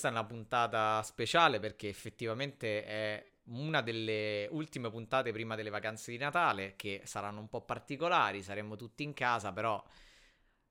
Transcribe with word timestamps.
questa 0.00 0.08
è 0.08 0.18
una 0.18 0.24
puntata 0.24 1.02
speciale 1.02 1.60
perché 1.60 1.88
effettivamente 1.88 2.84
è 2.86 3.32
una 3.50 3.82
delle 3.82 4.48
ultime 4.50 4.88
puntate 4.88 5.30
prima 5.30 5.56
delle 5.56 5.68
vacanze 5.68 6.10
di 6.10 6.16
Natale 6.16 6.74
che 6.74 7.02
saranno 7.04 7.40
un 7.40 7.50
po' 7.50 7.60
particolari, 7.60 8.42
saremo 8.42 8.76
tutti 8.76 9.02
in 9.02 9.12
casa, 9.12 9.52
però 9.52 9.82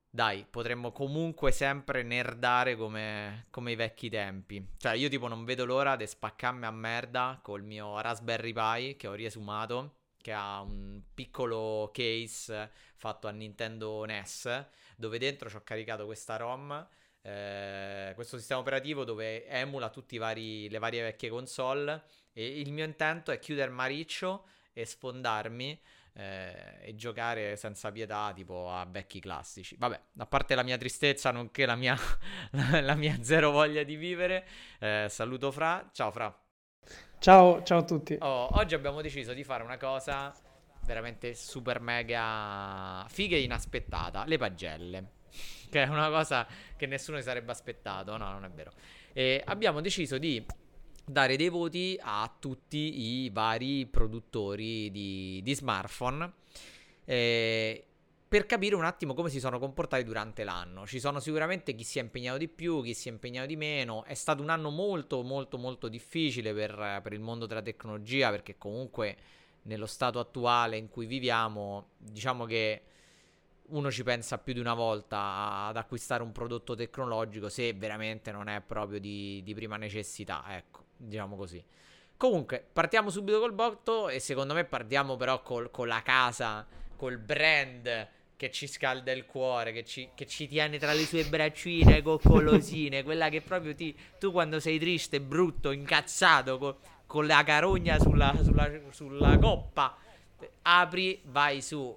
dai, 0.08 0.44
potremmo 0.50 0.90
comunque 0.90 1.52
sempre 1.52 2.02
nerdare 2.02 2.74
come, 2.74 3.46
come 3.50 3.70
i 3.70 3.76
vecchi 3.76 4.10
tempi. 4.10 4.66
Cioè, 4.76 4.94
io 4.94 5.08
tipo 5.08 5.28
non 5.28 5.44
vedo 5.44 5.64
l'ora 5.64 5.94
di 5.94 6.08
spaccarmi 6.08 6.64
a 6.64 6.72
merda 6.72 7.38
col 7.40 7.62
mio 7.62 8.00
Raspberry 8.00 8.52
Pi 8.52 8.96
che 8.96 9.06
ho 9.06 9.14
riesumato, 9.14 9.98
che 10.20 10.32
ha 10.32 10.60
un 10.60 11.02
piccolo 11.14 11.90
case 11.92 12.68
fatto 12.96 13.28
a 13.28 13.30
Nintendo 13.30 14.04
NES, 14.04 14.66
dove 14.96 15.18
dentro 15.18 15.48
ci 15.48 15.54
ho 15.54 15.62
caricato 15.62 16.04
questa 16.04 16.34
ROM. 16.34 16.88
Eh, 17.22 18.12
questo 18.14 18.38
sistema 18.38 18.60
operativo 18.60 19.04
dove 19.04 19.46
emula 19.46 19.90
tutte 19.90 20.18
le 20.18 20.78
varie 20.78 21.02
vecchie 21.02 21.28
console 21.28 22.02
e 22.32 22.60
il 22.60 22.72
mio 22.72 22.84
intento 22.84 23.30
è 23.30 23.38
chiudere 23.38 23.70
Mariccio 23.70 24.46
e 24.72 24.86
sfondarmi 24.86 25.78
eh, 26.14 26.78
e 26.80 26.94
giocare 26.94 27.56
senza 27.56 27.92
pietà 27.92 28.32
tipo 28.34 28.70
a 28.70 28.86
vecchi 28.88 29.20
classici. 29.20 29.76
Vabbè, 29.78 30.00
a 30.18 30.26
parte 30.26 30.54
la 30.54 30.62
mia 30.62 30.76
tristezza 30.76 31.30
nonché 31.30 31.66
la 31.66 31.76
mia, 31.76 31.96
la 32.80 32.94
mia 32.94 33.22
zero 33.22 33.50
voglia 33.50 33.82
di 33.82 33.96
vivere, 33.96 34.46
eh, 34.78 35.06
saluto 35.08 35.50
Fra. 35.50 35.88
Ciao 35.92 36.10
Fra. 36.10 36.34
Ciao, 37.18 37.62
ciao 37.62 37.78
a 37.78 37.84
tutti. 37.84 38.16
Oh, 38.20 38.48
oggi 38.58 38.74
abbiamo 38.74 39.02
deciso 39.02 39.34
di 39.34 39.44
fare 39.44 39.62
una 39.62 39.76
cosa 39.76 40.34
veramente 40.84 41.34
super 41.34 41.80
mega 41.80 43.04
figa 43.08 43.36
e 43.36 43.42
inaspettata, 43.42 44.24
le 44.24 44.38
pagelle. 44.38 45.19
Che 45.70 45.82
è 45.82 45.86
una 45.86 46.10
cosa 46.10 46.46
che 46.76 46.86
nessuno 46.86 47.16
si 47.18 47.22
sarebbe 47.22 47.52
aspettato, 47.52 48.16
no, 48.16 48.30
non 48.30 48.44
è 48.44 48.50
vero. 48.50 48.72
E 49.12 49.42
abbiamo 49.46 49.80
deciso 49.80 50.18
di 50.18 50.44
dare 51.04 51.36
dei 51.36 51.48
voti 51.48 51.98
a 52.00 52.32
tutti 52.38 53.24
i 53.24 53.30
vari 53.30 53.86
produttori 53.86 54.90
di, 54.90 55.40
di 55.42 55.54
smartphone 55.54 56.32
eh, 57.04 57.84
per 58.28 58.46
capire 58.46 58.76
un 58.76 58.84
attimo 58.84 59.14
come 59.14 59.28
si 59.28 59.40
sono 59.40 59.58
comportati 59.58 60.04
durante 60.04 60.44
l'anno. 60.44 60.86
Ci 60.86 61.00
sono 61.00 61.18
sicuramente 61.18 61.74
chi 61.74 61.82
si 61.82 61.98
è 61.98 62.02
impegnato 62.02 62.38
di 62.38 62.46
più, 62.46 62.80
chi 62.82 62.94
si 62.94 63.08
è 63.08 63.10
impegnato 63.10 63.46
di 63.46 63.56
meno. 63.56 64.04
È 64.04 64.14
stato 64.14 64.40
un 64.40 64.50
anno 64.50 64.70
molto 64.70 65.22
molto 65.22 65.58
molto 65.58 65.88
difficile 65.88 66.54
per, 66.54 67.00
per 67.02 67.12
il 67.12 67.20
mondo 67.20 67.46
della 67.46 67.62
tecnologia 67.62 68.30
perché 68.30 68.56
comunque 68.56 69.16
nello 69.62 69.86
stato 69.86 70.20
attuale 70.20 70.76
in 70.76 70.88
cui 70.88 71.06
viviamo 71.06 71.88
diciamo 71.98 72.44
che 72.44 72.82
uno 73.70 73.90
ci 73.90 74.02
pensa 74.02 74.38
più 74.38 74.52
di 74.52 74.60
una 74.60 74.74
volta 74.74 75.66
ad 75.66 75.76
acquistare 75.76 76.22
un 76.22 76.32
prodotto 76.32 76.74
tecnologico 76.74 77.48
se 77.48 77.72
veramente 77.72 78.30
non 78.32 78.48
è 78.48 78.60
proprio 78.60 79.00
di, 79.00 79.42
di 79.44 79.54
prima 79.54 79.76
necessità, 79.76 80.44
ecco 80.48 80.84
diciamo 80.96 81.36
così. 81.36 81.62
Comunque, 82.16 82.62
partiamo 82.70 83.08
subito 83.08 83.40
col 83.40 83.54
botto 83.54 84.08
e 84.10 84.20
secondo 84.20 84.52
me 84.52 84.64
partiamo 84.64 85.16
però 85.16 85.42
col, 85.42 85.70
con 85.70 85.88
la 85.88 86.02
casa, 86.02 86.66
col 86.94 87.16
brand 87.16 88.08
che 88.36 88.50
ci 88.50 88.66
scalda 88.66 89.12
il 89.12 89.24
cuore, 89.24 89.72
che 89.72 89.84
ci, 89.84 90.10
che 90.14 90.26
ci 90.26 90.46
tiene 90.46 90.78
tra 90.78 90.92
le 90.92 91.04
sue 91.04 91.24
braccine 91.24 92.02
coccolosine, 92.02 93.02
quella 93.04 93.28
che 93.30 93.40
proprio 93.40 93.74
ti, 93.74 93.96
tu 94.18 94.32
quando 94.32 94.60
sei 94.60 94.78
triste, 94.78 95.20
brutto, 95.20 95.70
incazzato, 95.70 96.58
co, 96.58 96.78
con 97.06 97.26
la 97.26 97.42
carogna 97.42 97.98
sulla, 97.98 98.34
sulla, 98.42 98.70
sulla 98.90 99.38
coppa, 99.38 99.96
apri, 100.62 101.20
vai 101.24 101.60
su 101.60 101.96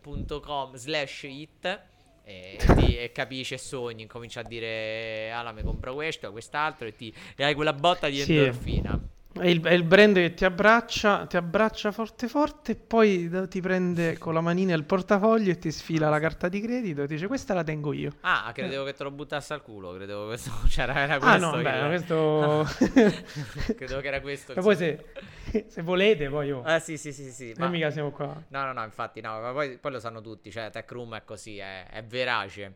apple.com 0.00 0.74
slash 0.74 1.24
it 1.24 1.80
e, 2.24 2.56
ti, 2.76 2.96
e 2.96 3.12
capisci 3.12 3.54
e 3.54 3.58
sogni, 3.58 4.06
comincia 4.06 4.40
a 4.40 4.42
dire 4.42 5.30
Ala 5.30 5.52
mi 5.52 5.62
compro 5.62 5.94
questo, 5.94 6.30
quest'altro 6.30 6.86
e, 6.86 6.94
ti, 6.94 7.12
e 7.36 7.44
hai 7.44 7.54
quella 7.54 7.72
botta 7.72 8.08
di 8.08 8.20
sì. 8.20 9.09
È 9.32 9.46
il, 9.46 9.62
è 9.62 9.72
il, 9.72 9.84
brand 9.84 10.16
che 10.16 10.34
ti 10.34 10.44
abbraccia, 10.44 11.24
ti 11.26 11.36
abbraccia 11.36 11.92
forte 11.92 12.26
forte 12.26 12.72
e 12.72 12.74
poi 12.74 13.30
ti 13.48 13.60
prende 13.60 14.18
con 14.18 14.34
la 14.34 14.40
manina 14.40 14.74
il 14.74 14.82
portafoglio 14.82 15.52
e 15.52 15.58
ti 15.58 15.70
sfila 15.70 16.08
la 16.08 16.18
carta 16.18 16.48
di 16.48 16.60
credito 16.60 17.04
e 17.04 17.06
ti 17.06 17.14
dice 17.14 17.28
questa 17.28 17.54
la 17.54 17.62
tengo 17.62 17.92
io. 17.92 18.16
Ah, 18.22 18.50
credevo 18.52 18.82
eh. 18.82 18.86
che 18.86 18.98
te 18.98 19.04
lo 19.04 19.12
buttassi 19.12 19.52
al 19.52 19.62
culo, 19.62 19.92
credevo 19.92 20.22
che 20.22 20.26
questo 20.26 20.50
c'era 20.66 20.98
era 20.98 21.18
questo. 21.18 21.46
Ah 21.46 21.56
no, 21.56 21.62
beh, 21.62 21.86
questo... 21.86 22.66
credevo 23.76 24.00
che 24.00 24.08
era 24.08 24.20
questo. 24.20 24.52
Ma 24.52 24.62
poi 24.62 24.76
se, 24.76 25.04
se, 25.68 25.82
volete 25.82 26.28
poi 26.28 26.48
io... 26.48 26.62
Ah 26.64 26.80
sì 26.80 26.96
sì 26.96 27.12
sì 27.12 27.30
sì. 27.30 27.54
Ma 27.56 27.68
mica 27.68 27.90
siamo 27.92 28.10
qua. 28.10 28.42
No 28.48 28.64
no 28.64 28.72
no, 28.72 28.82
infatti 28.82 29.20
no, 29.20 29.40
ma 29.40 29.52
poi, 29.52 29.78
poi 29.78 29.92
lo 29.92 30.00
sanno 30.00 30.20
tutti, 30.20 30.50
cioè 30.50 30.70
Tech 30.70 30.90
Room 30.90 31.14
è 31.14 31.22
così, 31.24 31.56
è, 31.58 31.86
è 31.86 32.02
verace. 32.02 32.74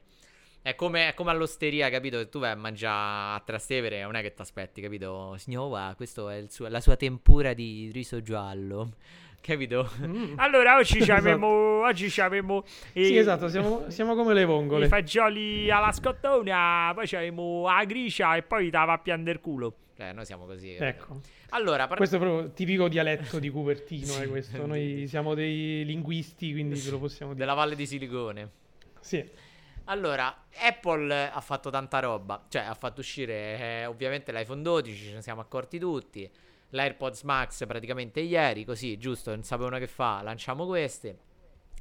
È 0.65 0.75
come, 0.77 1.09
è 1.09 1.13
come, 1.13 1.31
all'osteria, 1.31 1.91
capito? 1.91 2.17
Che 2.17 2.31
tu 2.31 2.39
vai 2.39 2.53
a 2.53 2.55
mangiare 2.55 3.37
a 3.37 3.43
Trastevere 3.45 4.01
non 4.01 4.15
è 4.15 4.23
che 4.23 4.33
ti 4.33 4.41
aspetti, 4.41 4.81
capito? 4.81 5.35
Signora, 5.37 5.93
questa 5.95 6.35
è 6.35 6.47
suo, 6.49 6.69
la 6.69 6.81
sua 6.81 6.97
tempura 6.97 7.53
di 7.53 7.91
riso 7.93 8.23
giallo. 8.23 8.93
Capito? 9.43 9.91
Mm. 10.01 10.39
Allora 10.39 10.77
oggi 10.77 11.03
ci 11.03 11.11
abbiamo. 11.11 11.49
esatto. 11.85 11.89
Oggi 11.91 12.09
ci 12.09 12.21
abbiamo. 12.23 12.65
Eh, 12.95 13.05
sì, 13.05 13.17
esatto, 13.19 13.49
siamo, 13.49 13.91
siamo, 13.91 14.15
come 14.15 14.33
le 14.33 14.47
vongole. 14.47 14.87
I 14.87 14.89
fagioli 14.89 15.71
alla 15.71 15.93
scottona, 15.93 16.93
poi 16.95 17.05
abbiamo 17.13 17.65
la 17.67 17.85
gricia 17.85 18.35
e 18.35 18.43
poi 18.43 18.71
te 18.71 18.79
va 18.79 18.93
a 18.93 18.99
piangere 18.99 19.41
culo. 19.41 19.75
Eh, 19.99 20.15
noi 20.15 20.25
siamo 20.25 20.47
così. 20.47 20.77
Ecco. 20.77 21.21
Allora, 21.51 21.87
par- 21.87 21.99
questo 21.99 22.17
è 22.17 22.19
proprio 22.19 22.53
tipico 22.53 22.89
dialetto 22.89 23.39
di 23.39 23.51
Cupertino. 23.51 24.07
sì. 24.17 24.27
questo. 24.29 24.65
Noi 24.65 25.05
siamo 25.09 25.35
dei 25.35 25.85
linguisti, 25.85 26.53
quindi 26.53 26.81
ve 26.81 26.91
lo 26.91 26.99
possiamo 27.01 27.35
dire. 27.35 27.45
Della 27.45 27.55
Valle 27.55 27.77
di 27.77 27.85
Silicone. 27.85 28.51
Sì. 29.01 29.23
Allora, 29.87 30.47
Apple 30.57 31.31
ha 31.31 31.41
fatto 31.41 31.69
tanta 31.69 31.99
roba, 31.99 32.47
cioè 32.49 32.63
ha 32.63 32.75
fatto 32.75 33.01
uscire 33.01 33.59
eh, 33.59 33.87
ovviamente 33.87 34.33
l'iPhone 34.33 34.63
12, 34.63 35.09
ce 35.09 35.13
ne 35.13 35.23
siamo 35.23 35.43
accorti 35.43 35.79
tutti, 35.79 36.31
l'AirPods 36.71 37.23
Max 37.23 37.67
praticamente 37.67 38.21
ieri, 38.21 38.65
così 38.65 38.97
giusto, 38.97 39.31
non 39.31 39.43
sapevano 39.43 39.79
che 39.79 39.87
fa, 39.87 40.23
lanciamo 40.23 40.65
queste, 40.65 41.19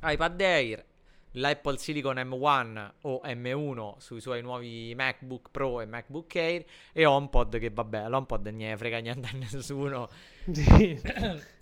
iPad 0.01 0.41
Air, 0.41 0.85
l'Apple 1.33 1.77
Silicon 1.77 2.17
M1 2.17 2.91
o 3.03 3.21
M1 3.23 3.97
sui 3.97 4.19
suoi 4.19 4.41
nuovi 4.41 4.93
MacBook 4.95 5.49
Pro 5.49 5.81
e 5.81 5.85
MacBook 5.85 6.35
Air 6.35 6.65
e 6.91 7.05
HomePod 7.05 7.57
che 7.57 7.69
vabbè, 7.69 8.09
l'HomePod 8.09 8.47
non 8.47 8.57
ne 8.57 8.77
frega 8.77 8.99
niente 8.99 9.29
a 9.31 9.37
nessuno. 9.37 10.09
Sì, 10.51 10.99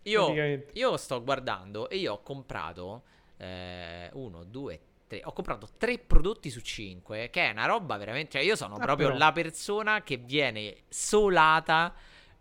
io, 0.03 0.63
io, 0.73 0.97
sto 0.97 1.23
guardando 1.23 1.87
e 1.87 1.97
io 1.97 2.13
ho 2.13 2.23
comprato 2.23 3.03
eh, 3.37 4.09
uno, 4.13 4.43
due, 4.43 4.79
tre 5.11 5.21
ho 5.23 5.33
comprato 5.33 5.67
tre 5.77 5.97
prodotti 5.99 6.49
su 6.49 6.61
cinque, 6.61 7.29
che 7.29 7.49
è 7.49 7.51
una 7.51 7.65
roba 7.65 7.97
veramente... 7.97 8.31
Cioè 8.31 8.41
io 8.41 8.55
sono 8.55 8.75
ah, 8.75 8.79
proprio 8.79 9.07
però. 9.07 9.19
la 9.19 9.31
persona 9.31 10.01
che 10.03 10.17
viene 10.17 10.83
solata... 10.87 11.93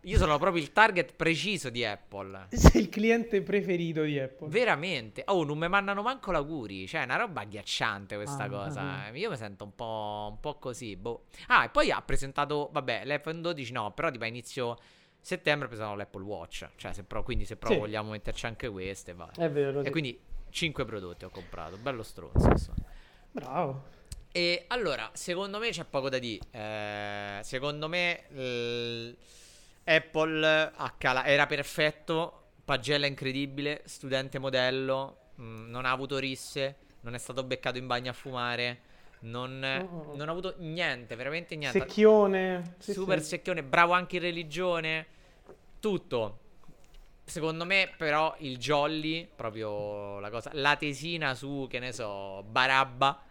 Io 0.04 0.16
sono 0.16 0.38
proprio 0.38 0.62
il 0.62 0.72
target 0.72 1.14
preciso 1.14 1.68
di 1.68 1.84
Apple. 1.84 2.46
Sei 2.56 2.80
il 2.80 2.88
cliente 2.88 3.42
preferito 3.42 4.02
di 4.02 4.18
Apple. 4.18 4.48
Veramente. 4.48 5.24
Oh, 5.26 5.44
non 5.44 5.58
mi 5.58 5.68
mandano 5.68 6.00
manco 6.00 6.32
l'auguri. 6.32 6.86
Cioè, 6.86 7.02
è 7.02 7.04
una 7.04 7.16
roba 7.16 7.42
agghiacciante 7.42 8.16
questa 8.16 8.44
ah, 8.44 8.48
cosa. 8.48 8.80
Ah, 8.80 9.08
Io 9.10 9.28
mi 9.28 9.36
sento 9.36 9.64
un 9.64 9.74
po', 9.74 10.28
un 10.30 10.40
po' 10.40 10.56
così. 10.56 10.96
Boh. 10.96 11.24
Ah, 11.48 11.64
e 11.64 11.68
poi 11.68 11.90
ha 11.90 12.00
presentato, 12.00 12.70
vabbè, 12.72 13.02
l'iPhone 13.04 13.42
12 13.42 13.72
no, 13.72 13.92
però 13.92 14.10
tipo 14.10 14.24
a 14.24 14.28
inizio 14.28 14.78
settembre 15.20 15.66
ha 15.66 15.68
presentato 15.68 15.98
l'Apple 15.98 16.24
Watch. 16.24 16.66
Cioè, 16.76 16.94
se 16.94 17.04
pro, 17.04 17.22
quindi 17.22 17.44
se 17.44 17.56
proprio 17.56 17.82
sì. 17.82 17.86
vogliamo 17.86 18.12
metterci 18.12 18.46
anche 18.46 18.70
queste, 18.70 19.12
va. 19.12 19.30
È 19.36 19.50
vero. 19.50 19.80
E 19.80 19.84
sì. 19.84 19.90
quindi 19.90 20.18
5 20.50 20.84
prodotti 20.84 21.24
ho 21.24 21.30
comprato, 21.30 21.76
bello 21.76 22.02
stronzo. 22.02 22.74
Bravo. 23.30 23.98
E 24.32 24.64
allora, 24.68 25.10
secondo 25.12 25.58
me 25.58 25.70
c'è 25.70 25.84
poco 25.84 26.08
da 26.08 26.18
dire. 26.18 26.44
Eh, 26.50 27.40
secondo 27.42 27.88
me 27.88 28.24
l- 28.30 29.16
Apple 29.84 30.72
cala- 30.98 31.24
era 31.24 31.46
perfetto, 31.46 32.50
pagella 32.64 33.06
incredibile, 33.06 33.82
studente 33.86 34.38
modello, 34.38 35.30
mh, 35.34 35.42
mm, 35.42 35.70
non 35.70 35.84
ha 35.84 35.90
avuto 35.90 36.18
risse, 36.18 36.76
non 37.00 37.14
è 37.14 37.18
stato 37.18 37.42
beccato 37.42 37.78
in 37.78 37.86
bagno 37.86 38.10
a 38.10 38.14
fumare. 38.14 38.88
Non, 39.22 39.62
oh. 39.62 40.16
non 40.16 40.28
ha 40.28 40.30
avuto 40.30 40.54
niente, 40.58 41.14
veramente 41.14 41.56
niente. 41.56 41.78
Secchione. 41.78 42.76
Super 42.78 43.20
sì. 43.20 43.30
secchione, 43.30 43.62
bravo 43.62 43.92
anche 43.92 44.16
in 44.16 44.22
religione. 44.22 45.06
Tutto. 45.78 46.38
Secondo 47.30 47.64
me, 47.64 47.92
però, 47.96 48.34
il 48.38 48.58
Jolly, 48.58 49.24
proprio 49.32 50.18
la 50.18 50.30
cosa, 50.30 50.50
la 50.54 50.74
tesina 50.74 51.36
su, 51.36 51.68
che 51.70 51.78
ne 51.78 51.92
so, 51.92 52.42
Barabba, 52.42 53.22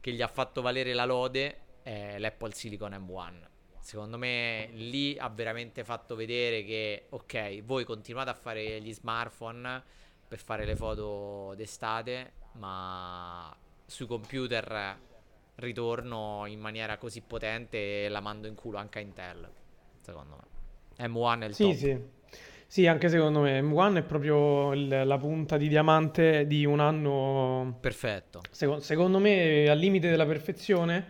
che 0.00 0.12
gli 0.12 0.20
ha 0.20 0.28
fatto 0.28 0.60
valere 0.60 0.92
la 0.92 1.06
lode, 1.06 1.60
è 1.82 2.18
l'Apple 2.18 2.52
Silicon 2.52 2.92
M1. 2.92 3.46
Secondo 3.80 4.18
me, 4.18 4.68
lì 4.72 5.16
ha 5.18 5.30
veramente 5.30 5.82
fatto 5.82 6.14
vedere 6.14 6.62
che, 6.62 7.06
ok, 7.08 7.62
voi 7.62 7.84
continuate 7.84 8.28
a 8.28 8.34
fare 8.34 8.82
gli 8.82 8.92
smartphone 8.92 9.82
per 10.28 10.38
fare 10.38 10.66
le 10.66 10.76
foto 10.76 11.54
d'estate, 11.56 12.32
ma 12.56 13.56
sui 13.86 14.06
computer 14.06 14.98
ritorno 15.54 16.44
in 16.44 16.60
maniera 16.60 16.98
così 16.98 17.22
potente 17.22 18.04
e 18.04 18.08
la 18.10 18.20
mando 18.20 18.46
in 18.46 18.54
culo 18.54 18.76
anche 18.76 18.98
a 18.98 19.00
Intel, 19.00 19.50
secondo 20.02 20.36
me. 20.36 21.06
M1 21.08 21.40
è 21.40 21.44
il 21.46 21.54
sì, 21.54 21.62
top. 21.62 21.72
Sì, 21.72 21.78
sì. 21.78 22.16
Sì, 22.70 22.86
anche 22.86 23.08
secondo 23.08 23.40
me 23.40 23.60
M1 23.62 24.00
è 24.00 24.02
proprio 24.02 24.72
il, 24.74 24.88
la 25.06 25.16
punta 25.18 25.56
di 25.56 25.68
diamante 25.68 26.46
di 26.46 26.64
un 26.66 26.80
anno 26.80 27.78
perfetto. 27.80 28.48
Secondo, 28.50 28.82
secondo 28.82 29.18
me 29.18 29.68
al 29.68 29.78
limite 29.78 30.10
della 30.10 30.26
perfezione 30.26 31.06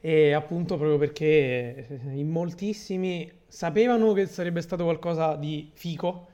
E 0.00 0.32
appunto 0.34 0.76
proprio 0.78 0.98
perché 0.98 1.88
eh, 1.88 2.00
in 2.14 2.30
moltissimi 2.30 3.30
sapevano 3.48 4.14
che 4.14 4.26
sarebbe 4.28 4.62
stato 4.62 4.84
qualcosa 4.84 5.36
di 5.36 5.70
fico, 5.74 6.28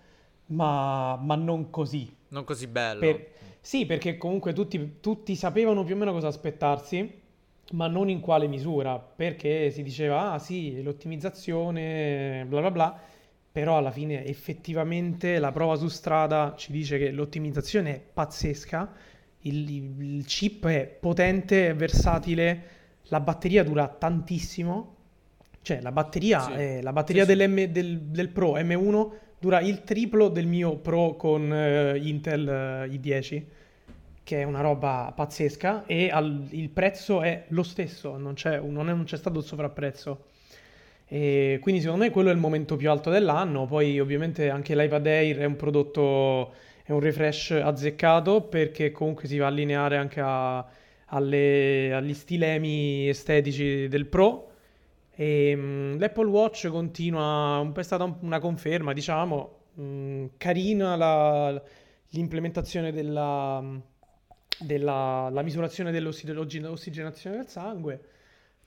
ma, 0.48 1.16
ma 1.16 1.36
non 1.36 1.70
così. 1.70 2.14
Non 2.28 2.44
così 2.44 2.66
bello. 2.68 3.00
Per- 3.00 3.30
sì, 3.60 3.86
perché 3.86 4.18
comunque 4.18 4.52
tutti, 4.54 4.98
tutti 5.00 5.36
sapevano 5.36 5.84
più 5.84 5.94
o 5.96 5.98
meno 5.98 6.12
cosa 6.12 6.28
aspettarsi, 6.28 7.20
ma 7.72 7.86
non 7.88 8.08
in 8.08 8.20
quale 8.20 8.46
misura, 8.48 8.98
perché 8.98 9.70
si 9.70 9.82
diceva, 9.82 10.32
ah 10.32 10.38
sì, 10.38 10.82
l'ottimizzazione, 10.82 12.44
bla 12.46 12.60
bla 12.60 12.70
bla, 12.70 13.00
però 13.52 13.76
alla 13.78 13.90
fine 13.90 14.24
effettivamente 14.24 15.38
la 15.38 15.52
prova 15.52 15.76
su 15.76 15.88
strada 15.88 16.54
ci 16.56 16.72
dice 16.72 16.98
che 16.98 17.10
l'ottimizzazione 17.10 17.94
è 17.96 18.00
pazzesca, 18.00 18.92
il, 19.40 19.70
il 20.00 20.24
chip 20.26 20.66
è 20.66 20.86
potente, 20.86 21.68
è 21.68 21.74
versatile, 21.76 22.62
la 23.04 23.20
batteria 23.20 23.62
dura 23.64 23.88
tantissimo, 23.88 24.96
cioè 25.62 25.80
la 25.80 25.92
batteria, 25.92 26.50
Sì, 26.50 26.52
è- 26.52 26.80
la 26.82 26.92
sì, 26.92 26.92
batteria 26.92 27.24
sì. 27.24 27.26
dell'M- 27.26 27.64
del, 27.66 28.00
del 28.02 28.28
Pro 28.30 28.56
M1 28.56 29.20
dura 29.38 29.60
il 29.60 29.82
triplo 29.84 30.28
del 30.28 30.46
mio 30.46 30.76
Pro 30.78 31.16
con 31.16 31.52
eh, 31.52 31.98
Intel 31.98 32.48
eh, 32.48 32.88
i10, 32.88 33.46
che 34.24 34.40
è 34.40 34.44
una 34.44 34.60
roba 34.60 35.12
pazzesca 35.14 35.84
e 35.86 36.10
al- 36.10 36.46
il 36.50 36.70
prezzo 36.70 37.22
è 37.22 37.44
lo 37.48 37.62
stesso, 37.62 38.16
non 38.16 38.34
c'è, 38.34 38.60
non 38.60 38.88
è- 38.88 38.94
non 38.94 39.04
c'è 39.04 39.16
stato 39.16 39.38
il 39.40 39.44
sovrapprezzo. 39.44 40.26
E 41.12 41.58
quindi 41.60 41.82
secondo 41.82 42.04
me 42.04 42.10
quello 42.10 42.30
è 42.30 42.32
il 42.32 42.38
momento 42.38 42.76
più 42.76 42.88
alto 42.90 43.10
dell'anno. 43.10 43.66
Poi 43.66 44.00
ovviamente 44.00 44.48
anche 44.48 44.74
l'iPad 44.74 45.06
Air 45.06 45.38
è 45.40 45.44
un 45.44 45.56
prodotto, 45.56 46.54
è 46.84 46.90
un 46.92 47.00
refresh 47.00 47.50
azzeccato 47.50 48.40
perché 48.44 48.92
comunque 48.92 49.28
si 49.28 49.36
va 49.36 49.44
a 49.46 49.48
allineare 49.48 49.98
anche 49.98 50.20
a- 50.24 50.66
alle- 51.06 51.92
agli 51.92 52.14
stilemi 52.14 53.08
estetici 53.08 53.88
del 53.88 54.06
Pro. 54.06 54.50
E 55.14 55.52
mm, 55.54 55.98
l'Apple 55.98 56.26
Watch 56.28 56.68
continua, 56.68 57.70
è 57.74 57.82
stata 57.82 58.04
un- 58.04 58.16
una 58.20 58.38
conferma, 58.40 58.94
diciamo, 58.94 59.58
mm, 59.80 60.26
carina 60.38 60.96
la- 60.96 61.62
l'implementazione 62.10 62.90
della, 62.92 63.62
della 64.58 65.28
la 65.30 65.42
misurazione 65.42 65.90
dell'ossigenazione 65.92 67.36
del 67.36 67.48
sangue. 67.48 68.00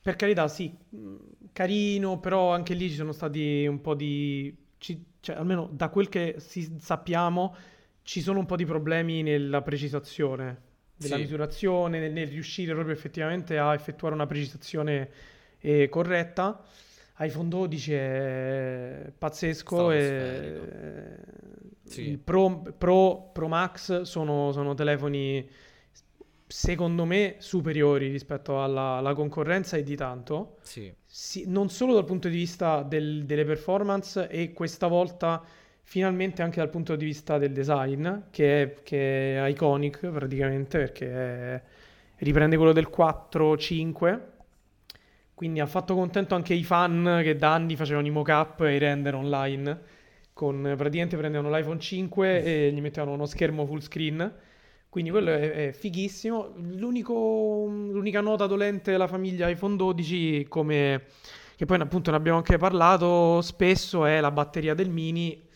Per 0.05 0.15
carità, 0.17 0.47
sì, 0.47 0.71
mh, 0.89 1.15
carino, 1.51 2.19
però 2.19 2.53
anche 2.53 2.75
lì 2.75 2.89
ci 2.89 2.95
sono 2.95 3.11
stati 3.11 3.65
un 3.65 3.81
po' 3.81 3.95
di... 3.95 4.55
ci- 4.77 5.03
cioè, 5.19 5.35
almeno 5.35 5.67
da 5.71 5.89
quel 5.89 6.09
che 6.09 6.35
si- 6.37 6.75
sappiamo, 6.79 7.55
ci 8.03 8.21
sono 8.21 8.37
un 8.39 8.45
po' 8.45 8.55
di 8.55 8.65
problemi 8.65 9.23
nella 9.23 9.63
precisazione 9.63 10.61
della 10.95 11.15
Sì. 11.15 11.21
misurazione, 11.21 11.99
nel, 11.99 12.11
nel 12.11 12.27
riuscire 12.27 12.73
proprio 12.73 12.93
effettivamente 12.93 13.57
a 13.57 13.73
effettuare 13.73 14.13
una 14.13 14.27
precisazione 14.27 15.09
eh, 15.59 15.89
corretta. 15.89 16.63
iPhone 17.19 17.47
12 17.49 17.93
è 17.93 19.11
pazzesco 19.17 19.89
e 19.91 20.01
Stratosferico. 20.03 20.65
Sì. 21.83 22.01
il 22.09 22.19
Pro, 22.19 22.61
Pro, 22.77 23.29
Pro 23.33 23.47
Max 23.47 24.01
sono, 24.01 24.51
sono 24.51 24.73
telefoni 24.73 25.47
secondo 26.47 27.05
me 27.05 27.35
superiori 27.39 28.09
rispetto 28.09 28.61
alla, 28.63 28.97
alla 28.97 29.13
concorrenza 29.13 29.77
e 29.77 29.83
di 29.83 29.95
tanto, 29.95 30.57
Sì. 30.61 30.93
Sì, 31.05 31.45
non 31.47 31.69
solo 31.69 31.93
dal 31.93 32.03
punto 32.05 32.27
di 32.27 32.35
vista 32.35 32.83
del- 32.83 33.25
delle 33.25 33.45
performance 33.45 34.27
e 34.27 34.51
questa 34.53 34.87
volta 34.87 35.41
finalmente 35.81 36.41
anche 36.41 36.59
dal 36.59 36.69
punto 36.69 36.95
di 36.95 37.05
vista 37.05 37.37
del 37.37 37.51
design, 37.53 38.07
che 38.31 38.61
è, 38.61 38.73
che 38.83 39.37
è 39.37 39.47
iconic 39.47 40.07
praticamente 40.07 40.77
perché 40.77 41.07
è- 41.11 41.61
riprende 42.17 42.57
quello 42.57 42.73
del 42.73 42.89
4-5. 42.89 44.33
Quindi 45.33 45.59
ha 45.59 45.65
fatto 45.65 45.95
contento 45.95 46.33
anche 46.35 46.53
i 46.53 46.63
fan 46.63 47.19
che 47.23 47.35
da 47.35 47.53
anni 47.53 47.75
facevano 47.75 48.07
i 48.07 48.09
mock-up 48.11 48.61
e 48.61 48.75
i 48.75 48.77
render 48.79 49.15
online. 49.15 49.81
Con, 50.33 50.61
praticamente 50.77 51.17
prendevano 51.17 51.55
l'iPhone 51.55 51.79
5 51.79 52.43
e 52.43 52.71
gli 52.71 52.81
mettevano 52.81 53.13
uno 53.13 53.25
schermo 53.25 53.65
full 53.65 53.79
screen. 53.79 54.33
Quindi 54.95 55.11
quello 55.11 55.31
è, 55.31 55.51
è 55.67 55.71
fighissimo. 55.73 56.53
L'unico- 56.55 57.65
l'unica 57.67 58.21
nota 58.21 58.45
dolente 58.47 58.91
della 58.91 59.07
famiglia 59.07 59.49
iPhone 59.49 59.75
12, 59.75 60.45
come 60.47 61.03
che 61.57 61.65
poi 61.65 61.81
appunto 61.81 62.11
ne 62.11 62.15
abbiamo 62.15 62.37
anche 62.37 62.55
parlato 62.55 63.41
spesso, 63.41 64.05
è 64.05 64.21
la 64.21 64.31
batteria 64.31 64.73
del 64.73 64.89
mini. 64.89 65.49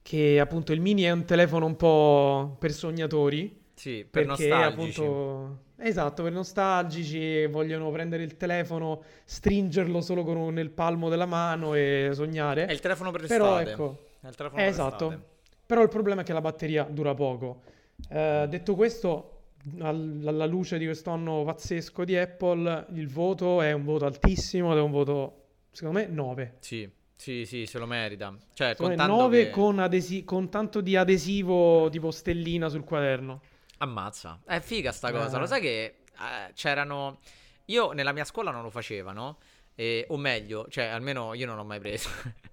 Che 0.00 0.40
appunto 0.40 0.72
il 0.72 0.80
mini 0.80 1.02
è 1.02 1.10
un 1.10 1.26
telefono 1.26 1.66
un 1.66 1.76
po' 1.76 2.56
per 2.58 2.72
sognatori. 2.72 3.60
Sì, 3.74 4.06
per 4.10 4.24
Perché 4.24 4.48
nostalgici. 4.48 5.00
appunto, 5.02 5.58
esatto, 5.76 6.22
per 6.22 6.32
nostalgici 6.32 7.44
vogliono 7.48 7.90
prendere 7.90 8.22
il 8.22 8.38
telefono, 8.38 9.02
stringerlo 9.26 10.00
solo 10.00 10.24
con 10.24 10.50
nel 10.54 10.70
palmo 10.70 11.10
della 11.10 11.26
mano 11.26 11.74
e 11.74 12.08
sognare. 12.14 12.64
È 12.64 12.72
il 12.72 12.80
telefono 12.80 13.10
per 13.10 13.26
Però 13.26 13.56
l'estate. 13.58 13.70
ecco, 13.70 14.04
È 14.22 14.28
il 14.28 14.34
telefono 14.34 14.62
eh, 14.62 14.64
per 14.64 14.72
esatto. 14.72 15.08
l'estate. 15.10 15.30
Però 15.66 15.82
il 15.82 15.88
problema 15.90 16.22
è 16.22 16.24
che 16.24 16.32
la 16.32 16.40
batteria 16.40 16.84
dura 16.84 17.12
poco. 17.12 17.60
Eh, 18.08 18.46
detto 18.48 18.74
questo, 18.74 19.42
al- 19.80 20.22
alla 20.26 20.46
luce 20.46 20.78
di 20.78 20.84
quest'anno 20.84 21.44
pazzesco 21.44 22.04
di 22.04 22.16
Apple, 22.16 22.86
il 22.94 23.08
voto 23.08 23.60
è 23.62 23.72
un 23.72 23.84
voto 23.84 24.04
altissimo 24.06 24.72
ed 24.72 24.78
è 24.78 24.80
un 24.80 24.90
voto, 24.90 25.44
secondo 25.70 25.98
me, 26.00 26.06
9. 26.06 26.56
Sì, 26.60 26.90
sì, 27.16 27.44
sì, 27.46 27.66
se 27.66 27.78
lo 27.78 27.86
merita. 27.86 28.34
Cioè, 28.54 28.74
contando 28.76 29.16
9 29.16 29.44
che... 29.44 29.50
con, 29.50 29.78
adesi- 29.78 30.24
con 30.24 30.48
tanto 30.50 30.80
di 30.80 30.96
adesivo 30.96 31.88
tipo 31.90 32.10
stellina 32.10 32.68
sul 32.68 32.84
quaderno. 32.84 33.40
Ammazza. 33.78 34.40
È 34.44 34.60
figa 34.60 34.92
sta 34.92 35.10
cosa. 35.10 35.36
Eh. 35.36 35.40
Lo 35.40 35.46
sai 35.46 35.60
che 35.60 35.84
eh, 35.84 36.52
c'erano... 36.54 37.18
Io 37.66 37.92
nella 37.92 38.12
mia 38.12 38.24
scuola 38.24 38.50
non 38.50 38.62
lo 38.62 38.70
facevano. 38.70 39.38
e- 39.74 40.04
o 40.08 40.16
meglio, 40.16 40.66
cioè 40.68 40.84
almeno 40.86 41.32
io 41.34 41.46
non 41.46 41.56
l'ho 41.56 41.64
mai 41.64 41.78
preso. 41.80 42.08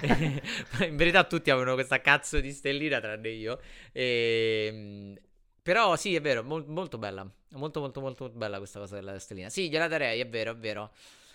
E- 0.00 0.42
In 0.88 0.96
verità 0.96 1.24
tutti 1.24 1.50
avevano 1.50 1.74
questa 1.74 2.00
cazzo 2.00 2.40
di 2.40 2.52
stellina 2.52 3.00
tranne 3.00 3.28
io. 3.30 3.60
E, 3.92 5.14
Però 5.62 5.96
sì, 5.96 6.14
è 6.14 6.20
vero, 6.20 6.42
mol- 6.42 6.66
molto 6.66 6.98
bella. 6.98 7.28
Molto 7.50 7.80
molto 7.80 8.00
molto 8.00 8.28
bella 8.30 8.58
questa 8.58 8.78
cosa 8.80 8.96
della 8.96 9.18
stellina. 9.18 9.48
Sì, 9.48 9.68
gliela 9.70 9.88
darei, 9.88 10.20
è 10.20 10.28
vero, 10.28 10.52
è 10.52 10.56
vero. 10.56 10.92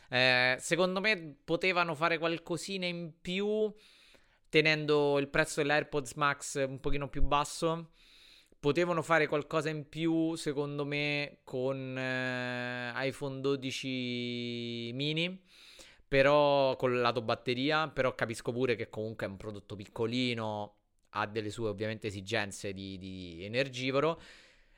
Eh, 0.10 0.58
secondo 0.60 1.00
me 1.00 1.36
potevano 1.44 1.96
fare 1.96 2.18
qualcosina 2.18 2.86
in 2.86 3.12
più 3.22 3.74
tenendo 4.50 5.18
il 5.20 5.28
prezzo 5.30 5.62
dell'AirPods 5.62 6.14
Max 6.14 6.66
un 6.68 6.80
pochino 6.80 7.08
più 7.10 7.22
basso. 7.24 7.92
Potevano 8.60 9.02
fare 9.02 9.26
qualcosa 9.28 9.70
in 9.70 9.90
più, 9.90 10.36
secondo 10.36 10.86
me, 10.86 11.40
con 11.44 11.98
eh, 11.98 12.92
iPhone 13.08 13.42
12 13.42 14.92
mini. 14.94 15.42
Però 16.12 16.76
con 16.76 16.92
il 16.92 17.00
lato 17.00 17.22
batteria. 17.22 17.88
Però 17.88 18.14
capisco 18.14 18.52
pure 18.52 18.76
che 18.76 18.90
comunque 18.90 19.26
è 19.26 19.30
un 19.30 19.38
prodotto 19.38 19.78
piccolino. 19.78 20.76
Ha 21.12 21.26
delle 21.26 21.50
sue 21.50 21.70
ovviamente 21.70 22.08
esigenze 22.08 22.74
di, 22.74 22.98
di 22.98 23.46
energivoro. 23.46 24.20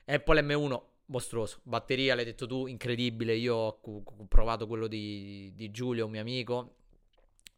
Apple 0.04 0.42
M1 0.42 0.80
mostruoso. 1.06 1.58
Batteria, 1.64 2.14
l'hai 2.14 2.24
detto 2.24 2.46
tu, 2.46 2.68
incredibile. 2.68 3.34
Io 3.34 3.56
ho, 3.56 3.80
provato 4.28 4.68
quello 4.68 4.86
di, 4.86 5.50
di 5.56 5.72
Giulio, 5.72 6.04
un 6.04 6.12
mio 6.12 6.20
amico. 6.20 6.76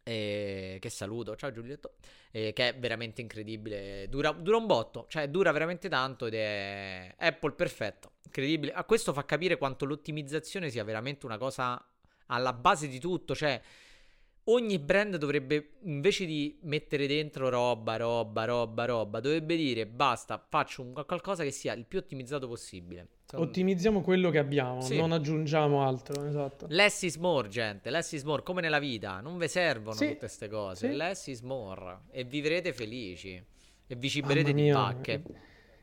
E 0.01 0.79
che 0.81 0.89
saluto, 0.89 1.35
ciao 1.35 1.51
Giulietto. 1.51 1.97
E 2.31 2.53
che 2.53 2.69
è 2.69 2.79
veramente 2.79 3.21
incredibile. 3.21 4.07
Dura, 4.09 4.31
dura 4.31 4.57
un 4.57 4.65
botto, 4.65 5.05
cioè 5.07 5.29
dura 5.29 5.51
veramente 5.51 5.87
tanto 5.87 6.25
ed 6.25 6.33
è 6.33 7.13
Apple 7.15 7.51
perfetto. 7.51 8.13
Incredibile. 8.23 8.71
A 8.71 8.85
questo 8.85 9.13
fa 9.13 9.23
capire 9.23 9.59
quanto 9.59 9.85
l'ottimizzazione 9.85 10.71
sia 10.71 10.83
veramente 10.83 11.27
una 11.27 11.37
cosa 11.37 11.79
alla 12.27 12.53
base 12.53 12.87
di 12.87 12.99
tutto. 12.99 13.35
Cioè, 13.35 13.59
ogni 14.45 14.79
brand 14.79 15.17
dovrebbe, 15.17 15.71
invece 15.83 16.25
di 16.25 16.57
mettere 16.61 17.05
dentro 17.07 17.49
roba, 17.49 17.97
roba, 17.97 18.45
roba, 18.45 18.85
roba, 18.85 19.19
dovrebbe 19.19 19.55
dire 19.57 19.85
basta, 19.85 20.41
faccio 20.49 20.81
un 20.81 20.93
qualcosa 21.05 21.43
che 21.43 21.51
sia 21.51 21.73
il 21.73 21.85
più 21.85 21.99
ottimizzato 21.99 22.47
possibile. 22.47 23.07
Secondo- 23.25 23.49
Ottimizziamo 23.49 24.01
quello 24.01 24.29
che 24.29 24.37
abbiamo, 24.37 24.79
Sì. 24.79 24.95
non 24.95 25.11
aggiungiamo 25.11 25.85
altro, 25.85 26.25
esatto. 26.25 26.65
Less 26.69 27.01
is 27.01 27.17
more, 27.17 27.49
gente. 27.49 27.89
Less 27.89 28.13
is 28.13 28.23
more, 28.23 28.41
come 28.41 28.61
nella 28.61 28.79
vita. 28.79 29.19
Non 29.19 29.37
vi 29.37 29.49
servono 29.49 29.95
Sì, 29.97 30.05
tutte 30.05 30.17
queste 30.19 30.47
cose. 30.47 30.89
sì. 30.91 30.95
Less 30.95 31.27
is 31.27 31.41
more. 31.41 32.03
E 32.11 32.23
vivrete 32.23 32.71
felici. 32.71 33.43
E 33.89 33.95
vi 33.95 34.09
ciberete 34.09 34.53
di 34.53 34.69
pacche. 34.71 35.23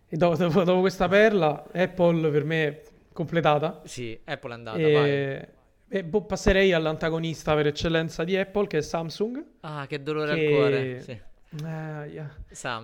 E 0.08 0.16
dopo, 0.16 0.36
dopo- 0.36 0.62
dopo 0.64 0.80
questa 0.80 1.06
perla, 1.06 1.66
Apple 1.70 2.30
per 2.30 2.44
me 2.44 2.66
è 2.66 2.82
completata. 3.12 3.82
Sì, 3.84 4.18
Apple 4.24 4.50
è 4.50 4.54
andata, 4.54 4.78
e 4.78 4.92
vai. 4.92 5.53
E, 5.98 6.02
boh, 6.04 6.22
passerei 6.24 6.72
all'antagonista 6.72 7.54
per 7.54 7.66
eccellenza 7.68 8.24
di 8.24 8.36
Apple, 8.36 8.66
che 8.66 8.78
è 8.78 8.82
Samsung. 8.82 9.44
Ah, 9.60 9.86
che 9.86 10.02
dolore 10.02 10.34
che- 10.34 10.46
al 10.46 10.52
cuore. 10.52 11.00
Sì. 11.00 11.10
Eh, 11.12 12.08
yeah. 12.08 12.34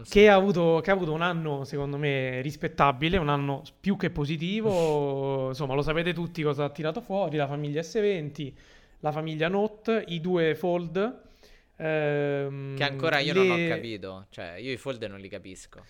Che 0.08 0.28
ha 0.28 0.34
avuto, 0.34 0.80
che 0.80 0.90
ha 0.90 0.94
avuto 0.94 1.12
un 1.12 1.22
anno, 1.22 1.64
secondo 1.64 1.96
me, 1.96 2.40
rispettabile, 2.40 3.16
un 3.16 3.28
anno 3.28 3.62
più 3.80 3.96
che 3.96 4.10
positivo. 4.10 5.48
Insomma, 5.48 5.74
lo 5.74 5.82
sapete 5.82 6.12
tutti 6.12 6.40
cosa 6.42 6.64
ha 6.64 6.70
tirato 6.70 7.00
fuori: 7.00 7.36
la 7.36 7.48
famiglia 7.48 7.80
S20, 7.80 8.52
la 9.00 9.10
famiglia 9.10 9.48
Note, 9.48 10.04
i 10.06 10.20
due 10.20 10.54
Fold. 10.54 11.20
ehm, 11.76 12.76
Che 12.76 12.84
ancora 12.84 13.18
io 13.18 13.32
non 13.34 13.50
ho 13.50 13.56
le- 13.56 13.68
capito. 13.68 14.26
Cioè, 14.30 14.54
io 14.60 14.70
i 14.72 14.76
fold 14.76 15.02
non 15.04 15.18
li 15.18 15.28
capisco. 15.28 15.82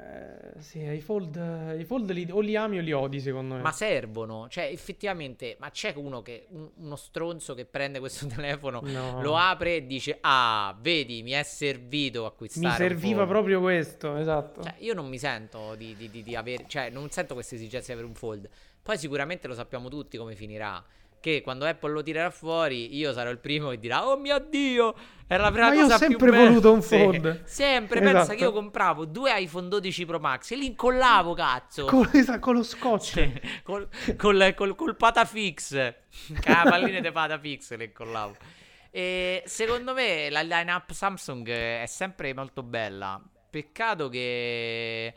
Eh, 0.00 0.60
sì, 0.60 0.78
i 0.80 1.00
fold, 1.00 1.74
i 1.78 1.84
fold 1.84 2.10
li, 2.12 2.26
o 2.30 2.40
li 2.40 2.54
ami 2.54 2.78
o 2.78 2.80
li 2.80 2.92
odi, 2.92 3.20
secondo 3.20 3.56
me. 3.56 3.62
Ma 3.62 3.72
servono, 3.72 4.46
cioè 4.48 4.64
effettivamente, 4.64 5.56
ma 5.58 5.70
c'è 5.70 5.92
uno 5.96 6.22
che, 6.22 6.46
un- 6.50 6.70
uno 6.76 6.96
stronzo 6.96 7.54
che 7.54 7.64
prende 7.64 7.98
questo 7.98 8.26
telefono, 8.28 8.80
No. 8.82 9.20
lo 9.22 9.36
apre 9.36 9.76
e 9.76 9.86
dice, 9.86 10.18
ah, 10.20 10.76
vedi, 10.80 11.22
mi 11.22 11.32
è 11.32 11.42
servito 11.42 12.26
acquistare 12.26 12.68
Mi 12.68 12.76
serviva 12.90 13.16
fold." 13.18 13.28
proprio 13.28 13.60
questo, 13.60 14.16
esatto. 14.16 14.62
Cioè, 14.62 14.74
io 14.78 14.94
non 14.94 15.08
mi 15.08 15.18
sento 15.18 15.74
di, 15.74 15.94
di- 15.96 16.10
di- 16.10 16.22
di 16.22 16.36
avere, 16.36 16.64
cioè, 16.68 16.90
non 16.90 17.10
sento 17.10 17.34
questa 17.34 17.56
esigenza 17.56 17.86
di 17.88 17.92
avere 17.92 18.06
un 18.08 18.14
fold. 18.14 18.48
Poi 18.82 18.96
sicuramente 18.96 19.48
lo 19.48 19.54
sappiamo 19.54 19.88
tutti 19.88 20.16
come 20.16 20.34
finirà. 20.34 20.82
Che 21.20 21.40
quando 21.42 21.64
Apple 21.66 21.92
lo 21.92 22.02
tirerà 22.02 22.30
fuori, 22.30 22.96
io 22.96 23.12
sarò 23.12 23.30
il 23.30 23.38
primo 23.38 23.70
che 23.70 23.78
dirà: 23.78 24.06
Oh 24.06 24.16
mio 24.16 24.38
dio! 24.38 24.94
Era 25.26 25.42
la 25.42 25.50
prima 25.50 25.68
Ma 25.68 25.74
io 25.74 25.80
ho 25.80 25.82
cosa 25.84 25.98
più 25.98 26.06
sempre 26.08 26.30
bella." 26.30 26.48
voluto 26.48 26.72
un 26.72 26.80
Sì, 26.82 26.96
fold. 26.96 27.44
sempre. 27.44 28.00
Pensa 28.00 28.20
Esatto. 28.20 28.36
che 28.36 28.42
io 28.44 28.52
compravo 28.52 29.04
due 29.04 29.38
iPhone 29.40 29.68
12 29.68 30.04
Pro 30.06 30.18
Max 30.20 30.50
e 30.52 30.56
li 30.56 30.66
incollavo, 30.66 31.34
cazzo. 31.34 31.86
Con, 31.86 32.08
esatto, 32.12 32.38
con 32.38 32.54
lo 32.54 32.62
scotch. 32.62 33.02
Sì, 33.04 33.40
col, 33.64 33.88
col, 34.16 34.54
col, 34.54 34.74
col 34.76 34.96
patafix. 34.96 35.74
La 36.44 36.62
palline 36.64 37.00
di 37.00 37.10
patafix 37.10 37.74
le 37.76 37.84
incollavo. 37.84 38.36
E 38.90 39.42
secondo 39.44 39.92
me 39.94 40.30
la 40.30 40.40
line-up 40.42 40.92
Samsung 40.92 41.48
è 41.48 41.84
sempre 41.86 42.32
molto 42.32 42.62
bella. 42.62 43.20
Peccato 43.50 44.08
che 44.08 45.14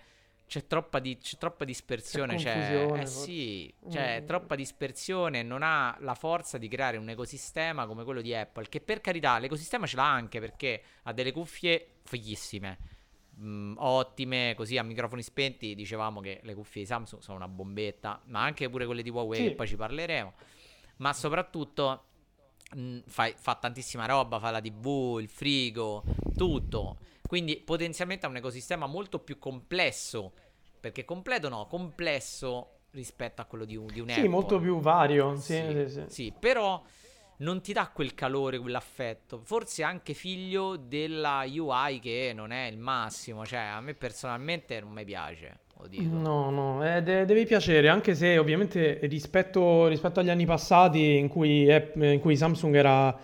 c'è 0.52 0.68
troppa, 0.68 1.00
di- 1.00 1.18
c'è 1.18 1.38
troppa 1.38 1.64
dispersione. 1.64 2.36
C'è 2.36 2.44
Cioè, 2.90 3.00
eh 3.00 3.06
sì, 3.06 3.74
cioè, 3.90 4.20
Mm. 4.22 4.26
troppa 4.26 4.56
dispersione. 4.56 5.44
Non 5.44 5.62
ha 5.64 5.96
la 6.02 6.14
forza 6.14 6.58
di 6.58 6.68
creare 6.68 6.98
un 6.98 7.08
ecosistema 7.08 7.86
come 7.88 8.04
quello 8.04 8.20
di 8.20 8.36
Apple. 8.36 8.68
Che 8.68 8.82
per 8.82 9.00
carità, 9.00 9.40
l'ecosistema 9.40 9.88
ce 9.88 9.96
l'ha 9.96 10.12
anche 10.12 10.42
perché 10.42 10.84
ha 11.04 11.14
delle 11.14 11.32
cuffie 11.32 12.00
fighissime. 12.04 12.78
mm, 13.40 13.76
ottime, 13.78 14.54
così 14.58 14.78
a 14.78 14.84
microfoni 14.84 15.24
spenti. 15.24 15.74
Dicevamo 15.74 16.20
che 16.20 16.42
le 16.44 16.54
cuffie 16.54 16.82
di 16.82 16.88
Samsung 16.88 17.22
sono 17.22 17.38
una 17.38 17.48
bombetta, 17.48 18.22
ma 18.26 18.44
anche 18.44 18.70
pure 18.70 18.86
quelle 18.86 19.02
di 19.02 19.10
Huawei, 19.10 19.40
Sì. 19.42 19.48
che 19.48 19.56
poi 19.56 19.68
ci 19.68 19.78
parleremo. 19.78 20.34
Ma 20.98 21.14
soprattutto 21.14 22.04
mh, 22.76 23.00
fai- 23.08 23.34
fa 23.38 23.56
tantissima 23.56 24.06
roba, 24.06 24.38
fa 24.40 24.52
la 24.52 24.60
TV, 24.62 25.18
il 25.22 25.30
frigo, 25.30 26.04
tutto. 26.36 26.98
Quindi 27.32 27.56
potenzialmente 27.64 28.26
ha 28.26 28.30
un 28.30 28.36
ecosistema 28.36 28.88
molto 28.88 29.20
più 29.20 29.40
complesso. 29.40 30.34
Perché 30.82 31.06
completo 31.06 31.48
no, 31.48 31.66
complesso 31.66 32.80
rispetto 32.92 33.42
a 33.42 33.46
quello 33.46 33.64
di 33.64 33.78
un, 33.78 33.86
di 33.86 34.02
un 34.02 34.10
Sì, 34.10 34.20
Apple. 34.20 34.28
molto 34.28 34.60
più 34.60 34.82
vario. 34.82 35.38
Sì, 35.38 35.54
Sì, 35.54 35.86
sì, 35.88 36.04
sì. 36.08 36.34
però 36.38 36.84
non 37.38 37.62
ti 37.62 37.72
dà 37.72 37.88
quel 37.88 38.14
calore, 38.16 38.60
quell'affetto. 38.60 39.40
Forse 39.46 39.82
anche 39.82 40.14
figlio 40.14 40.76
della 40.76 41.46
UI 41.48 42.00
che 42.02 42.34
non 42.36 42.52
è 42.52 42.66
il 42.68 42.78
massimo. 42.78 43.46
Cioè, 43.46 43.60
a 43.60 43.80
me 43.80 43.94
personalmente 43.94 44.82
non 44.82 44.92
mi 44.92 45.06
piace. 45.06 45.60
Lo 45.78 45.88
dico. 45.88 46.04
No, 46.04 46.50
no, 46.50 46.84
eh, 46.86 47.02
de- 47.04 47.26
deve 47.26 47.46
piacere, 47.46 47.88
anche 47.90 48.16
se 48.16 48.38
ovviamente 48.38 49.00
rispetto, 49.04 49.88
rispetto 49.88 50.20
agli 50.22 50.30
anni 50.30 50.46
passati 50.46 51.18
in 51.18 51.28
cui, 51.28 51.72
App- 51.72 51.96
in 51.98 52.20
cui 52.20 52.36
Samsung 52.38 52.74
era, 52.76 53.16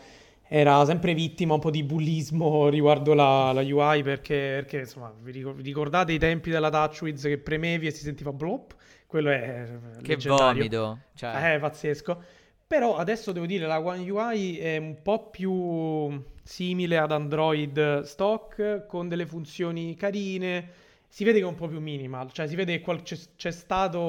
era 0.50 0.86
sempre 0.86 1.14
vittima 1.14 1.54
un 1.54 1.60
po' 1.60 1.72
di 1.72 1.84
bullismo 1.84 2.70
riguardo 2.70 3.14
la, 3.14 3.52
la 3.52 3.62
UI, 3.62 4.04
perché, 4.04 4.34
perché, 4.62 4.80
insomma, 4.80 5.14
vi 5.22 5.32
ricor- 5.32 5.56
vi 5.56 5.64
ricordate 5.64 6.14
i 6.14 6.18
tempi 6.20 6.50
della 6.50 6.70
TouchWiz 6.70 7.24
che 7.24 7.38
premevi 7.38 7.88
e 7.88 7.92
si 7.92 8.04
sentiva 8.04 8.32
blop? 8.34 8.76
Quello 9.06 9.30
è 9.30 9.68
eh, 9.70 10.02
Che 10.02 10.04
leggendario. 10.04 10.64
vomito. 10.64 11.00
Cioè, 11.14 11.54
Eh, 11.56 11.60
pazzesco. 11.60 12.24
Però 12.68 12.98
adesso 12.98 13.32
devo 13.32 13.46
dire, 13.46 13.66
la 13.66 13.80
One 13.80 14.10
UI 14.10 14.58
è 14.60 14.78
un 14.78 15.02
po' 15.02 15.30
più 15.30 16.22
simile 16.44 16.98
ad 16.98 17.12
Android 17.12 18.02
stock, 18.02 18.86
con 18.88 19.08
delle 19.08 19.26
funzioni 19.26 19.96
carine. 19.96 20.70
Si 21.08 21.24
vede 21.24 21.40
che 21.40 21.46
è 21.46 21.48
un 21.48 21.56
po' 21.56 21.68
più 21.68 21.80
minimal, 21.80 22.32
cioè 22.34 22.48
si 22.48 22.56
vede 22.56 22.78
che 22.78 22.82
qual- 22.84 23.02
c'è, 23.04 23.16
c'è 23.38 23.52
stato 23.52 24.00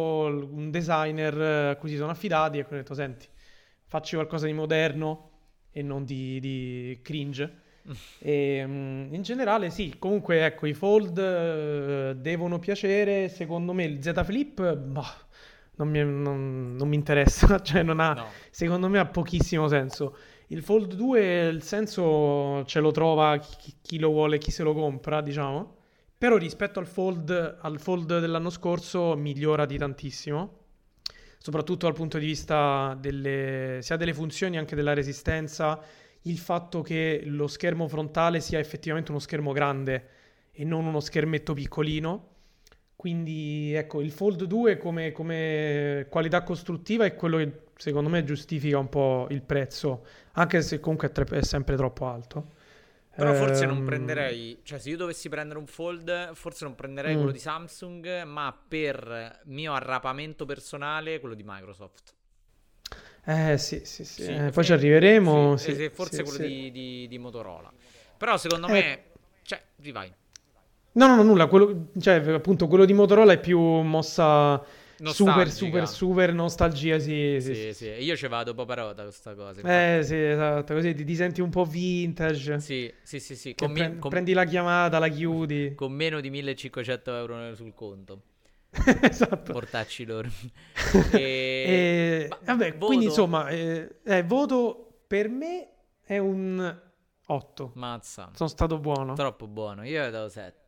un 0.51 0.71
designer 0.71 1.41
eh, 1.41 1.69
a 1.71 1.77
cui 1.77 1.89
si 1.89 1.97
sono 1.97 2.11
affidati 2.11 2.59
e 2.59 2.63
hanno 2.63 2.77
detto, 2.77 2.95
senti, 2.95 3.29
facci 3.87 4.15
qualcosa 4.17 4.47
di 4.47 4.53
moderno 4.53 5.28
e 5.79 5.83
non 5.83 6.05
di, 6.05 6.41
di 6.41 6.99
cringe. 7.03 7.67
E, 8.19 8.65
mm, 8.67 9.15
in 9.15 9.23
generale 9.23 9.71
sì, 9.71 9.95
comunque 9.99 10.45
ecco, 10.45 10.67
i 10.67 10.75
fold 10.75 11.19
eh, 11.19 12.15
devono 12.17 12.59
piacere, 12.59 13.29
secondo 13.29 13.73
me 13.73 13.85
il 13.85 14.03
Z 14.03 14.25
Flip, 14.25 14.75
bah, 14.77 15.15
non 15.77 15.89
mi, 15.89 15.99
non- 16.01 16.75
non 16.77 16.89
mi 16.89 16.97
interessa, 16.97 17.61
cioè 17.63 17.83
non 17.83 18.01
ha, 18.01 18.13
no. 18.13 18.27
secondo 18.51 18.89
me 18.89 18.99
ha 18.99 19.07
pochissimo 19.07 19.69
senso. 19.69 20.17
Il 20.49 20.63
Fold 20.63 20.95
2 20.95 21.49
il 21.49 21.63
senso 21.63 22.65
ce 22.65 22.81
lo 22.81 22.91
trova 22.91 23.37
chi, 23.39 23.75
chi 23.83 23.99
lo 23.99 24.09
vuole, 24.11 24.39
chi 24.39 24.51
se 24.51 24.63
lo 24.63 24.73
compra, 24.75 25.21
diciamo. 25.21 25.77
Però 26.17 26.37
rispetto 26.37 26.81
al 26.81 26.87
Fold, 26.87 27.59
al 27.61 27.79
Fold 27.79 28.19
dell'anno 28.19 28.51
scorso 28.51 29.15
migliora 29.17 29.67
di 29.67 29.77
tantissimo. 29.79 30.58
Soprattutto 31.39 31.87
dal 31.87 31.95
punto 31.95 32.19
di 32.19 32.27
vista 32.27 32.97
delle, 33.01 33.79
sia 33.81 33.97
delle 33.97 34.15
funzioni, 34.15 34.59
anche 34.59 34.77
della 34.77 34.95
resistenza. 34.95 35.81
Il 36.23 36.39
fatto 36.39 36.83
che 36.83 37.23
lo 37.25 37.47
schermo 37.47 37.89
frontale 37.89 38.41
sia 38.41 38.59
effettivamente 38.59 39.11
uno 39.11 39.21
schermo 39.21 39.53
grande 39.53 40.09
e 40.53 40.65
non 40.65 40.85
uno 40.85 41.01
schermetto 41.01 41.55
piccolino. 41.55 42.37
Quindi 42.97 43.73
ecco, 43.75 44.01
il 44.01 44.11
Fold 44.11 44.43
2 44.43 44.77
come, 44.77 45.13
come 45.13 46.07
qualità 46.11 46.43
costruttiva 46.43 47.05
è 47.05 47.15
quello 47.15 47.37
che 47.37 47.53
secondo 47.77 48.11
me 48.11 48.25
giustifica 48.25 48.77
un 48.77 48.89
po' 48.89 49.29
il 49.31 49.41
prezzo, 49.43 50.05
anche 50.33 50.61
se 50.63 50.81
comunque 50.81 51.09
è, 51.09 51.13
tre- 51.13 51.39
è 51.39 51.43
sempre 51.45 51.77
troppo 51.77 52.07
alto. 52.07 52.57
Però 53.19 53.33
forse 53.35 53.67
non 53.67 53.79
Ehm, 53.79 53.85
prenderei, 53.85 54.61
cioè 54.63 54.79
se 54.79 54.91
io 54.91 54.97
dovessi 54.97 55.29
prendere 55.29 55.59
un 55.59 55.67
fold, 55.67 56.33
forse 56.35 56.65
non 56.65 56.75
prenderei 56.77 57.15
Mm. 57.15 57.17
quello 57.17 57.33
di 57.33 57.39
Samsung, 57.41 58.23
ma 58.23 58.57
per 58.69 59.41
mio 59.47 59.73
arrapamento 59.75 60.45
personale 60.47 61.19
quello 61.19 61.35
di 61.35 61.43
Microsoft. 61.45 62.15
Eh 63.25 63.59
sì, 63.59 63.83
sì, 63.85 64.05
sì. 64.05 64.23
Sì, 64.23 64.31
eh, 64.33 64.51
poi 64.51 64.65
ci 64.65 64.73
arriveremo. 64.73 65.57
sì, 65.57 65.75
sì, 65.75 65.89
forse 65.91 66.23
quello. 66.23 66.39
Di, 66.39 66.71
di- 66.71 67.09
di 67.09 67.19
Motorola. 67.19 67.73
Però 68.17 68.37
secondo 68.37 68.69
Eh. 68.69 68.71
me, 68.71 69.05
cioè, 69.43 69.63
sì, 69.81 69.93
vai. 69.93 70.13
No, 70.93 71.07
no, 71.07 71.17
no, 71.17 71.23
nulla. 71.23 71.47
Quello, 71.47 71.91
cioè, 72.01 72.17
appunto, 72.33 72.67
quello 72.67 72.85
di 72.85 72.93
Motorola 72.93 73.33
è 73.33 73.39
più 73.41 73.61
mossa 73.61 74.61
super, 75.05 75.51
super, 75.51 75.87
super 75.87 76.33
nostalgia. 76.33 76.99
Sì, 76.99 77.39
sì, 77.41 77.55
Sì, 77.55 77.73
sì, 77.73 77.87
io 77.87 78.17
ci 78.17 78.27
vado 78.27 78.55
paparota 78.55 79.03
questa 79.03 79.35
cosa. 79.35 79.61
Eh 79.61 80.03
sì, 80.03 80.17
esatto. 80.17 80.75
Così 80.75 80.95
ti, 80.95 81.05
ti 81.05 81.15
senti 81.15 81.41
un 81.41 81.51
po' 81.51 81.65
vintage. 81.65 82.61
Sì, 82.61 82.93
sì, 83.03 83.21
sì, 83.21 83.37
sì, 83.37 83.55
con, 83.55 83.73
pre- 83.73 83.99
con- 83.99 84.11
prendi 84.11 84.33
la 84.33 84.45
chiamata, 84.45 84.99
la 84.99 85.09
chiudi. 85.09 85.75
con 85.75 85.93
meno 85.93 86.21
di 86.21 86.31
1500 86.31 87.17
euro 87.17 87.55
sul 87.55 87.73
conto. 87.75 88.23
esatto. 89.03 89.53
Portacci 89.53 90.05
loro. 90.05 90.29
E, 91.13 92.27
ma 92.29 92.39
vabbè, 92.45 92.73
voto? 92.73 92.87
quindi 92.87 93.07
insomma, 93.07 93.49
eh, 93.49 93.97
eh, 94.05 94.23
voto 94.23 95.03
per 95.07 95.29
me 95.29 95.69
è 96.03 96.19
un 96.19 96.81
8. 97.27 97.73
Mazza. 97.75 98.31
Sono 98.35 98.49
stato 98.49 98.79
buono. 98.79 99.15
Troppo 99.15 99.47
buono, 99.47 99.85
io 99.85 100.07
gli 100.07 100.11
do 100.11 100.29
7. 100.29 100.68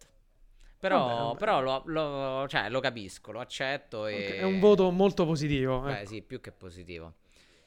Però, 0.81 1.07
Vabbè, 1.07 1.21
vabbè. 1.23 1.39
però 1.39 1.61
lo, 1.61 1.83
lo- 1.87 2.49
cioè, 2.49 2.71
lo 2.71 2.81
capisco, 2.81 3.33
lo 3.33 3.41
accetto 3.41 4.07
e... 4.07 4.15
Ok, 4.15 4.35
È 4.37 4.43
un 4.45 4.59
voto 4.61 4.91
molto 4.91 5.27
positivo. 5.27 5.81
Beh, 5.81 5.99
ecco. 6.01 6.09
sì, 6.09 6.23
più 6.23 6.41
che 6.41 6.53
positivo. 6.53 7.15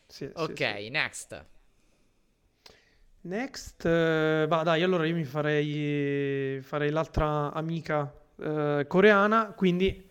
Sì, 0.07 0.25
sì, 0.25 0.41
Ok, 0.41 0.57
sì. 0.79 0.89
next. 0.89 1.45
Next, 3.21 3.85
eh, 3.85 4.45
va 4.49 4.63
dai, 4.63 4.83
allora 4.83 5.05
io 5.05 5.15
mi 5.15 5.23
farei, 5.23 6.59
farei 6.61 6.89
l'altra 6.89 7.53
amica 7.53 8.13
eh, 8.37 8.85
coreana, 8.87 9.53
quindi 9.55 10.09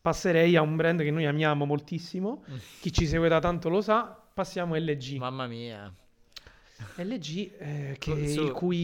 passerei 0.00 0.56
a 0.56 0.62
un 0.62 0.74
brand 0.76 1.02
che 1.02 1.10
noi 1.10 1.26
amiamo 1.26 1.66
moltissimo. 1.66 2.44
Chi 2.80 2.90
ci 2.92 3.06
segue 3.06 3.28
da 3.28 3.38
tanto 3.40 3.68
lo 3.68 3.80
sa. 3.82 4.18
Passiamo 4.32 4.74
a 4.74 4.78
LG. 4.78 5.16
Mamma 5.18 5.46
mia. 5.46 5.92
LG, 6.96 7.52
eh, 7.58 7.96
che- 7.98 8.28
su- 8.28 8.42
il, 8.44 8.52
cui, 8.52 8.76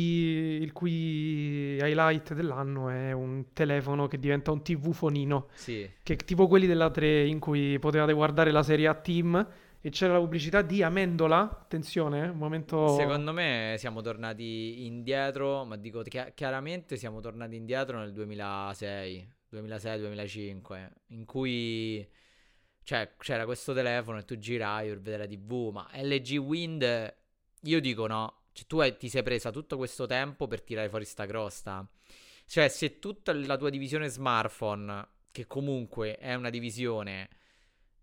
il 0.62 0.72
cui 0.72 1.76
highlight 1.80 2.34
dell'anno 2.34 2.88
è 2.88 3.12
un 3.12 3.46
telefono 3.52 4.06
che 4.08 4.18
diventa 4.18 4.50
un 4.52 4.62
TV 4.62 4.92
fonino, 4.92 5.48
Sì. 5.54 5.88
che 6.02 6.16
tipo 6.16 6.46
quelli 6.48 6.66
della 6.66 6.90
3 6.90 7.26
in 7.26 7.38
cui 7.38 7.78
potevate 7.78 8.12
guardare 8.12 8.50
la 8.50 8.62
serie 8.62 8.86
A 8.88 8.94
Team 8.94 9.48
e 9.82 9.88
c'era 9.90 10.12
la 10.14 10.18
pubblicità 10.18 10.60
di 10.62 10.82
Amendola. 10.82 11.40
Attenzione, 11.62 12.24
eh, 12.24 12.28
un 12.28 12.36
momento... 12.36 12.88
Secondo 12.96 13.32
me 13.32 13.76
siamo 13.78 14.02
tornati 14.02 14.84
indietro, 14.86 15.64
ma 15.64 15.76
dico 15.76 16.02
chia- 16.02 16.30
chiaramente 16.34 16.96
siamo 16.96 17.20
tornati 17.20 17.56
indietro 17.56 17.98
nel 17.98 18.12
2006, 18.12 19.26
2006-2005, 19.52 20.90
in 21.08 21.24
cui 21.24 22.06
cioè, 22.82 23.12
c'era 23.18 23.44
questo 23.44 23.72
telefono 23.72 24.18
e 24.18 24.24
tu 24.24 24.36
giravi 24.38 24.88
per 24.88 25.00
vedere 25.00 25.22
la 25.24 25.28
TV, 25.30 25.70
ma 25.72 25.88
LG 25.94 26.36
Wind, 26.38 27.14
io 27.62 27.80
dico 27.80 28.06
no, 28.06 28.44
cioè, 28.52 28.66
tu 28.66 28.78
hai- 28.80 28.96
ti 28.96 29.08
sei 29.08 29.22
presa 29.22 29.50
tutto 29.50 29.76
questo 29.76 30.06
tempo 30.06 30.46
per 30.46 30.62
tirare 30.62 30.88
fuori 30.88 31.04
sta 31.04 31.26
crosta. 31.26 31.86
Cioè, 32.46 32.68
se 32.68 32.98
tutta 32.98 33.32
la 33.32 33.56
tua 33.56 33.70
divisione 33.70 34.08
smartphone, 34.08 35.06
che 35.30 35.46
comunque 35.46 36.16
è 36.16 36.34
una 36.34 36.50
divisione 36.50 37.28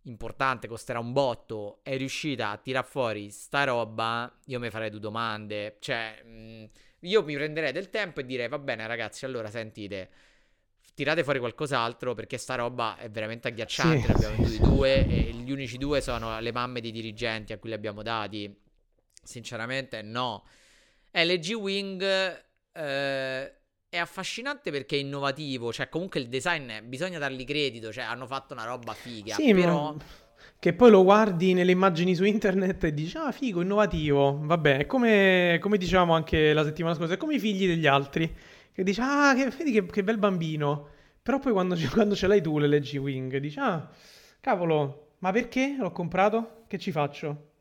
importante, 0.03 0.67
costerà 0.67 0.99
un 0.99 1.11
botto, 1.11 1.79
è 1.83 1.97
riuscita 1.97 2.51
a 2.51 2.57
tirar 2.57 2.85
fuori 2.85 3.29
sta 3.29 3.65
roba, 3.65 4.33
io 4.45 4.59
mi 4.59 4.69
farei 4.69 4.89
due 4.89 4.99
domande. 4.99 5.77
Cioè, 5.79 6.23
mh, 6.23 6.69
io 7.01 7.23
mi 7.23 7.35
prenderei 7.35 7.71
del 7.73 7.89
tempo 7.89 8.21
e 8.21 8.25
direi, 8.25 8.47
va 8.47 8.59
bene 8.59 8.87
ragazzi, 8.87 9.25
allora 9.25 9.49
sentite, 9.49 10.09
tirate 10.93 11.23
fuori 11.23 11.39
qualcos'altro 11.39 12.13
perché 12.15 12.37
sta 12.37 12.55
roba 12.55 12.97
è 12.97 13.09
veramente 13.09 13.49
agghiacciante. 13.49 13.99
Sì, 14.01 14.07
ne 14.07 14.13
abbiamo 14.13 14.35
venduti 14.35 14.55
sì. 14.55 14.61
due 14.61 15.05
e 15.07 15.31
gli 15.33 15.51
unici 15.51 15.77
due 15.77 16.01
sono 16.01 16.39
le 16.39 16.51
mamme 16.51 16.81
dei 16.81 16.91
dirigenti 16.91 17.53
a 17.53 17.57
cui 17.57 17.69
li 17.69 17.75
abbiamo 17.75 18.01
dati. 18.01 18.65
Sinceramente, 19.27 20.01
no. 20.01 20.45
LG 21.11 21.51
Wing 21.51 22.01
eh, 22.71 23.53
è 23.89 23.97
affascinante 23.97 24.71
perché 24.71 24.95
è 24.95 24.99
innovativo, 24.99 25.73
cioè 25.73 25.89
comunque 25.89 26.21
il 26.21 26.27
design 26.29 26.71
bisogna 26.83 27.19
dargli 27.19 27.43
credito, 27.43 27.91
cioè 27.91 28.05
hanno 28.05 28.25
fatto 28.25 28.53
una 28.53 28.63
roba 28.63 28.93
figa, 28.93 29.35
Sì, 29.35 29.51
ma 29.51 29.59
però 29.59 29.95
che 30.59 30.73
poi 30.73 30.89
lo 30.89 31.03
guardi 31.03 31.53
nelle 31.53 31.71
immagini 31.73 32.15
su 32.15 32.23
internet 32.23 32.85
e 32.85 32.93
dici, 32.93 33.17
ah, 33.17 33.33
figo, 33.33 33.61
innovativo, 33.61 34.39
vabbè, 34.43 34.77
è 34.77 34.85
come, 34.85 35.57
come 35.59 35.77
dicevamo 35.77 36.13
anche 36.13 36.53
la 36.53 36.63
settimana 36.63 36.95
scorsa, 36.95 37.15
è 37.15 37.17
come 37.17 37.35
i 37.35 37.39
figli 37.39 37.67
degli 37.67 37.85
altri, 37.85 38.33
che 38.71 38.83
dici, 38.83 39.01
ah, 39.03 39.33
che, 39.35 39.49
vedi 39.49 39.73
che, 39.73 39.85
che 39.85 40.03
bel 40.03 40.17
bambino, 40.17 40.87
però 41.21 41.39
poi 41.39 41.51
quando, 41.51 41.75
ce- 41.75 41.89
quando 41.91 42.15
ce 42.15 42.27
l'hai 42.27 42.41
tu 42.41 42.59
l'LG 42.59 42.95
Wing, 42.95 43.37
dici, 43.37 43.59
ah, 43.59 43.89
cavolo, 44.39 45.15
ma 45.19 45.33
perché 45.33 45.75
l'ho 45.77 45.91
comprato? 45.91 46.63
Che 46.67 46.77
ci 46.79 46.91
faccio? 46.91 47.55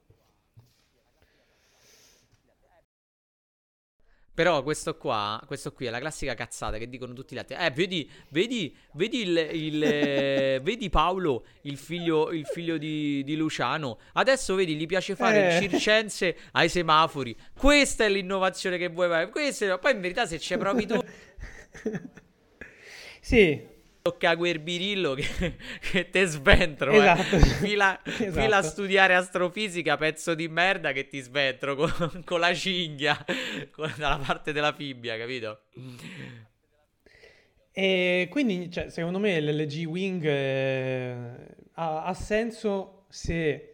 Però 4.36 4.62
questo 4.62 4.98
qua, 4.98 5.42
questo 5.46 5.72
qui 5.72 5.86
è 5.86 5.90
la 5.90 5.98
classica 5.98 6.34
cazzata 6.34 6.76
che 6.76 6.90
dicono 6.90 7.14
tutti 7.14 7.34
gli 7.34 7.38
altri. 7.38 7.56
Eh, 7.58 7.70
vedi, 7.70 8.06
vedi, 8.28 8.76
vedi 8.92 9.22
il, 9.22 9.48
il, 9.52 9.82
eh, 9.82 10.60
vedi 10.62 10.90
Paolo, 10.90 11.46
il 11.62 11.78
figlio, 11.78 12.30
il 12.32 12.44
figlio 12.44 12.76
di, 12.76 13.24
di 13.24 13.34
Luciano. 13.34 13.98
Adesso 14.12 14.54
vedi, 14.54 14.76
gli 14.76 14.84
piace 14.84 15.16
fare 15.16 15.48
Eh. 15.48 15.56
il 15.64 15.70
circense 15.70 16.36
ai 16.52 16.68
semafori. 16.68 17.34
Questa 17.58 18.04
è 18.04 18.10
l'innovazione 18.10 18.76
che 18.76 18.88
vuoi 18.88 19.08
fare. 19.08 19.30
Questa 19.30 19.72
è- 19.72 19.78
Poi 19.78 19.92
in 19.92 20.02
verità 20.02 20.26
se 20.26 20.38
ci 20.38 20.54
provi 20.58 20.84
tu, 20.84 21.02
Sì, 23.20 23.60
tocca 24.10 24.36
quel 24.36 24.58
birillo 24.60 25.14
che, 25.14 25.56
che 25.90 26.10
te 26.10 26.24
sventro. 26.26 26.92
eh. 26.92 26.96
Esatto. 26.98 27.38
Fila, 27.64 28.00
Esatto. 28.04 28.32
fila 28.40 28.56
a 28.58 28.62
studiare 28.62 29.14
astrofisica, 29.14 29.96
pezzo 29.96 30.34
di 30.34 30.48
merda 30.48 30.92
che 30.92 31.08
ti 31.08 31.20
sventro 31.20 31.74
con, 31.74 32.22
con 32.24 32.40
la 32.40 32.54
cinghia 32.54 33.16
con- 33.72 33.92
dalla 33.96 34.18
parte 34.24 34.52
della 34.52 34.72
fibbia, 34.72 35.16
capito? 35.18 35.60
E 37.72 38.28
quindi, 38.30 38.70
cioè, 38.70 38.88
secondo 38.88 39.18
me 39.18 39.38
l'LG 39.40 39.84
Wing 39.86 40.24
eh, 40.24 41.14
ha, 41.74 42.04
ha 42.04 42.14
senso 42.14 43.04
se 43.08 43.72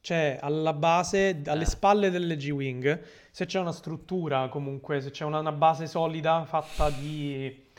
c'è 0.00 0.38
alla 0.40 0.72
base, 0.72 1.40
alle 1.46 1.62
Eh. 1.62 1.66
spalle 1.66 2.10
dell'LG 2.10 2.50
Wing, 2.50 3.02
se 3.30 3.46
c'è 3.46 3.58
una 3.58 3.72
struttura 3.72 4.48
comunque, 4.48 5.00
se 5.00 5.10
c'è 5.10 5.24
una, 5.24 5.38
una 5.40 5.52
base 5.52 5.86
solida 5.86 6.44
fatta 6.44 6.88
di, 6.90 7.70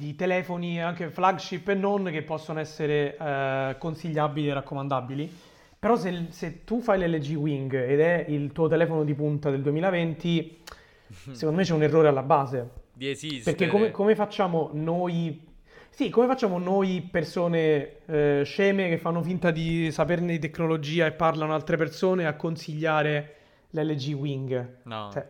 di 0.00 0.14
telefoni 0.14 0.82
anche 0.82 1.10
flagship 1.10 1.68
e 1.68 1.74
non 1.74 2.04
che 2.04 2.22
possono 2.22 2.58
essere 2.58 3.18
eh, 3.18 3.76
consigliabili 3.78 4.48
e 4.48 4.54
raccomandabili. 4.54 5.36
Però 5.78 5.94
se, 5.94 6.28
se 6.30 6.64
tu 6.64 6.80
fai 6.80 6.98
l'LG 6.98 7.36
Wing 7.36 7.74
ed 7.74 8.00
è 8.00 8.24
il 8.28 8.50
tuo 8.52 8.66
telefono 8.66 9.04
di 9.04 9.12
punta 9.12 9.50
del 9.50 9.60
2020, 9.60 10.62
secondo 11.32 11.58
me 11.58 11.64
c'è 11.64 11.74
un 11.74 11.82
errore 11.82 12.08
alla 12.08 12.22
base. 12.22 12.70
Di 12.94 13.10
esistere. 13.10 13.54
Perché 13.54 13.70
come, 13.70 13.90
come 13.90 14.14
facciamo 14.14 14.70
noi, 14.72 15.46
sì, 15.90 16.08
come 16.08 16.26
facciamo 16.26 16.56
noi 16.56 17.06
persone 17.10 17.96
eh, 18.06 18.40
sceme 18.42 18.88
che 18.88 18.96
fanno 18.96 19.20
finta 19.22 19.50
di 19.50 19.92
saperne 19.92 20.32
di 20.32 20.38
tecnologia 20.38 21.04
e 21.04 21.12
parlano 21.12 21.52
a 21.52 21.56
altre 21.56 21.76
persone 21.76 22.26
a 22.26 22.36
consigliare 22.36 23.34
l'LG 23.68 24.14
Wing? 24.14 24.76
No. 24.84 25.10
Cioè, 25.12 25.28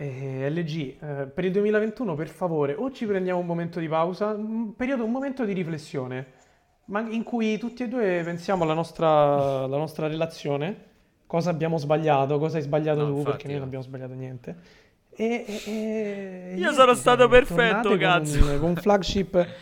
eh, 0.00 0.48
LG, 0.48 0.96
eh, 1.02 1.26
per 1.26 1.44
il 1.44 1.50
2021 1.52 2.14
per 2.14 2.28
favore, 2.28 2.74
o 2.74 2.90
ci 2.92 3.04
prendiamo 3.04 3.40
un 3.40 3.46
momento 3.46 3.80
di 3.80 3.88
pausa, 3.88 4.26
un 4.28 4.74
periodo, 4.76 5.04
un 5.04 5.10
momento 5.10 5.44
di 5.44 5.52
riflessione, 5.52 6.26
ma 6.86 7.00
in 7.00 7.24
cui 7.24 7.58
tutti 7.58 7.82
e 7.82 7.88
due 7.88 8.22
pensiamo 8.24 8.62
alla 8.62 8.74
nostra, 8.74 9.64
alla 9.64 9.76
nostra 9.76 10.06
relazione, 10.06 10.84
cosa 11.26 11.50
abbiamo 11.50 11.78
sbagliato, 11.78 12.38
cosa 12.38 12.58
hai 12.58 12.62
sbagliato 12.62 13.00
No, 13.00 13.06
tu, 13.06 13.16
infatti, 13.18 13.30
perché 13.30 13.46
noi 13.48 13.56
non 13.56 13.64
abbiamo 13.66 13.84
sbagliato 13.84 14.14
niente. 14.14 14.56
E, 15.10 15.44
e- 15.46 15.62
e- 15.66 16.54
Io 16.56 16.72
sono 16.72 16.94
stato 16.94 17.22
cioè, 17.22 17.28
perfetto, 17.30 17.96
cazzo. 17.96 18.38
Con 18.38 18.48
un, 18.50 18.58
con 18.60 18.74
flagship. 18.76 19.46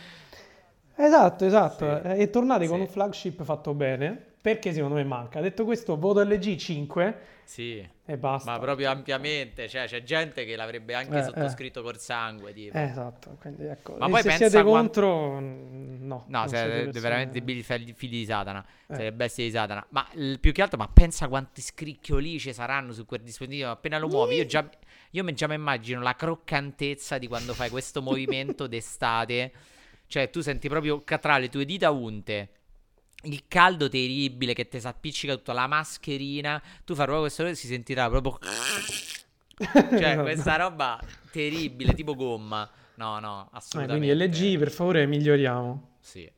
Esatto, 0.99 1.45
esatto. 1.45 1.85
Sì. 2.01 2.07
eh, 2.07 2.21
E 2.21 2.29
tornate 2.31 2.65
con 2.67 2.77
Sì. 2.77 2.81
un 2.81 2.87
flagship 2.87 3.43
fatto 3.43 3.73
bene, 3.75 4.33
perché 4.41 4.73
secondo 4.73 4.95
me 4.95 5.03
manca. 5.03 5.41
Detto 5.41 5.65
questo, 5.65 5.97
voto 5.97 6.21
LG 6.23 6.55
5 6.55 7.19
Sì, 7.43 7.85
e 8.05 8.17
basta. 8.17 8.51
ma 8.51 8.59
proprio 8.59 8.89
ampiamente. 8.89 9.67
Cioè, 9.67 9.85
c'è 9.87 10.03
gente 10.03 10.45
che 10.45 10.55
l'avrebbe 10.55 10.93
anche 10.93 11.17
Eh, 11.19 11.23
sottoscritto 11.23 11.81
col 11.81 11.97
sangue. 11.97 12.53
Tipo. 12.53 12.77
Eh, 12.77 12.83
esatto, 12.83 13.37
quindi 13.41 13.65
ecco. 13.65 13.95
Ma 13.97 14.07
E 14.07 14.09
poi 14.09 14.21
se 14.21 14.27
pensa 14.29 14.49
siete 14.49 14.63
quan- 14.67 14.81
contro, 14.83 15.39
mm, 15.39 16.05
no. 16.07 16.25
No, 16.27 16.45
persone- 16.49 16.91
veramente 16.91 17.41
figli, 17.41 17.61
figli 17.93 18.17
di 18.19 18.25
Satana. 18.25 18.65
Eh. 18.87 18.95
Siete 18.95 19.11
bestie 19.13 19.45
di 19.45 19.51
Satana. 19.51 19.85
Ma 19.89 20.07
il- 20.13 20.39
più 20.39 20.51
che 20.53 20.61
altro, 20.61 20.77
ma 20.77 20.87
pensa 20.87 21.27
quanti 21.27 21.61
scricchioli 21.61 22.39
ci 22.39 22.53
saranno 22.53 22.93
su 22.93 23.05
quel 23.05 23.21
dispositivo 23.21 23.69
appena 23.71 23.97
lo 23.97 24.07
muovi. 24.07 24.35
Io 24.35 24.45
già, 24.45 24.67
io 25.11 25.23
mi- 25.23 25.33
già 25.33 25.47
mi 25.47 25.55
immagino 25.55 26.01
la 26.01 26.15
croccantezza 26.15 27.17
di 27.17 27.27
quando 27.27 27.53
fai 27.53 27.69
questo 27.69 28.01
movimento 28.01 28.67
d'estate. 28.67 29.51
Cioè, 30.07 30.29
tu 30.29 30.39
senti 30.39 30.69
proprio 30.69 31.03
tra 31.03 31.37
le 31.37 31.49
tue 31.49 31.65
dita 31.65 31.91
unte. 31.91 32.49
Il 33.23 33.43
caldo 33.47 33.89
terribile 33.89 34.53
che 34.53 34.67
ti 34.67 34.79
s'appiccica 34.79 35.35
tutta 35.35 35.53
la 35.53 35.67
mascherina. 35.67 36.61
Tu 36.85 36.93
fai 36.93 37.03
proprio 37.05 37.21
questo 37.21 37.45
e 37.45 37.55
si 37.55 37.67
sentirà 37.67 38.09
proprio. 38.09 38.37
Cioè, 39.57 39.89
Esatto. 39.89 40.21
questa 40.21 40.55
roba 40.55 40.99
terribile, 41.31 41.93
tipo 41.95 42.13
gomma. 42.15 42.69
No, 42.95 43.19
no, 43.19 43.45
Eh, 43.45 43.57
assolutamente. 43.57 44.13
quindi 44.13 44.25
LG, 44.53 44.57
per 44.59 44.69
favore, 44.71 45.05
miglioriamo. 45.07 45.95
Sì, 45.99 46.29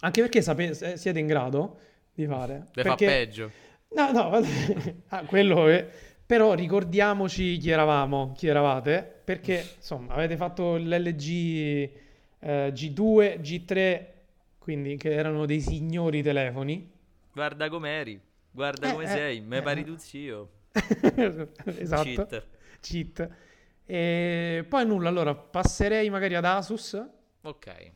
Anche 0.00 0.20
perché 0.22 0.40
sape- 0.42 0.96
siete 0.96 1.18
in 1.18 1.26
grado 1.26 1.78
di 2.14 2.26
fare. 2.26 2.68
le 2.72 2.82
fa 2.82 2.88
Perché... 2.94 3.06
peggio. 3.06 3.50
No, 3.94 4.10
no. 4.10 4.40
Ah, 5.08 5.22
quello 5.24 5.68
è... 5.68 5.86
Però 6.24 6.54
ricordiamoci 6.54 7.58
chi 7.58 7.68
eravamo, 7.68 8.32
chi 8.34 8.46
eravate, 8.46 9.20
perché 9.22 9.74
insomma 9.76 10.14
avete 10.14 10.36
fatto 10.38 10.76
l'LG 10.76 11.28
eh, 11.28 12.72
G2, 12.72 13.38
G3, 13.40 14.06
quindi 14.62 14.96
che 14.96 15.12
erano 15.12 15.44
dei 15.44 15.60
signori 15.60 16.22
telefoni. 16.22 16.88
Guarda 17.32 17.68
com'eri, 17.68 18.20
guarda 18.50 18.88
Eh, 18.88 18.92
come 18.92 19.04
eh, 19.04 19.08
sei, 19.08 19.40
me 19.40 19.58
eh. 19.58 19.62
pari 19.62 19.84
tu 19.84 19.96
zio. 19.96 20.48
Esatto. 21.64 22.02
Cheat. 22.04 22.46
Cheat. 22.80 23.28
E 23.84 24.64
poi 24.68 24.86
nulla, 24.86 25.08
allora 25.08 25.34
passerei 25.34 26.08
magari 26.10 26.36
ad 26.36 26.44
Asus, 26.44 27.04
Ok. 27.42 27.92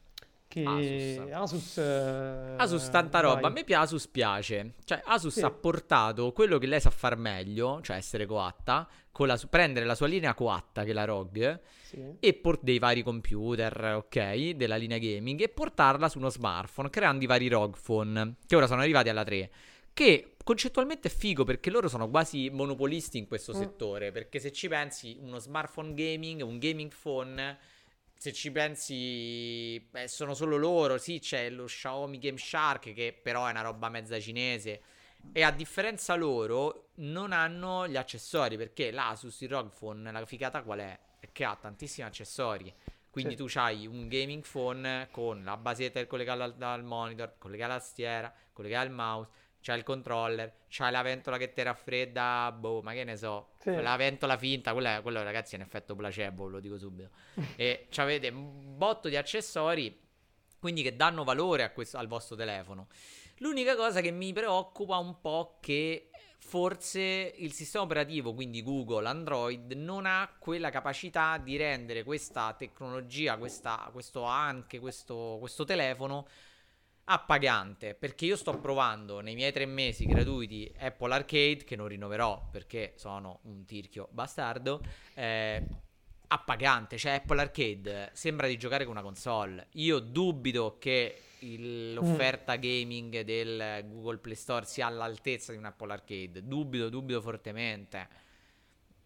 Che 0.63 1.21
Asus. 1.23 1.33
Asus, 1.33 1.79
eh, 1.79 2.55
Asus 2.57 2.89
tanta 2.91 3.21
roba, 3.21 3.41
vai. 3.41 3.51
a 3.51 3.55
me 3.55 3.65
pi- 3.65 3.75
Asus 3.75 4.07
piace. 4.09 4.75
Cioè 4.85 5.03
Asus 5.05 5.35
Sì. 5.35 5.43
ha 5.43 5.51
portato 5.51 6.33
quello 6.33 6.59
che 6.59 6.67
lei 6.67 6.81
sa 6.81 6.91
far 6.91 7.17
meglio, 7.17 7.81
cioè 7.83 7.97
essere 7.97 8.27
coatta, 8.27 8.89
con 9.13 9.27
la 9.27 9.37
su- 9.37 9.49
prendere 9.49 9.87
la 9.87 9.95
sua 9.95 10.07
linea 10.07 10.35
coatta 10.35 10.85
che 10.85 10.91
è 10.91 10.93
la 10.95 11.05
ROG 11.05 11.61
Sì. 11.83 12.03
e 12.21 12.35
por- 12.35 12.59
dei 12.63 12.79
vari 12.79 13.03
computer, 13.03 13.95
ok, 13.97 14.51
della 14.51 14.77
linea 14.77 14.99
gaming 14.99 15.41
e 15.41 15.49
portarla 15.49 16.09
su 16.09 16.19
uno 16.19 16.29
smartphone 16.31 16.91
creando 16.91 17.25
i 17.25 17.27
vari 17.27 17.49
ROG 17.49 17.77
phone 17.83 18.35
che 18.47 18.57
ora 18.57 18.67
sono 18.67 18.81
arrivati 18.83 19.09
alla 19.09 19.25
3. 19.25 19.51
Che 19.93 20.35
concettualmente 20.45 21.09
è 21.09 21.11
figo 21.11 21.45
perché 21.45 21.71
loro 21.71 21.89
sono 21.89 22.11
quasi 22.11 22.51
monopolisti 22.51 23.17
in 23.19 23.27
questo 23.27 23.53
Mm. 23.55 23.59
settore. 23.59 24.13
Perché 24.13 24.39
se 24.39 24.53
ci 24.53 24.69
pensi, 24.69 25.17
uno 25.21 25.39
smartphone 25.39 25.95
gaming, 25.95 26.43
un 26.43 26.59
gaming 26.59 26.93
phone, 26.95 27.59
se 28.17 28.33
ci 28.33 28.51
pensi, 28.51 29.81
beh, 29.91 30.09
sono 30.09 30.35
solo 30.35 30.57
loro. 30.57 30.99
Sì, 30.99 31.19
c'è 31.21 31.51
lo 31.51 31.65
Xiaomi 31.65 32.19
Game 32.19 32.39
Shark 32.39 32.93
che 32.93 33.19
però 33.21 33.47
è 33.47 33.51
una 33.51 33.63
roba 33.63 33.89
mezza 33.89 34.19
cinese. 34.21 34.81
E 35.33 35.43
a 35.43 35.51
differenza 35.51 36.15
loro, 36.15 36.91
non 36.97 37.33
hanno 37.33 37.87
gli 37.89 37.97
accessori 37.97 38.57
perché 38.57 38.91
l'Asus, 38.91 39.41
il 39.41 39.49
ROG 39.51 39.71
Phone, 39.77 40.11
la 40.13 40.25
figata 40.25 40.63
qual 40.63 40.79
è? 40.81 40.99
È 41.19 41.29
che 41.33 41.45
ha 41.45 41.57
tantissimi 41.57 42.07
accessori. 42.07 42.73
Quindi 43.11 43.37
Sì. 43.37 43.45
tu 43.45 43.59
hai 43.59 43.87
un 43.87 44.09
gaming 44.09 44.45
phone 44.47 45.09
con 45.11 45.43
la 45.43 45.57
basetta 45.57 46.05
collegata 46.07 46.45
al, 46.45 46.55
al 46.59 46.85
monitor, 46.85 47.35
collegata 47.39 47.73
alla 47.73 47.81
tastiera, 47.81 48.33
collegata 48.53 48.83
al 48.87 48.93
mouse, 48.93 49.31
c'hai 49.61 49.79
il 49.79 49.85
controller, 49.85 50.53
c'hai 50.69 50.93
la 50.93 51.03
ventola 51.03 51.37
che 51.39 51.53
ti 51.53 51.63
raffredda, 51.63 52.53
boh, 52.57 52.83
ma 52.83 52.93
che 52.93 53.05
ne 53.05 53.17
so, 53.17 53.51
Sì. 53.59 53.75
la 53.75 53.97
ventola 53.97 54.37
finta, 54.37 54.73
quella, 54.73 55.01
quello 55.03 55.23
ragazzi 55.23 55.55
è 55.55 55.59
un 55.59 55.65
effetto 55.65 55.95
placebo, 55.97 56.47
lo 56.47 56.61
dico 56.61 56.79
subito. 56.79 57.11
e 57.57 57.89
avete 57.97 58.29
un 58.29 58.77
botto 58.77 59.09
di 59.09 59.17
accessori, 59.17 60.01
quindi 60.59 60.83
che 60.83 60.95
danno 60.97 61.25
valore 61.25 61.63
a 61.63 61.71
questo- 61.71 61.99
al 61.99 62.07
vostro 62.07 62.37
telefono. 62.37 62.89
L'unica 63.39 63.77
cosa 63.77 64.01
che 64.01 64.11
mi 64.11 64.33
preoccupa 64.33 64.97
un 64.99 65.21
po' 65.21 65.57
è 65.59 65.65
che 65.65 66.11
forse 66.39 67.35
il 67.37 67.53
sistema 67.53 67.85
operativo, 67.85 68.33
quindi 68.33 68.63
Google, 68.63 69.09
Android, 69.09 69.73
non 69.73 70.07
ha 70.07 70.33
quella 70.39 70.71
capacità 70.71 71.39
di 71.39 71.57
rendere 71.57 72.05
questa 72.05 72.55
tecnologia, 72.57 73.37
questa, 73.37 73.89
questo 73.93 74.23
anche 74.23 74.79
questo, 74.79 75.37
questo 75.41 75.65
telefono 75.65 76.27
appagante. 77.07 77.95
Perché 77.95 78.27
io 78.27 78.37
sto 78.37 78.59
provando 78.59 79.21
nei 79.21 79.35
miei 79.35 79.53
tre 79.53 79.67
mesi 79.67 80.07
gratuiti 80.07 80.73
Apple 80.79 81.13
Arcade, 81.15 81.65
che 81.65 81.77
non 81.77 81.89
rinnoverò 81.89 82.49
perché 82.51 82.93
sono 82.97 83.41
un 83.45 83.65
tirchio 83.65 84.09
bastardo. 84.13 84.81
eh, 85.15 85.63
appagante, 86.29 86.99
cioè 86.99 87.13
Apple 87.13 87.41
Arcade 87.41 88.11
sembra 88.13 88.49
di 88.49 88.57
giocare 88.59 88.85
con 88.85 88.95
una 88.95 89.03
console. 89.03 89.69
Io 89.75 90.01
dubito 90.01 90.77
che 90.79 91.21
il- 91.41 91.93
l'offerta 91.95 92.57
gaming 92.57 93.21
del 93.21 93.85
Google 93.89 94.19
Play 94.19 94.35
Store 94.35 94.65
sia 94.67 94.87
all'altezza 94.87 95.53
di 95.53 95.59
un 95.59 95.67
Apple 95.67 95.93
Arcade. 95.93 96.43
Dubito, 96.45 96.89
dubito 96.89 97.21
fortemente. 97.21 98.09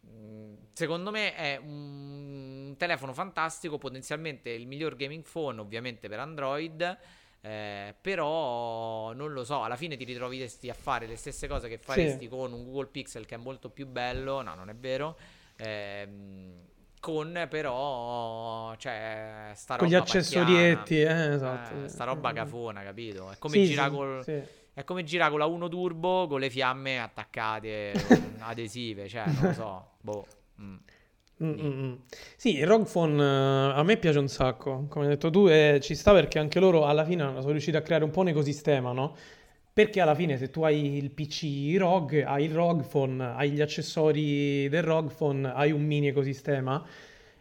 Mm, 0.07 0.55
Secondo 0.73 1.11
me 1.11 1.35
è 1.35 1.57
un 1.63 2.75
telefono 2.79 3.13
fantastico, 3.13 3.77
potenzialmente 3.77 4.49
il 4.51 4.67
miglior 4.67 4.97
gaming 4.97 5.25
phone, 5.31 5.61
ovviamente 5.61 6.09
per 6.09 6.21
Android. 6.21 6.99
Eh, 7.43 7.95
però 8.01 9.13
non 9.13 9.33
lo 9.33 9.45
so, 9.45 9.63
alla 9.63 9.77
fine 9.77 9.97
ti 9.97 10.05
ritroveresti 10.05 10.69
a 10.69 10.75
fare 10.75 11.07
le 11.07 11.17
stesse 11.17 11.49
cose 11.49 11.69
che 11.69 11.79
faresti 11.79 12.29
con 12.29 12.53
un 12.53 12.65
Google 12.65 12.89
Pixel 12.89 13.27
che 13.27 13.37
è 13.37 13.39
molto 13.39 13.71
più 13.71 13.87
bello. 13.87 14.43
No, 14.43 14.55
non 14.55 14.69
è 14.69 14.75
vero. 14.75 15.17
Ehm, 15.57 16.69
con 17.01 17.47
però, 17.49 18.75
cioè, 18.77 19.53
sta 19.55 19.77
Con 19.77 19.89
gli 19.89 19.93
roba 19.93 20.05
accessorietti, 20.05 20.97
pacchiana. 21.03 21.25
eh, 21.31 21.35
esatto. 21.35 21.85
Eh, 21.85 21.89
sta 21.89 22.05
roba 22.05 22.33
cafona, 22.33 22.83
capito? 22.83 23.31
È 23.31 23.39
come 23.39 23.55
Sì, 23.55 23.65
girare 23.65 23.91
sì, 23.91 23.97
col, 23.97 24.23
sì. 24.25 24.43
è 24.75 24.85
come 24.85 25.03
girare 25.05 25.31
con 25.31 25.39
la 25.39 25.47
1 25.47 25.69
Turbo 25.69 26.27
con 26.27 26.41
le 26.41 26.51
fiamme 26.51 27.01
attaccate 27.01 27.93
con 28.07 28.37
adesive, 28.41 29.09
cioè, 29.09 29.25
non 29.27 29.43
lo 29.45 29.53
so. 29.55 29.91
Boh. 30.01 30.27
mm. 30.61 30.77
Mm, 31.43 31.51
mm, 31.59 31.85
mm. 31.85 31.95
Sì, 32.37 32.59
il 32.59 32.67
ROG 32.67 32.91
Phone 32.91 33.23
eh, 33.23 33.73
a 33.79 33.83
me 33.83 33.97
piace 33.97 34.19
un 34.19 34.29
sacco, 34.29 34.87
come 34.89 35.07
hai 35.07 35.13
detto 35.13 35.31
tu, 35.31 35.49
e 35.49 35.79
ci 35.81 35.95
sta 35.95 36.13
perché 36.13 36.39
anche 36.39 36.61
loro 36.61 36.87
alla 36.87 37.05
fine 37.05 37.25
sono 37.39 37.51
riusciti 37.53 37.77
a 37.77 37.83
creare 37.83 38.05
un 38.05 38.11
po' 38.11 38.21
un 38.21 38.29
ecosistema, 38.29 38.93
no? 38.93 39.17
Perché 39.73 40.01
alla 40.01 40.15
fine 40.15 40.37
se 40.37 40.51
tu 40.51 40.63
hai 40.63 40.97
il 40.99 41.11
PC 41.11 41.77
ROG, 41.79 42.23
hai 42.27 42.45
il 42.45 42.53
ROG 42.53 42.87
Phone, 42.87 43.25
hai 43.25 43.51
gli 43.53 43.61
accessori 43.63 44.69
del 44.69 44.83
ROG 44.83 45.13
Phone, 45.15 45.51
hai 45.53 45.73
un 45.73 45.83
mini 45.83 46.09
ecosistema 46.09 46.85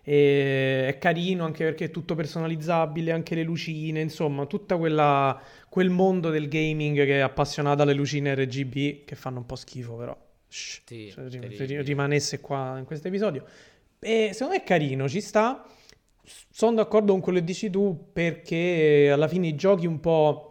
e 0.02 0.88
è 0.88 0.98
carino 0.98 1.44
anche 1.44 1.66
perché 1.66 1.86
è 1.86 1.92
tutto 1.92 2.16
personalizzabile, 2.16 3.12
anche 3.12 3.36
le 3.36 3.44
lucine, 3.44 4.00
insomma, 4.00 4.46
tutto 4.46 4.78
quel 4.78 5.90
mondo 5.90 6.30
del 6.30 6.48
gaming 6.48 6.96
che 7.04 7.18
è 7.18 7.20
appassionato 7.20 7.82
alle 7.82 7.94
lucine 7.94 8.34
RGB 8.34 9.04
che 9.06 9.16
fanno 9.16 9.40
un 9.40 9.46
po' 9.46 9.56
schifo 9.56 9.96
però. 9.96 10.18
Shh, 10.48 10.82
Sì, 10.86 11.12
se 11.14 11.28
terribili. 11.28 11.82
rimanesse 11.82 12.40
qua 12.40 12.78
in 12.78 12.86
questo 12.86 13.08
episodio. 13.08 13.46
E 14.00 14.30
secondo 14.32 14.54
me 14.54 14.62
è 14.62 14.66
carino, 14.66 15.10
ci 15.10 15.22
sta. 15.22 15.66
Sono 16.50 16.76
d'accordo 16.76 17.12
con 17.12 17.22
quello 17.22 17.40
che 17.40 17.46
dici 17.46 17.70
tu 17.70 18.12
perché 18.14 19.10
alla 19.12 19.28
fine 19.28 19.48
i 19.48 19.56
giochi 19.56 19.86
un 19.86 20.00
po'... 20.00 20.46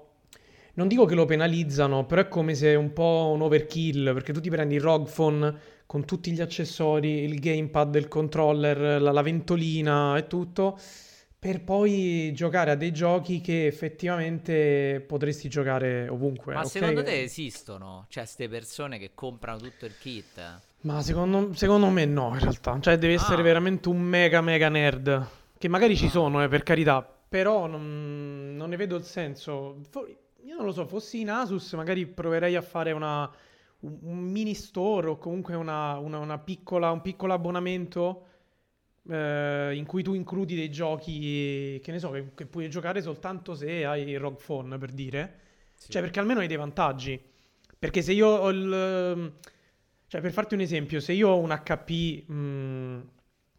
Non 0.74 0.86
dico 0.86 1.06
che 1.06 1.14
lo 1.14 1.24
penalizzano, 1.24 2.06
però 2.06 2.20
è 2.20 2.28
come 2.28 2.54
se 2.54 2.72
è 2.72 2.74
un 2.76 2.92
po' 2.92 3.30
un 3.34 3.42
overkill, 3.42 4.12
perché 4.12 4.32
tu 4.32 4.40
ti 4.40 4.48
prendi 4.48 4.76
il 4.76 4.80
ROG 4.80 5.10
Phone 5.10 5.58
con 5.86 6.04
tutti 6.04 6.30
gli 6.30 6.40
accessori, 6.40 7.24
il 7.24 7.40
gamepad, 7.40 7.96
il 7.96 8.06
controller, 8.06 9.00
la, 9.02 9.10
la 9.10 9.22
ventolina 9.22 10.16
e 10.16 10.28
tutto, 10.28 10.78
per 11.36 11.64
poi 11.64 12.32
giocare 12.32 12.70
a 12.72 12.74
dei 12.76 12.92
giochi 12.92 13.40
che 13.40 13.66
effettivamente 13.66 15.02
potresti 15.04 15.48
giocare 15.48 16.06
ovunque. 16.08 16.54
Ma 16.54 16.60
ok? 16.60 16.68
secondo 16.68 17.02
te 17.02 17.22
esistono? 17.22 18.06
Cioè, 18.08 18.22
queste 18.22 18.48
persone 18.48 18.98
che 18.98 19.10
comprano 19.14 19.58
tutto 19.58 19.84
il 19.84 19.94
kit? 19.98 20.60
Ma 20.80 21.02
secondo, 21.02 21.54
secondo 21.54 21.88
me 21.88 22.04
no, 22.04 22.28
in 22.34 22.38
realtà. 22.40 22.78
Cioè, 22.80 22.98
deve 22.98 23.14
essere 23.14 23.40
Ah. 23.40 23.44
veramente 23.44 23.88
un 23.88 24.00
mega 24.00 24.40
mega 24.40 24.68
nerd. 24.68 25.26
Che 25.58 25.68
magari 25.68 25.96
ci 25.96 26.06
Ah. 26.06 26.10
sono, 26.10 26.42
eh, 26.42 26.48
per 26.48 26.62
carità. 26.62 27.02
Però 27.28 27.66
non, 27.66 28.54
non 28.56 28.68
ne 28.70 28.76
vedo 28.76 28.96
il 28.96 29.02
senso. 29.04 29.80
Io 30.44 30.54
non 30.56 30.64
lo 30.64 30.72
so, 30.72 30.86
fossi 30.86 31.20
in 31.20 31.30
Asus, 31.30 31.72
magari 31.74 32.06
proverei 32.06 32.54
a 32.56 32.62
fare 32.62 32.92
una, 32.92 33.28
un, 33.80 33.98
un 34.02 34.18
mini 34.18 34.54
store 34.54 35.08
o 35.08 35.18
comunque 35.18 35.54
una, 35.54 35.98
una- 35.98 36.18
una 36.20 36.38
piccola, 36.38 36.90
un 36.90 37.02
piccolo 37.02 37.34
abbonamento 37.34 38.22
eh, 39.10 39.72
in 39.74 39.84
cui 39.84 40.02
tu 40.02 40.14
includi 40.14 40.54
dei 40.54 40.70
giochi 40.70 41.80
che 41.82 41.92
ne 41.92 41.98
so, 41.98 42.10
che, 42.10 42.30
che 42.34 42.46
puoi 42.46 42.68
giocare 42.70 43.02
soltanto 43.02 43.54
se 43.54 43.84
hai 43.84 44.08
il 44.08 44.18
ROG 44.20 44.40
Phone, 44.42 44.78
per 44.78 44.90
dire. 44.92 45.38
Sì. 45.74 45.90
Cioè, 45.90 46.02
perché 46.02 46.20
almeno 46.20 46.40
hai 46.40 46.46
dei 46.46 46.56
vantaggi. 46.56 47.20
Perché 47.78 48.00
se 48.02 48.12
io 48.12 48.26
ho 48.28 48.48
il... 48.50 49.32
Cioè, 50.08 50.22
per 50.22 50.32
farti 50.32 50.54
un 50.54 50.60
esempio, 50.60 51.00
se 51.00 51.12
io 51.12 51.28
ho 51.28 51.38
un 51.38 51.50
HP 51.50 52.26
mh, 52.26 53.08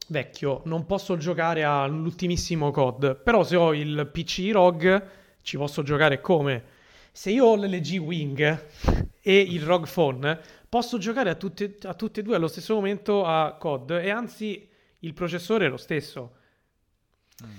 vecchio, 0.08 0.64
non 0.66 0.88
posso 0.88 1.16
giocare 1.16 1.64
all'ultimissimo 1.64 2.72
COD. 2.72 3.22
Però 3.22 3.44
se 3.44 3.56
ho 3.56 3.72
il 3.74 4.10
PC 4.12 4.50
ROG, 4.52 5.08
ci 5.44 5.58
posso 5.58 5.84
giocare 5.84 6.20
come? 6.22 6.78
Se 7.12 7.30
io 7.30 7.46
ho 7.46 7.56
l'LG 7.56 7.98
Wing 8.00 8.66
e 9.22 9.40
il 9.40 9.62
ROG 9.62 9.88
Phone, 9.88 10.40
posso 10.68 10.98
giocare 10.98 11.30
a 11.30 11.36
tutte, 11.36 11.78
a 11.84 11.94
tutte 11.94 12.22
e 12.22 12.24
due 12.24 12.36
allo 12.36 12.48
stesso 12.48 12.74
momento 12.74 13.26
a 13.26 13.54
COD. 13.54 13.92
E 13.92 14.10
anzi, 14.10 14.68
il 15.00 15.14
processore 15.14 15.68
è 15.68 15.70
lo 15.70 15.78
stesso. 15.78 16.34
Mm. 17.46 17.58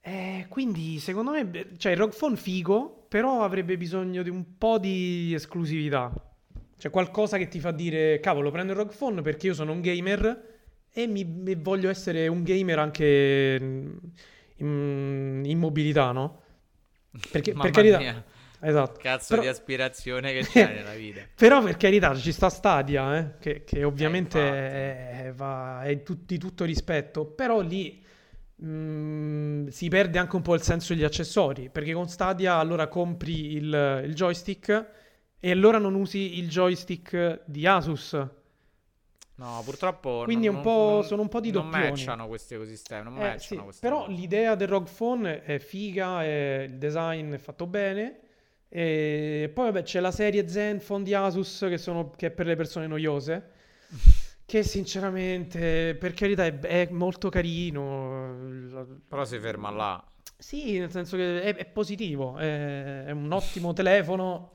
Eh, 0.00 0.46
quindi 0.48 0.98
secondo 0.98 1.30
me, 1.30 1.76
cioè 1.76 1.92
il 1.92 1.98
ROG 1.98 2.16
Phone 2.16 2.34
figo, 2.34 3.06
però 3.08 3.44
avrebbe 3.44 3.76
bisogno 3.76 4.24
di 4.24 4.28
un 4.28 4.58
po' 4.58 4.78
di 4.80 5.32
esclusività. 5.32 6.12
Cioè 6.84 6.92
qualcosa 6.92 7.38
che 7.38 7.48
ti 7.48 7.60
fa 7.60 7.70
dire, 7.70 8.20
cavolo, 8.20 8.50
prendo 8.50 8.72
il 8.72 8.78
ROG 8.78 8.94
Phone 8.94 9.22
perché 9.22 9.46
io 9.46 9.54
sono 9.54 9.72
un 9.72 9.80
gamer 9.80 10.42
e, 10.92 11.06
mi, 11.06 11.42
e 11.46 11.56
voglio 11.56 11.88
essere 11.88 12.28
un 12.28 12.42
gamer 12.42 12.78
anche 12.78 13.58
in, 14.56 15.42
in 15.46 15.58
mobilità, 15.58 16.12
no? 16.12 16.42
Perché, 17.30 17.54
per 17.58 17.70
carità, 17.70 17.96
mia, 17.96 18.22
esatto. 18.60 19.00
cazzo 19.00 19.28
Però- 19.28 19.40
di 19.40 19.46
aspirazione 19.48 20.32
che 20.34 20.44
c'hai 20.52 20.74
nella 20.74 20.92
vita. 20.94 21.26
Però 21.34 21.62
per 21.62 21.78
carità 21.78 22.14
ci 22.16 22.32
sta 22.32 22.50
Stadia, 22.50 23.16
eh, 23.16 23.38
che, 23.38 23.64
che 23.64 23.82
ovviamente 23.82 24.38
infatti. 24.38 25.26
è, 25.28 25.32
va- 25.34 25.84
è 25.84 26.02
tut- 26.02 26.26
di 26.26 26.36
tutto 26.36 26.64
rispetto, 26.64 27.24
però 27.24 27.60
lì 27.62 28.04
mm, 28.62 29.68
si 29.68 29.88
perde 29.88 30.18
anche 30.18 30.36
un 30.36 30.42
po' 30.42 30.54
il 30.54 30.60
senso 30.62 30.92
degli 30.92 31.04
accessori, 31.04 31.70
perché 31.70 31.94
con 31.94 32.08
Stadia 32.08 32.56
allora 32.56 32.88
compri 32.88 33.54
il, 33.54 34.02
il 34.04 34.14
joystick 34.14 35.02
e 35.46 35.50
allora 35.50 35.76
non 35.76 35.94
usi 35.94 36.38
il 36.38 36.48
joystick 36.48 37.42
di 37.44 37.66
Asus. 37.66 38.12
No, 39.36 39.60
purtroppo 39.64 40.22
Quindi 40.24 40.46
non- 40.46 40.56
un 40.56 40.62
po'- 40.62 40.90
non- 40.94 41.04
sono 41.04 41.20
un 41.22 41.28
po' 41.28 41.40
di 41.40 41.50
non 41.50 41.64
doppioni. 41.70 41.90
matchano 41.90 42.26
questi 42.28 42.54
ecosistemi, 42.54 43.02
non 43.04 43.16
Eh, 43.16 43.20
matchano 43.36 43.70
sì, 43.72 43.78
però 43.80 44.04
cose. 44.06 44.12
l'idea 44.12 44.54
del 44.54 44.68
ROG 44.68 44.88
Phone 44.88 45.42
è 45.42 45.58
figa, 45.58 46.22
è- 46.24 46.64
il 46.68 46.78
design 46.78 47.32
è 47.34 47.38
fatto 47.38 47.66
bene. 47.66 48.20
E 48.68 49.50
poi 49.52 49.66
vabbè 49.66 49.82
c'è 49.82 50.00
la 50.00 50.10
serie 50.12 50.48
Zenfone 50.48 51.04
di 51.04 51.12
Asus 51.14 51.66
che, 51.68 51.76
sono, 51.78 52.10
che 52.10 52.28
è 52.28 52.30
per 52.30 52.46
le 52.46 52.56
persone 52.56 52.86
noiose. 52.86 53.50
Che 54.46 54.62
sinceramente, 54.62 55.96
per 55.98 56.12
carità, 56.12 56.44
è, 56.44 56.58
è 56.58 56.88
molto 56.90 57.28
carino. 57.30 58.36
Però 59.08 59.24
si 59.24 59.38
ferma 59.38 59.70
là. 59.70 60.04
Sì, 60.36 60.78
nel 60.78 60.90
senso 60.90 61.16
che 61.16 61.40
è, 61.42 61.54
è 61.54 61.64
positivo, 61.64 62.36
è, 62.36 63.04
è 63.04 63.10
un 63.10 63.32
ottimo 63.32 63.72
telefono. 63.72 64.50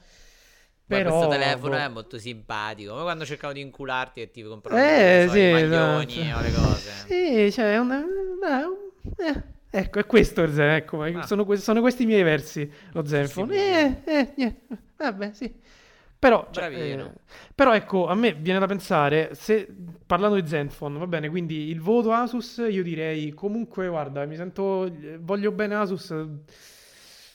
Però, 0.98 1.10
questo 1.10 1.28
telefono 1.30 1.70
boh. 1.76 1.82
è 1.82 1.88
molto 1.88 2.18
simpatico. 2.18 2.92
Come 2.92 3.04
quando 3.04 3.26
cercavo 3.26 3.54
di 3.54 3.62
incularti 3.62 4.22
e 4.22 4.32
ti 4.32 4.42
compravo 4.42 4.80
Eh, 4.82 5.26
so, 5.28 5.34
sì, 5.34 5.40
i 5.40 5.52
maglioni 5.52 6.20
esatto. 6.20 6.38
o 6.38 6.42
le 6.42 6.52
cose. 6.54 6.92
Sì, 7.08 7.52
cioè, 7.52 7.74
è 7.74 7.78
un- 7.78 7.92
eh, 7.92 9.24
eh, 9.24 9.44
ecco, 9.70 10.00
è 10.00 10.06
questo 10.06 10.42
il 10.42 10.60
ecco, 10.60 11.04
Ah. 11.04 11.26
sono, 11.28 11.46
que- 11.46 11.58
sono 11.58 11.82
questi 11.82 12.04
i 12.04 12.06
miei 12.08 12.24
versi, 12.24 12.70
lo 12.94 13.06
Zenfone. 13.06 13.56
Eh, 13.56 14.02
eh, 14.12 14.34
niente, 14.36 14.78
vabbè, 14.98 15.32
sì. 15.34 15.54
Però, 16.18 16.50
cioè, 16.52 16.66
eh, 16.74 17.12
però 17.56 17.74
ecco, 17.74 18.08
a 18.08 18.14
me 18.16 18.34
viene 18.34 18.60
da 18.60 18.66
pensare, 18.66 19.36
se 19.36 19.68
parlando 20.06 20.38
di 20.42 20.46
Zenfone, 20.48 20.98
va 21.00 21.08
bene, 21.08 21.30
quindi 21.30 21.70
il 21.70 21.80
voto 21.80 22.12
Asus, 22.12 22.58
io 22.70 22.84
direi 22.84 23.32
comunque, 23.34 23.88
guarda, 23.88 24.26
mi 24.26 24.36
sento, 24.36 24.92
voglio 25.20 25.52
bene 25.54 25.76
Asus, 25.76 26.14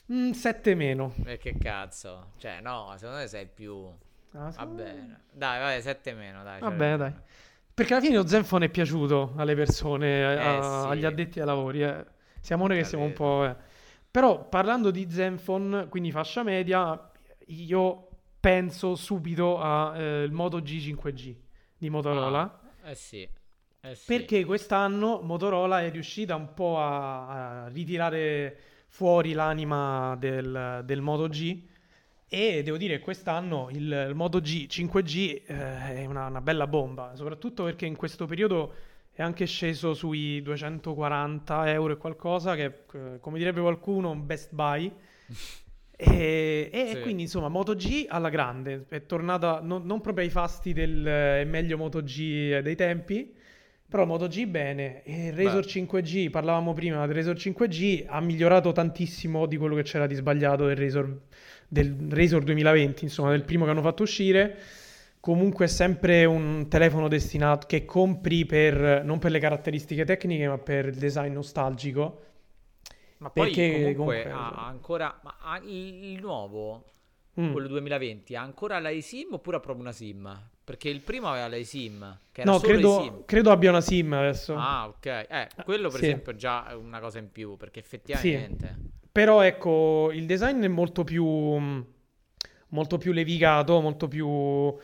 7 0.07 0.75
meno. 0.75 1.15
Che 1.39 1.57
cazzo? 1.59 2.33
Cioè, 2.37 2.61
no, 2.61 2.93
secondo 2.97 3.21
me 3.21 3.27
sei 3.27 3.47
più... 3.47 3.89
Va 4.33 4.67
bene. 4.67 5.21
Dai, 5.33 5.61
vai, 5.61 5.81
7 5.81 6.13
meno, 6.13 6.43
dai. 6.43 6.61
Va 6.61 6.69
c'hai 6.69 6.77
bene, 6.77 6.97
dai. 6.97 7.13
Perché 7.73 7.95
alla 7.95 8.03
fine 8.03 8.17
lo 8.17 8.27
Zenfone 8.27 8.67
è 8.67 8.69
piaciuto 8.69 9.33
alle 9.37 9.55
persone, 9.55 10.25
a- 10.25 10.31
Eh, 10.57 10.63
sì. 10.63 10.89
agli 10.89 11.05
addetti 11.05 11.41
ai 11.41 11.47
lavori. 11.47 11.83
eh. 11.83 12.05
Siamo 12.41 12.67
noi 12.67 12.79
che 12.79 12.85
siamo 12.85 13.05
un 13.05 13.13
po'... 13.13 13.45
eh. 13.45 13.57
Però 14.11 14.47
parlando 14.49 14.91
di 14.91 15.09
Zenfone, 15.11 15.89
quindi 15.89 16.11
fascia 16.13 16.43
media, 16.43 17.11
io 17.47 18.09
penso 18.39 18.95
subito 18.95 19.59
al 19.61 20.31
Moto 20.31 20.61
G 20.61 20.79
5G 20.95 21.35
di 21.79 21.91
Motorola. 21.91 22.61
Eh 22.85 22.95
sì. 22.95 23.29
Eh 23.81 23.95
sì. 23.95 24.05
Perché 24.07 24.45
quest'anno 24.45 25.21
Motorola 25.23 25.81
è 25.83 25.91
riuscita 25.91 26.35
un 26.37 26.55
po' 26.55 26.79
a, 26.79 27.65
a 27.65 27.69
ritirare 27.69 28.59
fuori 28.95 29.33
l'anima 29.33 30.15
del, 30.21 30.83
del 30.85 31.01
Moto 31.01 31.27
G 31.29 31.61
e 32.29 32.63
devo 32.63 32.77
dire 32.77 32.99
che 32.99 33.03
quest'anno 33.03 33.69
il, 33.71 34.07
il 34.09 34.15
Moto 34.15 34.41
G 34.41 34.67
5G 34.69 35.43
eh, 35.47 35.97
è 36.03 36.07
una, 36.07 36.27
una 36.29 36.41
bella 36.41 36.69
bomba, 36.69 37.13
soprattutto 37.17 37.65
perché 37.65 37.87
in 37.87 37.97
questo 37.97 38.27
periodo 38.27 38.73
è 39.13 39.21
anche 39.23 39.47
sceso 39.47 39.95
sui 39.95 40.41
240 40.43 41.73
euro 41.73 41.95
e 41.95 41.97
qualcosa, 41.97 42.55
che 42.55 42.85
eh, 42.93 43.19
come 43.21 43.39
direbbe 43.39 43.61
qualcuno 43.61 44.11
un 44.11 44.25
best 44.27 44.53
buy. 44.53 44.93
E, 45.97 46.71
e 46.73 46.87
Sì. 46.95 47.01
quindi 47.01 47.23
insomma 47.23 47.49
Moto 47.49 47.75
G 47.75 48.07
alla 48.09 48.29
grande, 48.29 48.87
è 48.89 49.07
tornata 49.07 49.61
non, 49.61 49.85
non 49.87 50.01
proprio 50.01 50.25
ai 50.25 50.31
fasti 50.31 50.73
del 50.73 51.07
eh, 51.07 51.45
meglio 51.45 51.77
Moto 51.77 52.03
G 52.03 52.59
dei 52.61 52.75
tempi, 52.77 53.33
Però 53.95 54.03
il 54.03 54.11
Moto 54.11 54.27
G 54.27 54.45
bene, 54.47 55.05
e 55.05 55.27
il 55.29 55.33
Razor 55.35 55.65
Beh, 55.65 55.71
5G, 55.71 56.29
parlavamo 56.29 56.73
prima 56.73 57.07
del 57.07 57.15
Razor 57.15 57.37
5G, 57.37 58.07
ha 58.09 58.21
migliorato 58.21 58.73
tantissimo 58.73 59.47
di 59.47 59.57
quello 59.57 59.77
che 59.77 59.85
c'era 59.85 60.09
di 60.09 60.17
sbagliato 60.17 60.67
del 60.67 60.75
Razor, 60.77 61.21
del 61.69 61.95
Razor 62.11 62.43
2020, 62.43 63.05
insomma, 63.05 63.31
del 63.31 63.45
primo 63.45 63.65
che 63.65 63.71
hanno 63.71 63.83
fatto 63.83 64.03
uscire. 64.03 64.59
Comunque 65.21 65.67
è 65.67 65.69
sempre 65.69 66.25
un 66.25 66.67
telefono 66.69 67.07
destinato 67.07 67.69
che 67.69 67.85
compri 67.85 68.45
per, 68.45 69.05
non 69.05 69.21
per 69.21 69.31
le 69.31 69.39
caratteristiche 69.39 70.05
tecniche, 70.05 70.49
ma 70.49 70.59
per 70.59 70.87
il 70.87 70.97
design 70.97 71.33
nostalgico. 71.33 72.23
ma 73.19 73.31
poi 73.31 73.47
Perché 73.47 73.95
comunque 73.95 73.95
comunque... 73.95 74.31
ha 74.33 74.67
ancora... 74.67 75.21
Ma 75.23 75.37
ha 75.41 75.59
il, 75.59 76.05
il 76.15 76.21
nuovo, 76.21 76.85
Mm. 77.41 77.53
quello 77.53 77.69
2020, 77.69 78.35
ha 78.35 78.43
ancora 78.43 78.79
la 78.81 78.91
eSIM 78.91 79.35
oppure 79.35 79.57
ha 79.59 79.61
proprio 79.61 79.83
una 79.85 79.93
SIM? 79.93 80.51
Perché 80.65 80.89
il 80.89 81.01
primo 81.01 81.29
aveva 81.29 81.47
che 82.33 82.41
era 82.43 82.51
No, 82.51 82.61
credo, 82.61 82.83
eSIM. 82.83 83.25
credo 83.27 83.51
abbia 83.51 83.71
una 83.71 83.81
SIM 83.81 84.13
adesso. 84.13 84.55
Ah, 84.57 84.87
ok. 84.89 85.07
Eh, 85.29 85.51
quello 85.63 85.91
per 85.91 86.01
Sì, 86.01 86.01
esempio 86.01 86.35
già 86.35 86.69
è 86.69 86.75
una 86.75 87.01
cosa 87.01 87.19
in 87.19 87.31
più, 87.31 87.57
perché 87.57 87.81
sì. 88.11 88.53
effettivamente... 88.61 88.79
Però 89.13 89.43
ecco, 89.43 90.11
il 90.13 90.27
design 90.27 90.63
è 90.65 90.69
molto 90.69 91.05
più, 91.05 91.25
molto 92.69 92.99
più 92.99 93.13
levigato, 93.13 93.81
molto 93.81 94.09
più... 94.09 94.75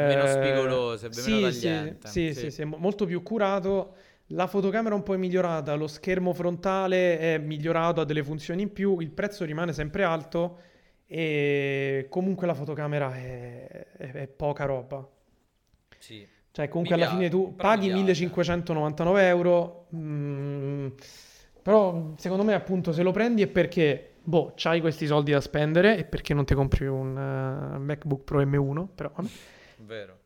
Meno 0.00 0.26
eh, 0.26 0.26
spigoloso, 0.26 1.06
è 1.06 1.08
meno 1.10 1.38
sì, 1.38 1.52
sì, 1.52 1.96
tagliente. 1.98 1.98
sì, 2.02 2.34
sì, 2.34 2.50
Sì. 2.50 2.50
sì, 2.50 2.64
mo- 2.64 2.76
molto 2.76 3.06
più 3.06 3.22
curato. 3.22 3.94
La 4.32 4.46
fotocamera 4.46 4.94
un 4.94 5.02
po' 5.02 5.14
è 5.14 5.16
migliorata, 5.16 5.74
lo 5.74 5.86
schermo 5.86 6.34
frontale 6.34 7.18
è 7.18 7.38
migliorato, 7.38 8.00
ha 8.02 8.04
delle 8.04 8.22
funzioni 8.22 8.62
in 8.62 8.72
più, 8.72 9.00
il 9.00 9.10
prezzo 9.10 9.44
rimane 9.46 9.72
sempre 9.72 10.04
alto 10.04 10.58
e 11.06 12.06
comunque 12.10 12.46
la 12.46 12.52
fotocamera 12.54 13.14
è, 13.14 13.66
è- 13.96 14.12
è 14.12 14.26
poca 14.28 14.64
roba. 14.66 15.08
Sì. 15.98 16.26
Cioè, 16.50 16.68
comunque 16.68 16.96
alla 16.96 17.08
fine 17.08 17.28
tu 17.28 17.54
paghi 17.54 17.86
piace. 17.86 17.94
1599 17.94 19.26
euro, 19.28 19.86
mm, 19.94 20.88
però 21.62 22.14
secondo 22.16 22.42
me 22.42 22.54
appunto 22.54 22.92
se 22.92 23.02
lo 23.02 23.12
prendi 23.12 23.42
è 23.42 23.46
perché, 23.46 24.14
boh, 24.22 24.54
c'hai 24.56 24.80
questi 24.80 25.06
soldi 25.06 25.30
da 25.30 25.40
spendere 25.40 25.98
e 25.98 26.04
perché 26.04 26.34
non 26.34 26.44
ti 26.44 26.54
compri 26.54 26.86
un 26.86 27.16
eh, 27.16 27.78
MacBook 27.78 28.24
Pro 28.24 28.42
M1, 28.42 28.86
però. 28.94 29.12
Vero. 29.76 30.18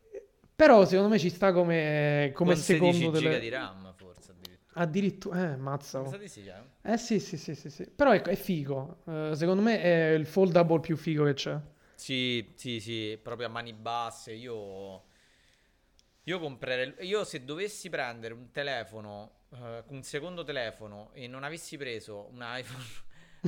Però 0.55 0.85
secondo 0.85 1.09
me 1.09 1.19
ci 1.19 1.29
sta 1.29 1.51
come, 1.51 2.31
come 2.33 2.53
Con 2.53 2.61
16 2.61 2.93
secondo 2.97 3.19
delle... 3.19 3.39
di 3.39 3.49
RAM, 3.49 3.93
forse 3.95 4.31
addirittura. 4.31 4.81
Addirittura, 4.81 5.51
eh, 5.51 5.55
mazza. 5.57 6.01
Mi 6.01 6.07
oh. 6.07 6.27
sì, 6.27 6.45
eh. 6.45 6.91
Eh 6.93 6.97
sì, 6.97 7.19
sì, 7.19 7.37
sì, 7.37 7.53
sì, 7.55 7.69
sì. 7.69 7.85
Però 7.85 8.13
ecco, 8.13 8.29
è 8.29 8.35
figo. 8.35 8.97
Eh, 9.05 9.31
secondo 9.33 9.61
me 9.61 9.81
è 9.81 10.11
il 10.11 10.25
foldable 10.25 10.79
più 10.79 10.95
figo 10.95 11.25
che 11.25 11.33
c'è. 11.33 11.59
Sì, 11.95 12.51
sì, 12.55 12.79
sì, 12.79 13.19
proprio 13.21 13.47
a 13.47 13.49
mani 13.49 13.73
basse. 13.73 14.33
Io, 14.33 15.03
io 16.23 16.39
comprerei. 16.39 16.93
Io 17.07 17.23
se 17.23 17.43
dovessi 17.43 17.89
prendere 17.89 18.33
un 18.33 18.51
telefono, 18.51 19.45
eh, 19.53 19.83
un 19.87 20.03
secondo 20.03 20.43
telefono 20.43 21.11
e 21.13 21.27
non 21.27 21.43
avessi 21.43 21.77
preso 21.77 22.29
un 22.31 22.43
iPhone, 22.45 22.83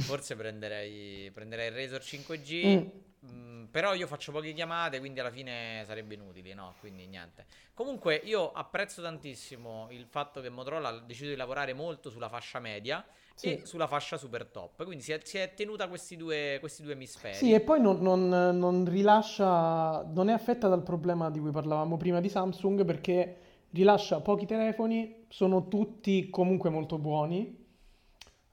forse 0.02 0.36
prenderei, 0.36 1.32
prenderei 1.32 1.68
il 1.68 1.76
Razor 1.76 2.02
5G. 2.02 2.66
Mm. 2.66 2.88
Mm, 3.32 3.66
però 3.66 3.94
io 3.94 4.08
faccio 4.08 4.32
poche 4.32 4.54
chiamate, 4.54 5.00
quindi 5.00 5.20
alla 5.20 5.32
fine 5.32 5.84
sarebbe 5.86 6.14
inutile, 6.16 6.54
no? 6.54 6.76
Quindi 6.80 7.08
niente. 7.08 7.46
Comunque 7.74 8.16
io 8.24 8.52
apprezzo 8.52 9.02
tantissimo 9.02 9.88
il 9.92 10.06
fatto 10.06 10.42
che 10.42 10.50
Motorola 10.50 10.90
ha 10.90 11.00
deciso 11.00 11.30
di 11.30 11.36
lavorare 11.36 11.74
molto 11.74 12.10
sulla 12.10 12.30
fascia 12.30 12.60
media 12.60 13.06
Sì. 13.34 13.48
e 13.48 13.66
sulla 13.66 13.88
fascia 13.88 14.18
super 14.18 14.46
top. 14.46 14.84
Quindi 14.86 15.04
si 15.04 15.12
è, 15.12 15.20
si 15.24 15.38
è 15.38 15.54
tenuta 15.54 15.88
questi 15.88 16.16
due, 16.16 16.58
questi 16.60 16.84
due 16.84 16.94
emisferi. 16.94 17.36
Sì, 17.36 17.52
e 17.54 17.60
poi 17.60 17.82
non, 17.82 18.00
non- 18.02 18.58
non 18.58 18.86
rilascia, 18.86 20.04
non 20.04 20.30
è 20.30 20.34
affetta 20.34 20.68
dal 20.68 20.84
problema 20.84 21.30
di 21.30 21.40
cui 21.40 21.52
parlavamo 21.52 21.98
prima 21.98 22.22
di 22.22 22.30
Samsung 22.30 22.86
perché 22.86 23.38
rilascia 23.72 24.22
pochi 24.22 24.46
telefoni, 24.46 25.26
sono 25.30 25.68
tutti 25.68 26.30
comunque 26.30 26.70
molto 26.70 26.98
buoni. 26.98 27.64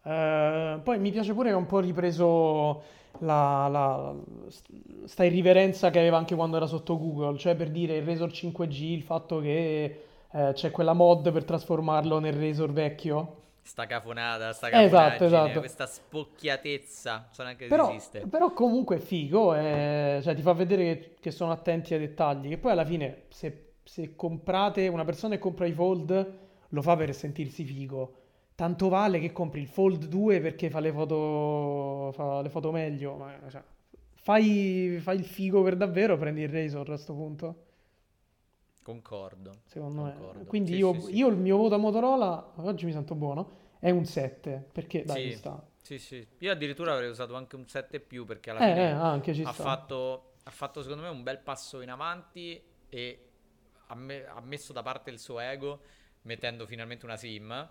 Eh, 0.04 0.80
poi 0.82 0.98
mi 0.98 1.10
piace 1.10 1.32
pure 1.32 1.48
che 1.50 1.54
ha 1.54 1.58
un 1.58 1.66
po' 1.66 1.78
ripreso 1.80 2.82
la, 3.18 3.68
la- 3.68 4.14
sta 5.04 5.24
irriverenza 5.24 5.90
che 5.90 5.98
aveva 5.98 6.16
anche 6.16 6.34
quando 6.34 6.56
era 6.56 6.66
sotto 6.66 6.98
Google, 6.98 7.38
cioè 7.38 7.54
per 7.54 7.70
dire 7.70 7.96
il 7.98 8.04
Razor 8.06 8.32
5G, 8.32 8.92
il 8.92 9.02
fatto 9.02 9.40
che 9.40 10.04
eh, 10.30 10.50
c'è 10.54 10.70
quella 10.70 10.92
mod 10.92 11.30
per 11.32 11.44
trasformarlo 11.44 12.18
nel 12.18 12.32
Razor 12.34 12.72
vecchio. 12.72 13.36
Sta 13.64 13.86
cafonata, 13.86 14.52
sta 14.52 14.68
Esatto, 14.70 15.24
esatto. 15.24 15.60
questa 15.60 15.86
spocchiatezza, 15.86 17.28
so 17.30 17.42
neanche 17.44 17.66
Però, 17.68 17.90
esiste. 17.90 18.20
però 18.28 18.52
comunque 18.52 18.96
è 18.96 18.98
figo, 18.98 19.54
eh, 19.54 20.20
cioè 20.22 20.34
ti 20.34 20.42
fa 20.42 20.52
vedere 20.52 20.84
che, 20.84 21.14
che 21.20 21.30
sono 21.30 21.52
attenti 21.52 21.94
ai 21.94 22.00
dettagli, 22.00 22.48
che 22.48 22.58
poi 22.58 22.72
alla 22.72 22.84
fine 22.84 23.22
se, 23.28 23.74
se 23.84 24.14
comprate, 24.16 24.88
una 24.88 25.04
persona 25.04 25.34
che 25.34 25.40
compra 25.40 25.66
i 25.66 25.72
Fold 25.72 26.32
lo 26.68 26.82
fa 26.82 26.96
per 26.96 27.14
sentirsi 27.14 27.64
figo, 27.64 28.14
tanto 28.62 28.88
vale 28.88 29.18
che 29.18 29.32
compri 29.32 29.60
il 29.60 29.66
Fold 29.66 30.06
2 30.06 30.40
perché 30.40 30.70
fa 30.70 30.78
le 30.80 30.92
foto, 30.92 32.12
fa 32.12 32.40
le 32.42 32.48
foto 32.48 32.70
meglio, 32.70 33.16
ma 33.16 33.36
cioè, 33.48 33.62
fai, 34.14 34.98
fai 35.00 35.16
il 35.18 35.24
figo 35.24 35.62
per 35.62 35.76
davvero, 35.76 36.16
prendi 36.16 36.42
il 36.42 36.48
Razor 36.48 36.82
a 36.82 36.84
questo 36.84 37.12
punto, 37.12 37.64
Concordo, 38.82 39.62
secondo 39.66 40.02
me. 40.02 40.14
concordo. 40.14 40.44
Quindi 40.46 40.74
Sì, 40.74 40.76
io, 40.76 40.92
sì, 40.94 41.00
sì. 41.00 41.16
io 41.16 41.28
il 41.28 41.36
mio 41.36 41.56
voto 41.56 41.74
a 41.74 41.78
Motorola, 41.78 42.52
oggi 42.56 42.84
mi 42.86 42.92
sento 42.92 43.14
buono, 43.14 43.76
è 43.78 43.90
un 43.90 44.04
7, 44.04 44.68
perché 44.72 45.04
dai, 45.04 45.20
Sì, 45.20 45.30
ci 45.30 45.32
sta. 45.32 45.62
sì, 45.80 45.98
sì. 45.98 46.26
Io 46.38 46.52
addirittura 46.52 46.92
avrei 46.92 47.08
usato 47.10 47.34
anche 47.34 47.56
un 47.56 47.66
7 47.68 48.00
più 48.00 48.24
perché 48.24 48.50
alla 48.50 48.60
Eh, 48.60 48.70
eh, 48.70 48.72
fine 48.72 48.92
anche 48.92 49.34
ci 49.34 49.44
ha 49.44 49.52
sta. 49.52 49.62
fatto, 49.62 50.34
ha 50.44 50.50
fatto 50.50 50.82
secondo 50.82 51.02
me 51.02 51.08
un 51.08 51.22
bel 51.22 51.38
passo 51.40 51.80
in 51.80 51.90
avanti 51.90 52.62
e 52.88 53.28
ha, 53.86 53.94
me- 53.94 54.24
ha 54.26 54.40
messo 54.40 54.72
da 54.72 54.82
parte 54.82 55.10
il 55.10 55.18
suo 55.18 55.40
ego 55.40 55.80
mettendo 56.22 56.66
finalmente 56.66 57.04
una 57.04 57.16
SIM 57.16 57.68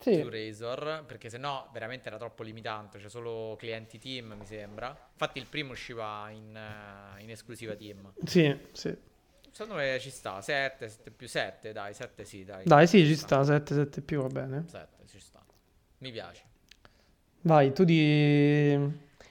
Sì. 0.00 0.18
su 0.18 0.28
Razor 0.30 1.04
perché 1.06 1.28
sennò 1.28 1.68
veramente 1.72 2.08
era 2.08 2.16
troppo 2.16 2.42
limitante, 2.42 2.98
cioè 2.98 3.10
solo 3.10 3.54
clienti 3.58 3.98
team 3.98 4.32
mi 4.32 4.46
sembra. 4.46 4.88
Infatti 5.12 5.38
il 5.38 5.46
primo 5.46 5.72
usciva 5.72 6.30
in, 6.30 6.56
eh, 6.56 7.22
in 7.22 7.30
esclusiva 7.30 7.74
team. 7.76 8.10
Sì, 8.24 8.58
sì. 8.72 8.96
Secondo 9.52 9.74
me 9.74 9.98
ci 10.00 10.10
sta, 10.10 10.40
7, 10.40 10.88
7 10.88 11.10
più 11.10 11.28
7, 11.28 11.72
dai, 11.72 11.92
7 11.92 12.24
sì, 12.24 12.44
dai. 12.44 12.64
Dai, 12.64 12.86
sì, 12.86 13.04
ci 13.04 13.14
sta, 13.14 13.44
7, 13.44 13.74
7 13.74 14.00
più 14.00 14.22
va 14.22 14.28
bene. 14.28 14.64
7, 14.66 15.06
ci 15.06 15.20
sta. 15.20 15.44
Mi 15.98 16.10
piace. 16.12 16.44
Vai, 17.42 17.72
tu 17.74 17.84
di 17.84 18.78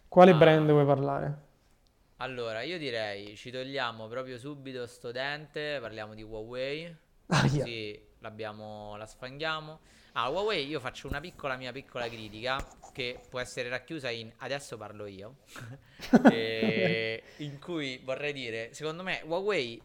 quale 0.07 0.31
Ah. 0.31 0.35
brand 0.35 0.69
vuoi 0.69 0.85
parlare? 0.85 1.47
Allora, 2.17 2.61
io 2.61 2.77
direi 2.77 3.35
ci 3.37 3.49
togliamo 3.49 4.07
proprio 4.07 4.37
subito 4.37 4.85
sto 4.85 5.11
dente, 5.11 5.77
parliamo 5.79 6.13
di 6.13 6.21
Huawei, 6.21 6.95
Aia. 7.27 7.41
così 7.41 7.99
l'abbiamo, 8.19 8.97
la 8.97 9.05
sfanghiamo. 9.05 9.79
Ah, 10.13 10.29
Huawei 10.29 10.67
io 10.67 10.79
faccio 10.79 11.07
una 11.07 11.19
piccola 11.19 11.55
mia 11.55 11.71
piccola 11.71 12.07
critica 12.07 12.65
che 12.91 13.19
può 13.29 13.39
essere 13.39 13.69
racchiusa 13.69 14.09
in 14.09 14.31
adesso 14.37 14.75
parlo 14.77 15.05
io, 15.05 15.37
e 16.31 17.23
in 17.37 17.59
cui 17.59 17.99
vorrei 18.03 18.33
dire, 18.33 18.73
secondo 18.73 19.03
me 19.03 19.21
Huawei 19.25 19.81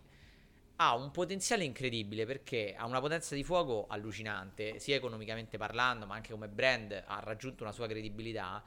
ha 0.77 0.95
un 0.97 1.11
potenziale 1.11 1.63
incredibile 1.63 2.27
perché 2.27 2.75
ha 2.77 2.87
una 2.87 3.01
potenza 3.01 3.35
di 3.35 3.45
fuoco 3.45 3.87
allucinante, 3.89 4.79
sia 4.81 4.97
economicamente 4.97 5.57
parlando, 5.57 6.07
ma 6.07 6.15
anche 6.15 6.33
come 6.33 6.49
brand 6.49 7.05
ha 7.07 7.21
raggiunto 7.21 7.63
una 7.63 7.73
sua 7.73 7.87
credibilità. 7.87 8.63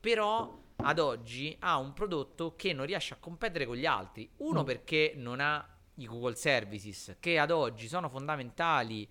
Però 0.00 0.58
ad 0.76 0.98
oggi 0.98 1.56
ha 1.60 1.78
un 1.78 1.92
prodotto 1.92 2.56
che 2.56 2.72
non 2.72 2.86
riesce 2.86 3.14
a 3.14 3.18
competere 3.20 3.66
con 3.66 3.76
gli 3.76 3.86
altri. 3.86 4.28
Uno 4.38 4.62
Mm. 4.62 4.64
perché 4.64 5.12
non 5.14 5.38
ha 5.38 5.64
i 5.96 6.06
Google 6.06 6.34
Services, 6.34 7.16
che 7.20 7.38
ad 7.38 7.52
oggi 7.52 7.86
sono 7.86 8.08
fondamentali 8.08 9.08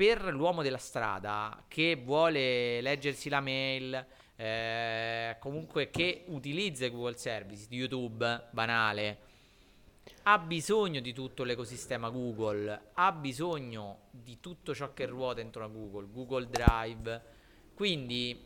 per 0.00 0.32
l'uomo 0.32 0.62
della 0.62 0.78
strada 0.78 1.62
che 1.68 1.94
vuole 1.94 2.80
leggersi 2.80 3.28
la 3.28 3.42
mail, 3.42 4.06
eh, 4.34 5.36
comunque 5.40 5.90
che 5.90 6.24
utilizza 6.28 6.88
Google 6.88 7.18
Services, 7.18 7.66
YouTube, 7.68 8.46
banale 8.48 9.18
ha 10.22 10.38
bisogno 10.38 11.00
di 11.00 11.12
tutto 11.12 11.44
l'ecosistema 11.44 12.08
Google, 12.08 12.92
ha 12.94 13.12
bisogno 13.12 13.98
di 14.10 14.40
tutto 14.40 14.74
ciò 14.74 14.94
che 14.94 15.04
ruota 15.04 15.34
dentro 15.34 15.64
a 15.64 15.68
Google, 15.68 16.06
Google 16.10 16.48
Drive. 16.48 17.22
Quindi 17.74 18.42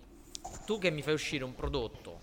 tu 0.66 0.80
che 0.80 0.90
mi 0.90 1.02
fai 1.02 1.14
uscire 1.14 1.44
un 1.44 1.54
prodotto 1.54 2.18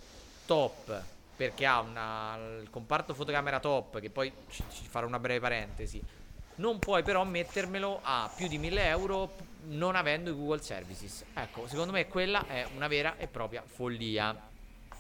top 0.46 1.04
perché 1.38 1.66
ha 1.66 1.80
una, 1.80 2.36
il 2.62 2.70
comparto 2.70 3.14
fotocamera 3.14 3.62
top, 3.62 4.02
che 4.02 4.10
poi 4.10 4.30
ci, 4.50 4.62
ci 4.70 4.88
farò 4.90 5.08
una 5.08 5.20
breve 5.20 5.40
parentesi, 5.40 6.04
non 6.62 6.78
puoi 6.78 7.02
però 7.02 7.24
mettermelo 7.26 8.00
a 8.04 8.32
più 8.34 8.48
di 8.48 8.60
1000 8.60 8.86
euro 8.86 9.34
non 9.64 9.96
avendo 9.96 10.30
i 10.30 10.34
Google 10.34 10.62
Services. 10.62 11.26
Ecco, 11.34 11.68
secondo 11.68 11.92
me 11.92 12.08
quella 12.08 12.46
è 12.48 12.66
una 12.76 12.88
vera 12.88 13.18
e 13.18 13.28
propria 13.28 13.64
follia. 13.66 14.50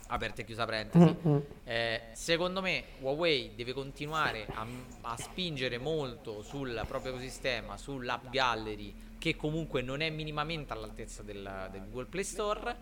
Aperta 0.07 0.41
e 0.41 0.45
chiusa 0.45 0.65
parentesi. 0.65 1.15
Mm, 1.25 1.31
mm. 1.35 1.37
Eh, 1.63 2.01
secondo 2.11 2.61
me 2.61 2.83
Huawei 2.99 3.53
deve 3.55 3.71
continuare 3.71 4.45
a, 4.51 4.65
a 5.01 5.17
spingere 5.17 5.77
molto 5.77 6.41
sul 6.41 6.83
proprio 6.85 7.13
ecosistema, 7.13 7.77
sull'app 7.77 8.29
gallery, 8.29 8.93
che 9.17 9.37
comunque 9.37 9.81
non 9.81 10.01
è 10.01 10.09
minimamente 10.09 10.73
all'altezza 10.73 11.23
del, 11.23 11.69
del 11.71 11.83
Google 11.85 12.07
Play 12.07 12.23
Store, 12.25 12.75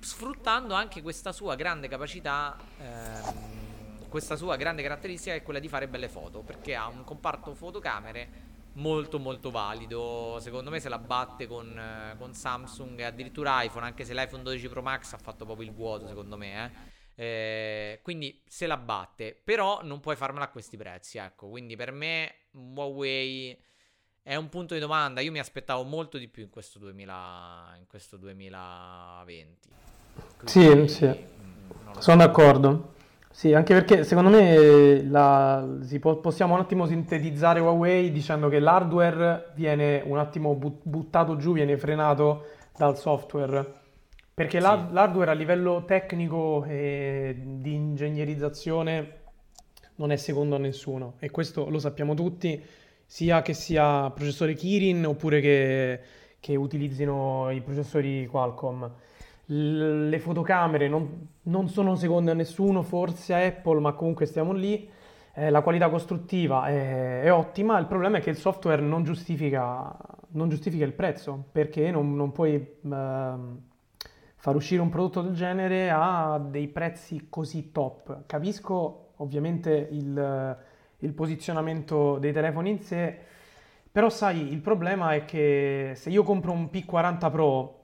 sfruttando 0.00 0.72
anche 0.72 1.02
questa 1.02 1.32
sua 1.32 1.54
grande 1.54 1.86
capacità, 1.88 2.56
ehm, 2.78 3.71
questa 4.12 4.36
sua 4.36 4.56
grande 4.56 4.82
caratteristica 4.82 5.34
è 5.34 5.42
quella 5.42 5.58
di 5.58 5.68
fare 5.68 5.88
belle 5.88 6.10
foto, 6.10 6.42
perché 6.42 6.74
ha 6.74 6.86
un 6.86 7.02
comparto 7.02 7.54
fotocamere 7.54 8.50
molto 8.74 9.18
molto 9.18 9.50
valido. 9.50 10.36
Secondo 10.38 10.68
me 10.68 10.80
se 10.80 10.90
la 10.90 10.98
batte 10.98 11.46
con, 11.46 11.78
eh, 11.78 12.14
con 12.18 12.34
Samsung 12.34 13.00
e 13.00 13.04
addirittura 13.04 13.62
iPhone, 13.62 13.86
anche 13.86 14.04
se 14.04 14.12
l'iPhone 14.12 14.42
12 14.42 14.68
Pro 14.68 14.82
Max 14.82 15.14
ha 15.14 15.16
fatto 15.16 15.46
proprio 15.46 15.66
il 15.66 15.72
vuoto, 15.72 16.06
secondo 16.06 16.36
me, 16.36 16.66
eh. 16.66 17.00
Eh, 17.14 18.00
quindi 18.02 18.42
se 18.46 18.66
la 18.66 18.76
batte, 18.76 19.34
però 19.42 19.80
non 19.82 20.00
puoi 20.00 20.14
farmela 20.14 20.44
a 20.44 20.50
questi 20.50 20.76
prezzi. 20.76 21.16
Ecco, 21.16 21.48
quindi 21.48 21.74
per 21.74 21.90
me 21.90 22.34
Huawei 22.50 23.58
è 24.22 24.36
un 24.36 24.50
punto 24.50 24.74
di 24.74 24.80
domanda. 24.80 25.22
Io 25.22 25.30
mi 25.30 25.38
aspettavo 25.38 25.84
molto 25.84 26.18
di 26.18 26.28
più 26.28 26.42
in 26.42 26.50
questo, 26.50 26.78
2000, 26.78 27.76
in 27.78 27.86
questo 27.86 28.18
2020. 28.18 29.68
Quindi, 30.44 30.88
sì, 30.88 30.94
sì. 30.94 31.06
Mm, 31.06 31.70
sono 31.98 32.00
so. 32.00 32.14
d'accordo. 32.16 33.00
Sì, 33.32 33.54
anche 33.54 33.72
perché 33.72 34.04
secondo 34.04 34.28
me 34.28 35.02
la, 35.04 35.66
può, 35.98 36.16
possiamo 36.16 36.52
un 36.52 36.60
attimo 36.60 36.84
sintetizzare 36.86 37.60
Huawei 37.60 38.12
dicendo 38.12 38.50
che 38.50 38.60
l'hardware 38.60 39.52
viene 39.54 40.02
un 40.04 40.18
attimo 40.18 40.54
but, 40.54 40.80
buttato 40.82 41.36
giù, 41.36 41.54
viene 41.54 41.78
frenato 41.78 42.44
dal 42.76 42.98
software. 42.98 43.80
Perché 44.34 44.60
sì. 44.60 44.66
l'hardware 44.66 45.30
a 45.30 45.34
livello 45.34 45.84
tecnico 45.86 46.64
e 46.64 47.34
di 47.42 47.72
ingegnerizzazione 47.72 49.20
non 49.96 50.12
è 50.12 50.16
secondo 50.16 50.56
a 50.56 50.58
nessuno 50.58 51.14
e 51.18 51.30
questo 51.30 51.70
lo 51.70 51.78
sappiamo 51.78 52.12
tutti, 52.12 52.62
sia 53.06 53.40
che 53.40 53.54
sia 53.54 54.10
processore 54.10 54.52
Kirin 54.52 55.06
oppure 55.06 55.40
che, 55.40 56.00
che 56.38 56.54
utilizzino 56.54 57.50
i 57.50 57.62
processori 57.62 58.26
Qualcomm 58.26 58.84
le 59.52 60.18
fotocamere 60.18 60.88
non, 60.88 61.28
non, 61.42 61.68
sono 61.68 61.94
seconde 61.94 62.30
a 62.30 62.34
nessuno, 62.34 62.82
forse 62.82 63.34
a 63.34 63.44
Apple, 63.44 63.80
ma 63.80 63.92
comunque 63.92 64.26
stiamo 64.26 64.52
lì. 64.52 64.88
Eh, 65.34 65.50
la 65.50 65.62
qualità 65.62 65.88
costruttiva 65.88 66.66
è, 66.66 67.22
è, 67.22 67.32
ottima, 67.32 67.78
il 67.78 67.86
problema 67.86 68.18
è 68.18 68.20
che 68.20 68.30
il 68.30 68.36
software 68.36 68.82
non 68.82 69.02
giustifica, 69.02 69.96
non 70.30 70.48
giustifica 70.48 70.84
il 70.84 70.92
prezzo, 70.92 71.44
perché 71.52 71.90
non, 71.90 72.14
non 72.14 72.32
puoi 72.32 72.54
eh, 72.54 72.68
far 72.82 74.56
uscire 74.56 74.80
un 74.80 74.88
prodotto 74.88 75.22
del 75.22 75.34
genere 75.34 75.90
a 75.90 76.38
dei 76.38 76.68
prezzi 76.68 77.26
così 77.28 77.72
top. 77.72 78.26
Capisco 78.26 79.12
ovviamente 79.16 79.88
il, 79.90 80.56
il 80.98 81.12
posizionamento 81.12 82.18
dei 82.18 82.32
telefoni 82.32 82.70
in 82.70 82.80
sé, 82.80 83.18
però 83.90 84.08
sai, 84.08 84.52
il 84.52 84.60
problema 84.60 85.14
è 85.14 85.24
che 85.24 85.92
se 85.94 86.08
io 86.10 86.22
compro 86.22 86.52
un 86.52 86.68
P40 86.72 87.30
Pro 87.30 87.81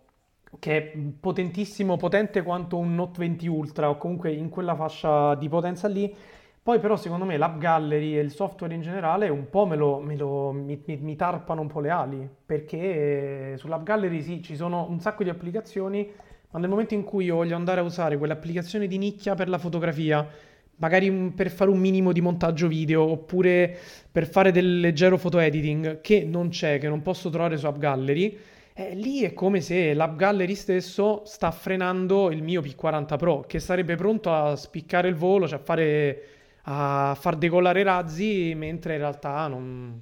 che 0.59 0.77
è 0.77 0.99
potentissimo, 1.21 1.97
potente 1.97 2.43
quanto 2.43 2.77
un 2.77 2.95
Note 2.95 3.19
20 3.19 3.47
Ultra 3.47 3.91
o 3.91 3.97
comunque 3.97 4.33
in 4.33 4.49
quella 4.49 4.75
fascia 4.75 5.35
di 5.35 5.49
potenza 5.49 5.89
lì. 5.89 6.15
Poi 6.63 6.81
però 6.81 6.97
secondo 6.97 7.25
me 7.25 7.39
l'App 7.39 7.59
Gallery 7.59 8.17
e 8.17 8.21
il 8.21 8.31
software 8.31 8.75
in 8.75 8.83
generale 8.83 9.31
un 9.31 9.49
po' 9.49 9.65
me 9.65 9.75
lo, 9.75 10.01
me 10.01 10.17
lo 10.17 10.53
mi, 10.53 10.79
mi, 10.85 10.97
mi, 10.97 11.17
tarpano 11.17 11.63
un 11.63 11.67
po' 11.67 11.81
le 11.81 11.89
ali, 11.89 12.29
perché 12.45 13.55
sull'App 13.57 13.85
Gallery 13.85 14.21
sì, 14.21 14.43
ci 14.43 14.55
sono 14.55 14.87
un 14.91 15.01
sacco 15.01 15.23
di 15.23 15.31
applicazioni, 15.31 16.07
ma 16.51 16.59
nel 16.59 16.69
momento 16.69 16.93
in 16.93 17.05
cui 17.05 17.25
io 17.25 17.37
voglio 17.37 17.57
andare 17.57 17.81
a 17.81 17.85
usare 17.85 18.19
quell'applicazione 18.19 18.87
di 18.87 18.99
nicchia 18.99 19.35
per 19.35 19.49
la 19.49 19.57
fotografia, 19.57 20.29
magari 20.77 21.11
per 21.35 21.51
fare 21.51 21.71
un 21.71 21.79
minimo 21.79 22.13
di 22.13 22.21
montaggio 22.21 22.69
video 22.69 23.03
oppure 23.03 23.75
per 24.13 24.27
fare 24.27 24.53
del 24.53 24.81
leggero 24.81 25.17
photo 25.17 25.39
editing 25.39 26.03
che 26.03 26.23
non 26.25 26.51
c'è, 26.51 26.79
che 26.79 26.89
non 26.89 27.01
posso 27.01 27.31
trovare 27.31 27.57
su 27.57 27.65
App 27.65 27.79
Gallery, 27.79 28.39
eh, 28.79 28.95
lì 28.95 29.23
è 29.23 29.35
come 29.35 29.61
se 29.61 29.93
l'App 29.93 30.15
Gallery 30.15 30.55
stesso 30.55 31.23
sta 31.25 31.51
frenando 31.51 32.31
il 32.31 32.45
mio 32.45 32.61
P40 32.61 33.17
Pro, 33.17 33.41
che 33.41 33.59
sarebbe 33.59 33.97
pronto 33.97 34.33
a 34.33 34.55
spiccare 34.55 35.09
il 35.09 35.17
volo, 35.17 35.49
cioè 35.49 35.59
a, 35.59 35.63
fare, 35.63 36.23
a 36.63 37.17
far 37.19 37.35
decollare 37.35 37.83
razzi, 37.83 38.55
mentre 38.55 38.93
in 38.93 39.01
realtà 39.01 39.49
non, 39.49 40.01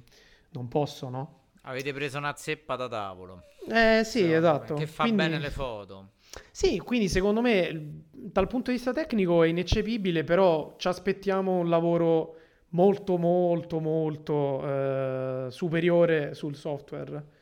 non 0.51 0.67
posso, 0.67 1.09
no? 1.09 1.39
Avete 1.63 1.91
preso 1.91 2.19
una 2.19 2.35
zeppa 2.35 2.75
da 2.75 2.87
tavolo. 2.87 3.45
Eh 3.67 4.03
sì, 4.03 4.19
Secondo 4.19 4.37
esatto. 4.37 4.73
Che 4.75 4.85
fa 4.85 5.03
quindi... 5.03 5.23
bene 5.23 5.39
le 5.39 5.49
foto. 5.49 6.09
Sì, 6.51 6.77
quindi 6.77 7.09
secondo 7.09 7.41
me 7.41 8.03
dal 8.11 8.45
punto 8.45 8.69
di 8.69 8.77
vista 8.77 8.93
tecnico 8.93 9.41
è 9.41 9.47
ineccepibile, 9.47 10.23
però 10.23 10.75
ci 10.77 10.87
aspettiamo 10.87 11.57
un 11.57 11.67
lavoro 11.67 12.35
molto 12.69 13.17
molto 13.17 13.79
molto 13.79 14.61
eh, 14.63 15.47
superiore 15.49 16.35
sul 16.35 16.55
software. 16.55 17.36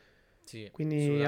Sì, 0.46 0.68
Quindi 0.70 1.24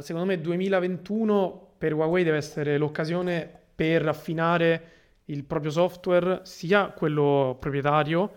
secondo 0.00 0.24
me 0.24 0.40
2021 0.40 1.74
per 1.76 1.92
Huawei 1.92 2.24
deve 2.24 2.38
essere 2.38 2.78
l'occasione 2.78 3.46
per 3.74 4.08
affinare 4.08 4.82
il 5.26 5.44
proprio 5.44 5.70
software, 5.70 6.40
sia 6.44 6.88
quello 6.88 7.58
proprietario, 7.60 8.32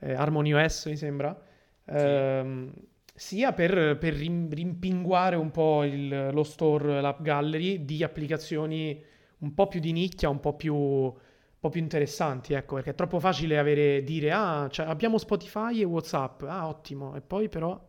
eh, 0.00 0.12
Harmony 0.12 0.52
OS 0.52 0.86
mi 0.86 0.96
sembra, 0.96 1.40
ehm, 1.84 2.72
sia 3.14 3.52
per, 3.52 3.96
per 3.96 4.12
rimpinguare 4.14 5.36
un 5.36 5.52
po' 5.52 5.84
il, 5.84 6.30
lo 6.32 6.42
store, 6.42 7.00
l'app 7.00 7.22
gallery 7.22 7.84
di 7.84 8.02
applicazioni 8.02 9.00
un 9.38 9.54
po' 9.54 9.68
più 9.68 9.78
di 9.78 9.92
nicchia, 9.92 10.28
un 10.28 10.40
po' 10.40 10.54
più, 10.54 10.74
un 10.74 11.12
po 11.60 11.68
più 11.68 11.80
interessanti, 11.80 12.54
ecco, 12.54 12.74
perché 12.74 12.90
è 12.90 12.94
troppo 12.96 13.20
facile 13.20 13.56
avere, 13.56 14.02
dire, 14.02 14.32
ah, 14.32 14.68
cioè, 14.68 14.86
abbiamo 14.86 15.16
Spotify 15.16 15.80
e 15.80 15.84
WhatsApp, 15.84 16.42
ah, 16.42 16.66
ottimo, 16.66 17.14
e 17.14 17.20
poi 17.20 17.48
però 17.48 17.80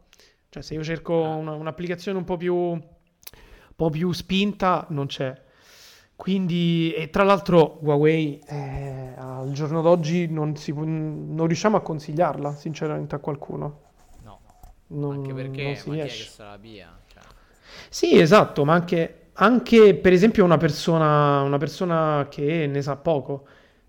cioè, 0.49 0.63
se 0.63 0.73
io 0.73 0.83
cerco 0.83 1.25
ah. 1.25 1.35
una, 1.35 1.53
un'applicazione 1.53 2.17
un 2.17 2.23
po' 2.23 2.37
più, 2.37 2.55
un 2.55 2.81
po' 3.75 3.89
più 3.89 4.11
spinta, 4.11 4.85
non 4.89 5.07
c'è. 5.07 5.45
Quindi, 6.15 6.91
e 6.93 7.11
tra 7.11 7.23
l'altro, 7.23 7.77
Huawei 7.81 8.41
eh, 8.47 9.13
al 9.17 9.51
giorno 9.51 9.81
d'oggi 9.81 10.27
non, 10.27 10.55
si, 10.55 10.73
non, 10.73 11.45
riusciamo 11.45 11.77
a 11.77 11.81
consigliarla, 11.81 12.55
sinceramente, 12.55 13.13
a 13.13 13.19
qualcuno. 13.19 13.81
No, 14.23 14.39
non, 14.87 15.17
anche 15.17 15.33
perché 15.33 15.63
non 15.63 15.75
si 15.75 15.91
riesce. 15.91 16.23
che 16.23 16.29
sarà 16.29 16.57
via. 16.57 16.97
Cioè. 17.05 17.21
Sì, 17.89 18.19
esatto, 18.19 18.65
ma 18.65 18.73
anche, 18.73 19.29
anche 19.33 19.93
per 19.93 20.11
esempio 20.11 20.43
una 20.43 20.57
persona, 20.57 21.41
una 21.41 21.59
persona 21.59 22.25
che 22.31 22.65
ne 22.65 22.81
sa 22.81 22.95
poco 22.95 23.45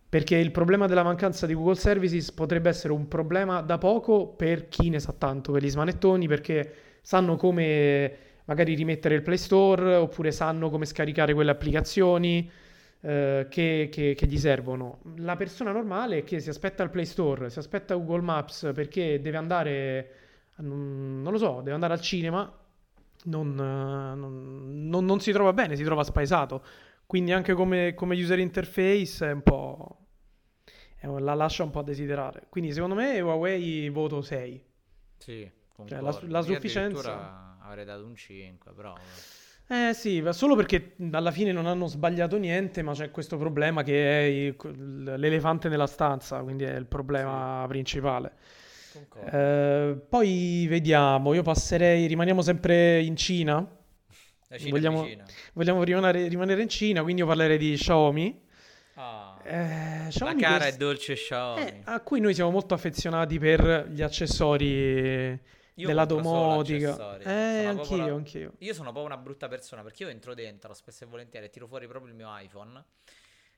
perché 0.08 0.36
il 0.36 0.50
problema 0.50 0.86
della 0.86 1.02
mancanza 1.02 1.46
di 1.46 1.54
Google 1.54 1.74
Services 1.74 2.32
potrebbe 2.32 2.70
essere 2.70 2.92
un 2.92 3.08
problema 3.08 3.60
da 3.60 3.76
poco 3.76 4.26
per 4.26 4.68
chi 4.68 4.88
ne 4.88 5.00
sa 5.00 5.12
tanto, 5.12 5.52
per 5.52 5.62
gli 5.62 5.68
smanettoni, 5.68 6.26
perché 6.26 6.72
sanno 7.02 7.36
come 7.36 8.16
magari 8.46 8.74
rimettere 8.74 9.14
il 9.14 9.22
Play 9.22 9.36
Store 9.36 9.94
oppure 9.96 10.32
sanno 10.32 10.70
come 10.70 10.86
scaricare 10.86 11.34
quelle 11.34 11.50
applicazioni 11.50 12.50
eh, 13.00 13.46
che, 13.50 13.88
che, 13.92 14.14
che, 14.16 14.26
gli 14.26 14.38
servono. 14.38 15.00
La 15.16 15.36
persona 15.36 15.72
normale 15.72 16.24
che 16.24 16.40
si 16.40 16.48
aspetta 16.48 16.82
il 16.82 16.90
Play 16.90 17.04
Store, 17.04 17.50
si 17.50 17.58
aspetta 17.58 17.94
Google 17.94 18.22
Maps 18.22 18.70
perché 18.74 19.20
deve 19.20 19.36
andare, 19.36 20.10
non, 20.56 21.28
lo 21.30 21.38
so, 21.38 21.56
deve 21.58 21.72
andare 21.72 21.92
al 21.92 22.00
cinema, 22.00 22.50
non, 23.24 23.54
non, 23.54 25.04
non, 25.04 25.20
si 25.20 25.32
trova 25.32 25.52
bene, 25.52 25.76
si 25.76 25.84
trova 25.84 26.02
spaesato. 26.02 26.62
Quindi 27.08 27.32
anche 27.32 27.54
come, 27.54 27.94
come 27.94 28.20
user 28.22 28.38
interface 28.38 29.30
è 29.30 29.32
un 29.32 29.40
po' 29.40 29.98
la 31.00 31.32
lascia 31.32 31.62
un 31.62 31.70
po' 31.70 31.78
a 31.78 31.82
desiderare. 31.82 32.48
Quindi 32.50 32.70
secondo 32.70 32.94
me 32.94 33.18
Huawei 33.18 33.88
voto 33.88 34.20
6. 34.20 34.62
Sì, 35.16 35.50
cioè, 35.86 36.00
la, 36.02 36.20
la 36.26 36.42
sufficienza... 36.42 37.56
avrei 37.62 37.86
dato 37.86 38.04
un 38.04 38.14
5, 38.14 38.72
però... 38.74 38.94
Eh 39.70 39.94
sì, 39.94 40.22
solo 40.32 40.54
perché 40.54 40.96
alla 41.12 41.30
fine 41.30 41.50
non 41.50 41.64
hanno 41.64 41.86
sbagliato 41.86 42.36
niente, 42.36 42.82
ma 42.82 42.92
c'è 42.92 43.10
questo 43.10 43.38
problema 43.38 43.82
che 43.82 44.52
è 44.52 44.54
l'elefante 44.76 45.70
nella 45.70 45.86
stanza, 45.86 46.42
quindi 46.42 46.64
è 46.64 46.74
il 46.74 46.84
problema 46.84 47.62
sì. 47.62 47.68
principale. 47.68 48.32
Eh, 49.30 49.98
poi 50.06 50.66
vediamo, 50.68 51.32
io 51.32 51.42
passerei, 51.42 52.06
rimaniamo 52.06 52.42
sempre 52.42 53.00
in 53.00 53.16
Cina. 53.16 53.76
Vogliamo, 54.48 55.06
vogliamo 55.52 55.82
rimanere, 55.82 56.26
rimanere, 56.26 56.62
in 56.62 56.68
Cina, 56.70 57.02
quindi 57.02 57.20
io 57.20 57.26
parlerei 57.26 57.58
di 57.58 57.74
Xiaomi. 57.76 58.46
Ah. 58.94 59.38
Eh, 59.44 60.08
la 60.18 60.34
cara 60.34 60.66
e 60.66 60.76
dolce 60.76 61.14
Xiaomi. 61.14 61.62
Eh, 61.62 61.82
a 61.84 62.00
cui 62.00 62.20
noi 62.20 62.32
siamo 62.32 62.50
molto 62.50 62.72
affezionati 62.72 63.38
per 63.38 63.88
gli 63.90 64.00
accessori 64.00 65.38
io 65.74 65.86
della 65.86 66.06
domotica. 66.06 67.18
Eh, 67.18 67.64
anch'io, 67.66 67.96
la... 67.96 68.14
anch'io. 68.14 68.54
Io 68.58 68.72
sono 68.72 68.90
proprio 68.90 69.14
una 69.14 69.22
brutta 69.22 69.48
persona 69.48 69.82
perché 69.82 70.04
io 70.04 70.08
entro 70.08 70.32
dentro 70.32 70.72
spesso 70.72 71.04
e 71.04 71.06
volentieri 71.06 71.46
e 71.46 71.50
tiro 71.50 71.66
fuori 71.66 71.86
proprio 71.86 72.10
il 72.10 72.16
mio 72.16 72.28
iPhone 72.38 72.82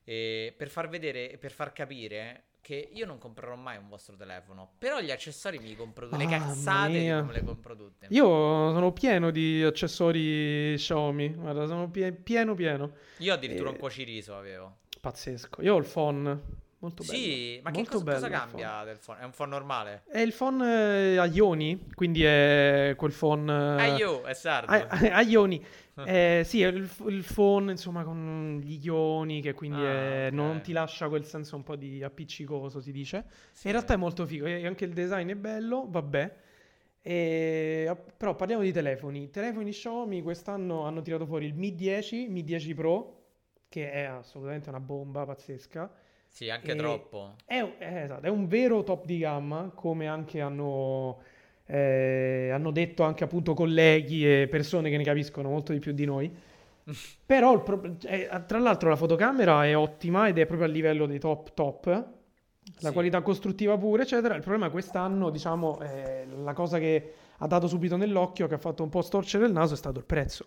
per 0.05 0.69
far 0.69 0.89
vedere 0.89 1.31
e 1.31 1.39
per 1.39 1.53
far 1.53 1.73
capire 1.73 2.47
che 2.61 2.91
io 2.93 3.07
non 3.07 3.19
comprerò 3.19 3.57
mai 3.57 3.77
un 3.77 3.89
vostro 3.89 4.17
telefono, 4.17 4.73
però 4.79 5.01
gli 5.01 5.11
accessori 5.11 5.59
mi 5.59 5.75
compro 5.75 6.09
tutte, 6.09 6.23
le 6.23 6.31
cazzate 6.31 7.23
me 7.23 7.33
le 7.33 7.45
compro 7.45 7.77
tutte. 7.77 8.07
Io 8.11 8.25
sono 8.27 8.93
pieno 8.93 9.31
di 9.31 9.63
accessori 9.63 10.75
Xiaomi, 10.77 11.35
guarda, 11.35 11.67
sono 11.67 11.89
pie- 11.89 12.13
pieno 12.13 12.55
pieno. 12.55 12.93
Io 13.19 13.33
addirittura 13.33 13.71
e... 13.71 13.73
un 13.73 13.79
cuociriso 13.79 14.37
avevo. 14.37 14.77
Pazzesco. 15.01 15.63
Io 15.63 15.75
ho 15.75 15.79
il 15.79 15.87
phone. 15.87 16.59
Molto 16.81 17.05
bello. 17.05 17.19
Sì, 17.19 17.61
ma 17.63 17.71
che 17.73 17.85
cosa, 17.85 18.05
cosa 18.05 18.29
cambia 18.31 18.85
del 18.85 18.97
phone? 18.97 19.21
È 19.21 19.25
un 19.25 19.33
phone 19.33 19.51
normale? 19.51 20.03
È 20.11 20.19
il 20.19 20.33
phone 20.33 21.13
eh, 21.13 21.17
a 21.19 21.27
ioni, 21.27 21.89
quindi 21.95 22.25
è 22.25 22.95
quel 22.97 23.13
phone... 23.13 23.53
Eh, 23.53 23.83
a 23.83 23.97
io, 23.99 24.23
è 24.23 24.33
sardo. 24.33 24.73
A, 24.73 24.87
a 25.13 25.21
ioni. 25.21 25.63
eh, 26.05 26.43
sì, 26.45 26.63
è 26.63 26.69
il, 26.69 26.89
il, 27.07 27.25
phone, 27.25 27.71
insomma, 27.73 28.05
con 28.05 28.61
gli 28.63 28.79
ioni, 28.85 29.41
che 29.41 29.53
quindi 29.55 29.81
ah, 29.81 29.91
è, 29.91 30.27
okay. 30.27 30.31
non 30.33 30.61
ti 30.61 30.73
lascia 30.73 31.09
quel 31.09 31.25
senso 31.25 31.57
un 31.57 31.63
po' 31.63 31.77
di 31.77 32.03
appiccicoso, 32.03 32.81
si 32.81 32.93
dice. 32.93 33.25
Sì. 33.53 33.67
In 33.67 33.73
realtà 33.73 33.95
è 33.95 33.97
molto 33.97 34.27
figo, 34.27 34.47
e 34.47 34.67
anche 34.67 34.85
il 34.85 34.93
design 34.93 35.29
è 35.31 35.37
bello, 35.37 35.87
vabbè. 35.89 36.37
E, 37.03 37.97
però 38.17 38.35
parliamo 38.35 38.63
di 38.63 38.73
telefoni. 38.73 39.23
I 39.25 39.31
telefoni 39.31 39.71
Xiaomi 39.71 40.23
quest'anno 40.23 40.83
hanno 40.85 41.01
tirato 41.03 41.27
fuori 41.27 41.47
il 41.47 41.55
Mi 41.55 41.75
10, 41.75 42.29
Mi 42.29 42.43
10 42.45 42.75
Pro, 42.75 43.23
che 43.69 43.91
è 43.91 44.03
assolutamente 44.03 44.69
una 44.69 44.81
bomba 44.81 45.25
pazzesca. 45.25 45.91
Sì, 46.29 46.49
anche 46.49 46.73
E 46.73 46.77
troppo. 46.77 47.35
è, 47.45 47.61
un- 47.61 47.75
eh, 47.79 48.03
esatto, 48.03 48.27
è 48.27 48.29
un 48.29 48.47
vero 48.47 48.83
top 48.85 49.05
di 49.05 49.19
gamma, 49.19 49.71
come 49.75 50.07
anche 50.07 50.41
hanno, 50.41 51.23
eh, 51.71 52.51
hanno 52.53 52.71
detto 52.71 53.03
anche 53.03 53.25
appunto 53.25 53.55
colleghi 53.55 54.27
e 54.27 54.49
persone 54.49 54.91
che 54.91 54.97
ne 54.97 55.05
capiscono 55.05 55.49
molto 55.49 55.73
di 55.73 55.79
più 55.79 55.93
di 55.93 56.05
noi. 56.05 56.31
Però, 57.27 57.63
pro- 57.63 57.97
eh, 58.07 58.29
tra 58.47 58.59
l'altro, 58.59 58.89
la 58.89 58.97
fotocamera 58.97 59.65
è 59.67 59.77
ottima 59.77 60.29
ed 60.29 60.39
è 60.39 60.47
proprio 60.47 60.69
a 60.69 60.71
livello 60.71 61.07
dei 61.07 61.19
top 61.19 61.55
top. 61.55 61.87
La 62.83 62.89
Sì. 62.89 62.93
qualità 62.93 63.21
costruttiva 63.23 63.77
pure, 63.77 64.03
eccetera. 64.03 64.35
Il 64.35 64.43
problema 64.43 64.71
quest'anno, 64.71 65.31
diciamo, 65.31 65.81
eh, 65.81 66.27
la 66.43 66.53
cosa 66.53 66.79
che 66.79 67.13
ha 67.39 67.47
dato 67.47 67.67
subito 67.67 67.97
nell'occhio, 67.97 68.47
che 68.47 68.55
ha 68.55 68.59
fatto 68.59 68.83
un 68.83 68.89
po' 68.91 69.03
storcere 69.03 69.47
il 69.47 69.53
naso, 69.53 69.75
è 69.75 69.77
stato 69.77 69.99
il 69.99 70.05
prezzo. 70.05 70.47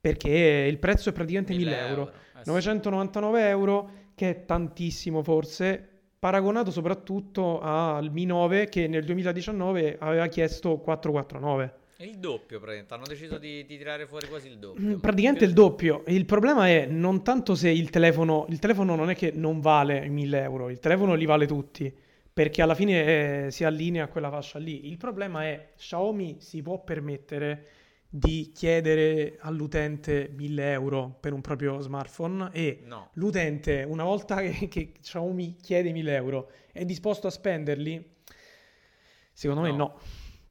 Perché 0.00 0.30
il 0.68 0.78
prezzo 0.78 1.08
è 1.10 1.12
praticamente 1.12 1.52
1000 1.54 1.70
1000 1.70 1.88
euro. 1.88 2.00
euro. 2.02 2.12
Eh 2.38 2.44
sì. 2.44 2.50
999 2.50 3.48
euro, 3.48 3.90
che 4.14 4.30
è 4.30 4.44
tantissimo 4.44 5.22
forse, 5.22 5.88
paragonato 6.18 6.70
soprattutto 6.70 7.60
al 7.60 8.10
Mi 8.10 8.24
9 8.24 8.68
che 8.68 8.88
nel 8.88 9.04
2019 9.04 9.96
aveva 10.00 10.26
chiesto 10.26 10.78
449. 10.78 11.74
È 11.96 12.04
il 12.04 12.18
doppio, 12.18 12.58
praticamente. 12.58 12.94
Hanno 12.94 13.06
deciso 13.08 13.38
di, 13.38 13.66
di 13.66 13.76
tirare 13.76 14.06
fuori 14.06 14.28
quasi 14.28 14.46
il 14.46 14.56
Mm, 14.56 14.60
doppio. 14.60 14.98
Praticamente 14.98 15.44
il 15.44 15.52
doppio. 15.52 16.04
Il 16.06 16.26
problema 16.26 16.68
è 16.68 16.86
non 16.86 17.24
tanto 17.24 17.54
se 17.56 17.70
il 17.70 17.90
telefono, 17.90 18.46
il 18.50 18.60
telefono 18.60 18.94
non 18.94 19.10
è 19.10 19.16
che 19.16 19.32
non 19.34 19.60
vale 19.60 20.06
1000 20.08 20.42
euro, 20.42 20.70
il 20.70 20.78
telefono 20.78 21.14
li 21.14 21.24
vale 21.24 21.46
tutti, 21.46 21.92
perché 22.32 22.62
alla 22.62 22.76
fine 22.76 23.46
eh, 23.46 23.50
si 23.50 23.64
allinea 23.64 24.04
a 24.04 24.06
quella 24.06 24.30
fascia 24.30 24.60
lì. 24.60 24.86
Il 24.88 24.96
problema 24.96 25.42
è 25.44 25.70
Xiaomi 25.76 26.36
si 26.38 26.62
può 26.62 26.78
permettere 26.84 27.66
di 28.10 28.52
chiedere 28.54 29.36
all'utente 29.40 30.30
1000 30.34 30.72
euro 30.72 31.16
per 31.20 31.32
un 31.34 31.42
proprio 31.42 31.78
smartphone 31.80 32.48
e 32.52 32.80
No. 32.84 33.10
l'utente, 33.14 33.84
una 33.86 34.04
volta 34.04 34.36
che, 34.40 34.66
che 34.68 34.92
Xiaomi 35.00 35.56
chiede 35.56 35.92
1000 35.92 36.14
euro, 36.14 36.50
è 36.72 36.84
disposto 36.84 37.26
a 37.26 37.30
spenderli? 37.30 38.16
Secondo 39.32 39.62
me 39.62 39.70
No. 39.70 39.76
no, 39.76 40.00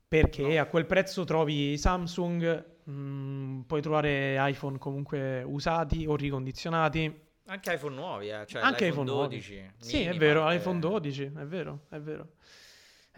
perché 0.08 0.44
No. 0.56 0.62
a 0.62 0.66
quel 0.66 0.86
prezzo 0.86 1.24
trovi 1.26 1.78
Samsung, 1.78 2.66
mm, 2.90 3.62
puoi 3.62 3.82
trovare 3.82 4.36
iPhone 4.50 4.78
comunque 4.78 5.42
usati 5.44 6.06
o 6.06 6.16
ricondizionati, 6.16 7.26
Anche 7.50 7.74
iPhone 7.74 7.96
nuovi, 7.96 8.28
eh. 8.30 8.46
Cioè, 8.46 8.62
anche 8.62 8.88
iPhone 8.88 9.10
nuovi. 9.10 9.36
12. 9.38 9.72
Sì, 9.80 10.02
è 10.04 10.14
vero, 10.18 10.42
parte- 10.42 10.58
iPhone 10.58 10.80
12, 10.80 11.24
è 11.24 11.46
vero, 11.46 11.86
è 11.90 11.98
vero. 11.98 12.34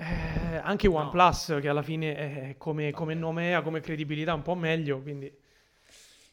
Eh, 0.01 0.55
anche 0.63 0.87
No. 0.87 0.95
OnePlus, 0.95 1.57
che 1.59 1.67
alla 1.67 1.81
fine 1.81 2.15
è 2.51 2.57
come, 2.57 2.91
come 2.91 3.13
nome 3.15 3.53
ha, 3.53 3.61
come 3.61 3.81
credibilità 3.81 4.33
un 4.33 4.41
po' 4.43 4.55
meglio, 4.55 5.01
quindi 5.01 5.25
il 5.25 5.41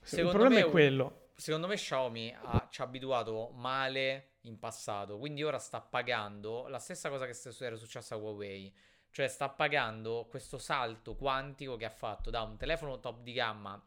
Secondo 0.02 0.30
problema 0.30 0.54
me 0.54 0.60
è 0.60 0.70
quello. 0.70 1.30
Secondo 1.34 1.66
me 1.66 1.74
Xiaomi 1.76 2.34
ha- 2.40 2.68
ci 2.70 2.80
ha 2.80 2.84
abituato 2.84 3.50
male 3.54 4.36
in 4.42 4.58
passato, 4.58 5.18
quindi 5.18 5.42
ora 5.42 5.58
sta 5.58 5.80
pagando 5.80 6.66
la 6.68 6.78
stessa 6.78 7.10
cosa 7.10 7.26
che 7.26 7.36
era 7.64 7.76
successa 7.76 8.14
a 8.14 8.18
Huawei, 8.18 8.74
cioè 9.10 9.28
sta 9.28 9.48
pagando 9.50 10.26
questo 10.30 10.58
salto 10.58 11.14
quantico 11.16 11.76
che 11.76 11.84
ha 11.84 11.90
fatto 11.90 12.30
da 12.30 12.42
un 12.42 12.56
telefono 12.56 13.00
top 13.00 13.20
di 13.22 13.32
gamma 13.32 13.82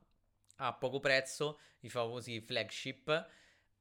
a 0.58 0.74
poco 0.74 1.00
prezzo, 1.00 1.60
i 1.82 1.90
famosi 1.90 2.42
flagship, 2.42 3.28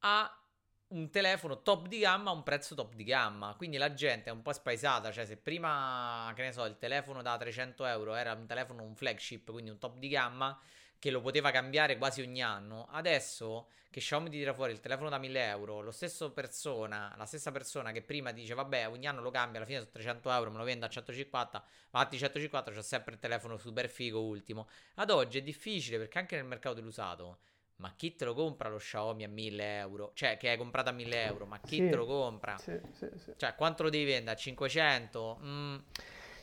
a 0.01 0.43
un 0.89 1.11
telefono 1.11 1.63
top 1.63 1.87
di 1.87 1.99
gamma 1.99 2.31
a 2.31 2.33
un 2.33 2.43
prezzo 2.43 2.75
top 2.75 2.95
di 2.95 3.05
gamma. 3.05 3.55
Quindi 3.57 3.77
la 3.77 3.93
gente 3.93 4.31
è 4.31 4.33
un 4.33 4.43
po' 4.43 4.53
spaesata, 4.53 5.11
cioè 5.11 5.27
se 5.27 5.37
prima, 5.37 6.33
che 6.35 6.43
ne 6.43 6.53
so, 6.53 6.65
il 6.65 6.79
telefono 6.79 7.23
da 7.23 7.37
300 7.37 7.85
euro 7.87 8.15
era 8.15 8.33
un 8.33 8.47
telefono, 8.47 8.83
un 8.83 8.95
flagship, 8.95 9.51
quindi 9.51 9.71
un 9.71 9.79
top 9.79 9.99
di 9.99 10.09
gamma, 10.09 10.59
che 10.99 11.11
lo 11.11 11.21
poteva 11.21 11.51
cambiare 11.51 11.97
quasi 11.99 12.23
ogni 12.23 12.43
anno. 12.43 12.89
Adesso 12.91 13.69
che 13.91 14.01
Xiaomi 14.01 14.31
ti 14.31 14.39
tira 14.39 14.53
fuori 14.53 14.73
il 14.73 14.81
telefono 14.81 15.09
da 15.09 15.19
1000 15.19 15.47
euro, 15.49 15.81
lo 15.81 15.91
stesso 15.91 16.33
persona, 16.33 17.15
la 17.17 17.25
stessa 17.25 17.51
persona 17.51 17.91
che 17.91 18.03
prima 18.03 18.33
dice 18.33 18.55
vabbè 18.55 18.89
ogni 18.89 19.07
anno 19.07 19.23
lo 19.23 19.31
cambia, 19.31 19.59
alla 19.59 19.67
fine 19.67 19.79
sono 19.79 19.91
300 19.93 20.31
euro, 20.31 20.51
me 20.51 20.59
lo 20.59 20.65
vendo 20.65 20.85
a 20.85 20.89
150, 20.89 21.65
fatti 21.89 22.19
150, 22.19 22.73
c'ho 22.73 22.83
sempre 22.83 23.15
il 23.15 23.19
telefono 23.19 23.57
super 23.57 23.89
figo 23.89 24.21
ultimo. 24.21 24.69
Ad 24.97 25.11
oggi 25.11 25.39
è 25.39 25.43
difficile 25.43 25.99
perché 25.99 26.19
anche 26.19 26.37
nel 26.37 26.45
mercato 26.45 26.75
dell'usato, 26.75 27.39
ma 27.79 27.93
chi 27.97 28.15
te 28.17 28.25
lo 28.25 28.35
compra 28.35 28.69
lo 28.69 28.79
Xiaomi 28.79 29.25
a 29.25 29.29
1000 29.29 29.79
euro? 29.79 30.13
Cioè 30.15 30.37
che 30.37 30.51
hai 30.51 30.57
comprato 30.57 30.91
a 30.91 30.93
1000 30.93 31.25
euro, 31.25 31.47
ma 31.47 31.61
chi 31.65 31.83
Sì, 31.83 31.89
te 31.89 31.97
lo 31.97 32.07
compra? 32.07 32.63
Sì, 32.63 32.79
sì, 32.93 33.09
sì. 33.17 33.33
Cioè 33.37 33.55
quanto 33.57 33.83
lo 33.85 33.91
devi 33.91 34.05
vendere? 34.05 34.37
A 34.37 34.39
500? 34.39 35.39
Mm, 35.43 35.77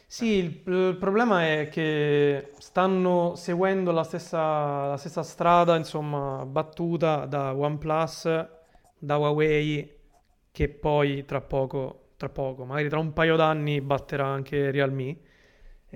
Sì, 0.08 0.26
il, 0.36 0.62
il 0.74 0.98
problema 0.98 1.44
è 1.46 1.68
che 1.70 2.54
stanno 2.60 3.36
seguendo 3.36 3.92
la 3.92 4.04
stessa, 4.04 4.88
la 4.90 4.98
stessa 4.98 5.24
strada, 5.24 5.76
insomma, 5.76 6.46
battuta 6.46 7.26
da 7.26 7.54
OnePlus, 7.56 8.24
da 8.98 9.18
Huawei, 9.18 9.94
che 10.52 10.70
poi 10.70 11.26
tra 11.26 11.42
poco, 11.42 12.12
tra 12.18 12.30
poco, 12.30 12.64
magari 12.66 12.88
tra 12.90 13.00
un 13.00 13.12
paio 13.14 13.36
d'anni 13.36 13.82
batterà 13.82 14.26
anche 14.28 14.72
Realme. 14.72 15.18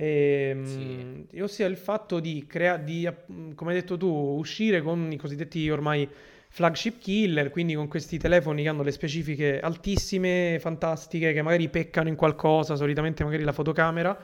Ehm, 0.01 0.63
Sì. 0.65 1.25
e 1.37 1.41
ossia 1.41 1.65
il 1.67 1.75
fatto 1.75 2.19
di, 2.21 2.45
crea- 2.47 2.77
di, 2.77 3.07
come 3.53 3.71
hai 3.71 3.79
detto 3.81 3.97
tu, 3.97 4.07
uscire 4.07 4.81
con 4.81 5.11
i 5.11 5.17
cosiddetti 5.17 5.69
ormai 5.69 6.07
flagship 6.51 6.99
killer, 6.99 7.49
quindi 7.49 7.73
con 7.75 7.87
questi 7.89 8.17
telefoni 8.17 8.63
che 8.63 8.69
hanno 8.69 8.81
le 8.83 8.91
specifiche 8.91 9.59
altissime, 9.59 10.57
fantastiche, 10.59 11.33
che 11.33 11.41
magari 11.41 11.67
peccano 11.69 12.07
in 12.07 12.15
qualcosa, 12.15 12.75
solitamente 12.75 13.23
magari 13.25 13.43
la 13.43 13.51
fotocamera, 13.51 14.17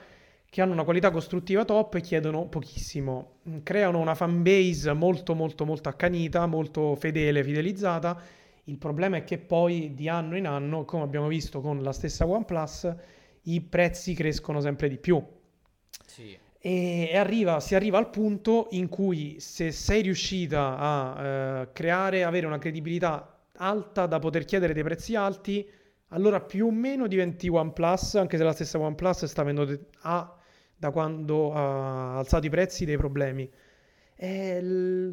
che 0.50 0.62
hanno 0.62 0.72
una 0.72 0.84
qualità 0.86 1.12
costruttiva 1.12 1.66
top 1.66 1.96
e 1.96 2.02
chiedono 2.02 2.46
pochissimo. 2.48 3.40
Mm, 3.50 3.58
Creano 3.64 4.00
una 4.00 4.16
fanbase 4.16 4.94
molto 4.94 5.36
molto 5.36 5.66
molto 5.66 5.90
accanita, 5.90 6.46
molto 6.46 6.96
fedele, 6.96 7.44
fidelizzata. 7.44 8.18
Il 8.68 8.78
problema 8.78 9.18
è 9.18 9.24
che 9.26 9.38
poi 9.38 9.94
di 9.94 10.08
anno 10.08 10.38
in 10.38 10.48
anno, 10.48 10.86
come 10.86 11.04
abbiamo 11.04 11.28
visto 11.28 11.60
con 11.60 11.84
la 11.84 11.92
stessa 11.92 12.26
OnePlus, 12.26 12.96
i 13.44 13.62
prezzi 13.62 14.14
crescono 14.16 14.62
sempre 14.62 14.88
di 14.88 14.98
più. 14.98 15.22
Sì. 16.06 16.38
E 16.60 17.16
arriva, 17.16 17.60
si 17.60 17.76
arriva 17.76 18.00
al 18.00 18.10
punto 18.10 18.70
in 18.72 18.90
cui 18.90 19.40
se 19.40 19.72
sei 19.72 20.02
riuscita 20.02 20.78
a 20.78 21.24
eh, 21.24 21.72
creare, 21.74 22.24
avere 22.24 22.48
una 22.48 22.58
credibilità 22.58 23.38
alta 23.58 24.08
da 24.08 24.18
poter 24.18 24.46
chiedere 24.46 24.74
dei 24.74 24.82
prezzi 24.82 25.16
alti, 25.16 25.70
allora 26.08 26.42
più 26.42 26.66
o 26.66 26.72
meno 26.72 27.06
diventi 27.06 27.48
OnePlus, 27.50 28.16
anche 28.16 28.38
se 28.38 28.44
la 28.44 28.52
stessa 28.52 28.80
OnePlus 28.80 29.26
sta 29.26 29.42
avendo, 29.42 29.66
de- 29.66 29.80
ha, 30.02 30.36
da 30.76 30.90
quando 30.90 31.54
ha 31.54 32.18
alzato 32.18 32.48
i 32.48 32.50
prezzi, 32.50 32.86
dei 32.86 32.98
problemi. 32.98 33.48
E 34.18 34.60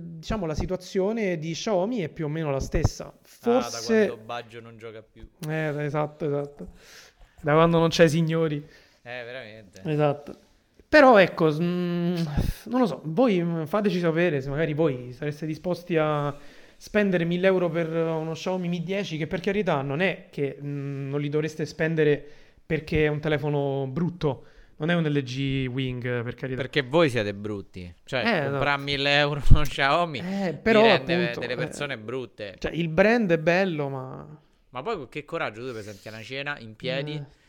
diciamo 0.00 0.46
la 0.46 0.54
situazione 0.54 1.36
di 1.36 1.52
Xiaomi 1.52 1.98
è 1.98 2.08
più 2.08 2.26
o 2.26 2.28
meno 2.28 2.50
la 2.50 2.60
stessa. 2.60 3.06
Ah, 3.06 3.12
da 3.12 3.60
Forse... 3.60 4.06
quando 4.06 4.24
Baggio 4.24 4.60
non 4.60 4.78
gioca 4.78 5.02
più. 5.02 5.28
Eh, 5.48 5.84
esatto, 5.84 6.24
esatto. 6.24 6.68
Da 7.42 7.52
quando 7.52 7.78
non 7.78 7.88
c'è 7.88 8.08
signori. 8.08 8.56
Eh, 9.02 9.22
veramente. 9.24 9.82
Esatto. 9.84 10.38
Però 10.92 11.16
ecco, 11.16 11.46
mm, 11.50 12.14
non 12.64 12.80
lo 12.80 12.86
so, 12.86 13.00
voi 13.04 13.42
mm, 13.42 13.64
fateci 13.64 13.98
sapere 13.98 14.42
se 14.42 14.50
magari 14.50 14.74
voi 14.74 15.14
sareste 15.14 15.46
disposti 15.46 15.96
a 15.96 16.36
spendere 16.76 17.24
1000 17.24 17.46
euro 17.46 17.70
per 17.70 17.88
uno 17.88 18.32
Xiaomi 18.32 18.68
Mi 18.68 18.82
10 18.82 19.16
che 19.16 19.26
per 19.26 19.40
carità 19.40 19.80
non 19.80 20.00
è 20.00 20.26
che 20.30 20.58
mm, 20.62 21.08
non 21.08 21.18
li 21.18 21.30
dovreste 21.30 21.64
spendere 21.64 22.22
perché 22.66 23.06
è 23.06 23.08
un 23.08 23.20
telefono 23.20 23.86
brutto, 23.86 24.44
non 24.76 24.90
è 24.90 24.94
un 24.94 25.04
LG 25.04 25.66
Wing 25.68 26.22
per 26.22 26.34
carità. 26.34 26.60
Perché 26.60 26.82
voi 26.82 27.08
siete 27.08 27.32
brutti. 27.32 27.90
Cioè, 28.04 28.20
Eh, 28.20 28.42
comprare 28.50 28.70
a 28.72 28.76
no. 28.76 28.82
1000 28.82 29.16
euro 29.16 29.42
uno 29.48 29.62
Xiaomi 29.62 30.18
Eh, 30.18 30.52
però 30.60 30.82
rende 30.82 31.14
appunto, 31.14 31.40
delle 31.40 31.54
eh, 31.54 31.56
persone 31.56 31.96
brutte. 31.96 32.56
Cioè, 32.58 32.70
il 32.70 32.90
brand 32.90 33.32
è 33.32 33.38
bello, 33.38 33.88
ma... 33.88 34.40
Ma 34.68 34.82
poi 34.82 35.06
che 35.08 35.24
coraggio 35.24 35.62
tu 35.62 35.68
ti 35.68 35.72
presenti 35.72 36.06
a 36.08 36.10
una 36.10 36.22
cena 36.22 36.58
in 36.58 36.76
piedi 36.76 37.14
Eh. 37.14 37.40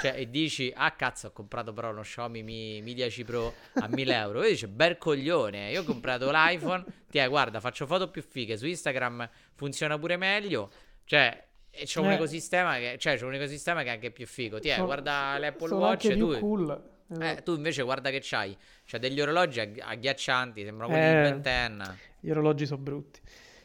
Cioè, 0.00 0.14
e 0.16 0.30
dici, 0.30 0.72
ah 0.74 0.90
cazzo, 0.92 1.28
ho 1.28 1.32
comprato 1.32 1.72
però 1.72 1.90
uno 1.90 2.02
Xiaomi 2.02 2.42
Mi, 2.42 2.80
Mi 2.82 2.94
10 2.94 3.24
Pro 3.24 3.52
a 3.74 3.88
1000 3.88 4.14
euro. 4.14 4.42
E 4.42 4.50
dice, 4.50 4.68
bel 4.68 4.96
coglione, 4.98 5.70
io 5.70 5.82
ho 5.82 5.84
comprato 5.84 6.30
l'iPhone, 6.30 6.84
ti 7.10 7.24
guarda, 7.26 7.60
faccio 7.60 7.86
foto 7.86 8.10
più 8.10 8.22
fighe, 8.22 8.56
su 8.56 8.66
Instagram 8.66 9.28
funziona 9.54 9.98
pure 9.98 10.16
meglio, 10.16 10.70
cioè... 11.04 11.46
E 11.74 11.84
c'è 11.86 12.00
un 12.00 12.10
Eh. 12.10 12.14
ecosistema 12.16 12.76
che, 12.76 12.96
cioè, 12.98 13.16
c'è 13.16 13.24
un 13.24 13.32
ecosistema 13.32 13.82
che 13.82 13.88
è 13.88 13.92
anche 13.92 14.10
più 14.10 14.26
figo. 14.26 14.58
Ti 14.58 14.68
Sono- 14.68 14.84
guarda 14.84 15.38
l'Apple 15.38 15.74
Watch 15.74 16.14
tu, 16.18 16.38
cool. 16.38 16.82
eh, 17.18 17.40
tu 17.42 17.54
invece 17.54 17.82
guarda 17.82 18.10
che 18.10 18.18
c'hai. 18.20 18.54
C'ha 18.84 18.98
degli 18.98 19.18
orologi 19.18 19.58
agg- 19.60 19.80
agghiaccianti, 19.82 20.64
sembrano 20.64 20.92
quelli 20.92 21.28
Eh. 21.28 21.32
di 21.32 21.40
10. 21.40 21.90
Gli 22.20 22.28
orologi 22.30 22.66
sono 22.66 22.82
brutti. 22.82 23.20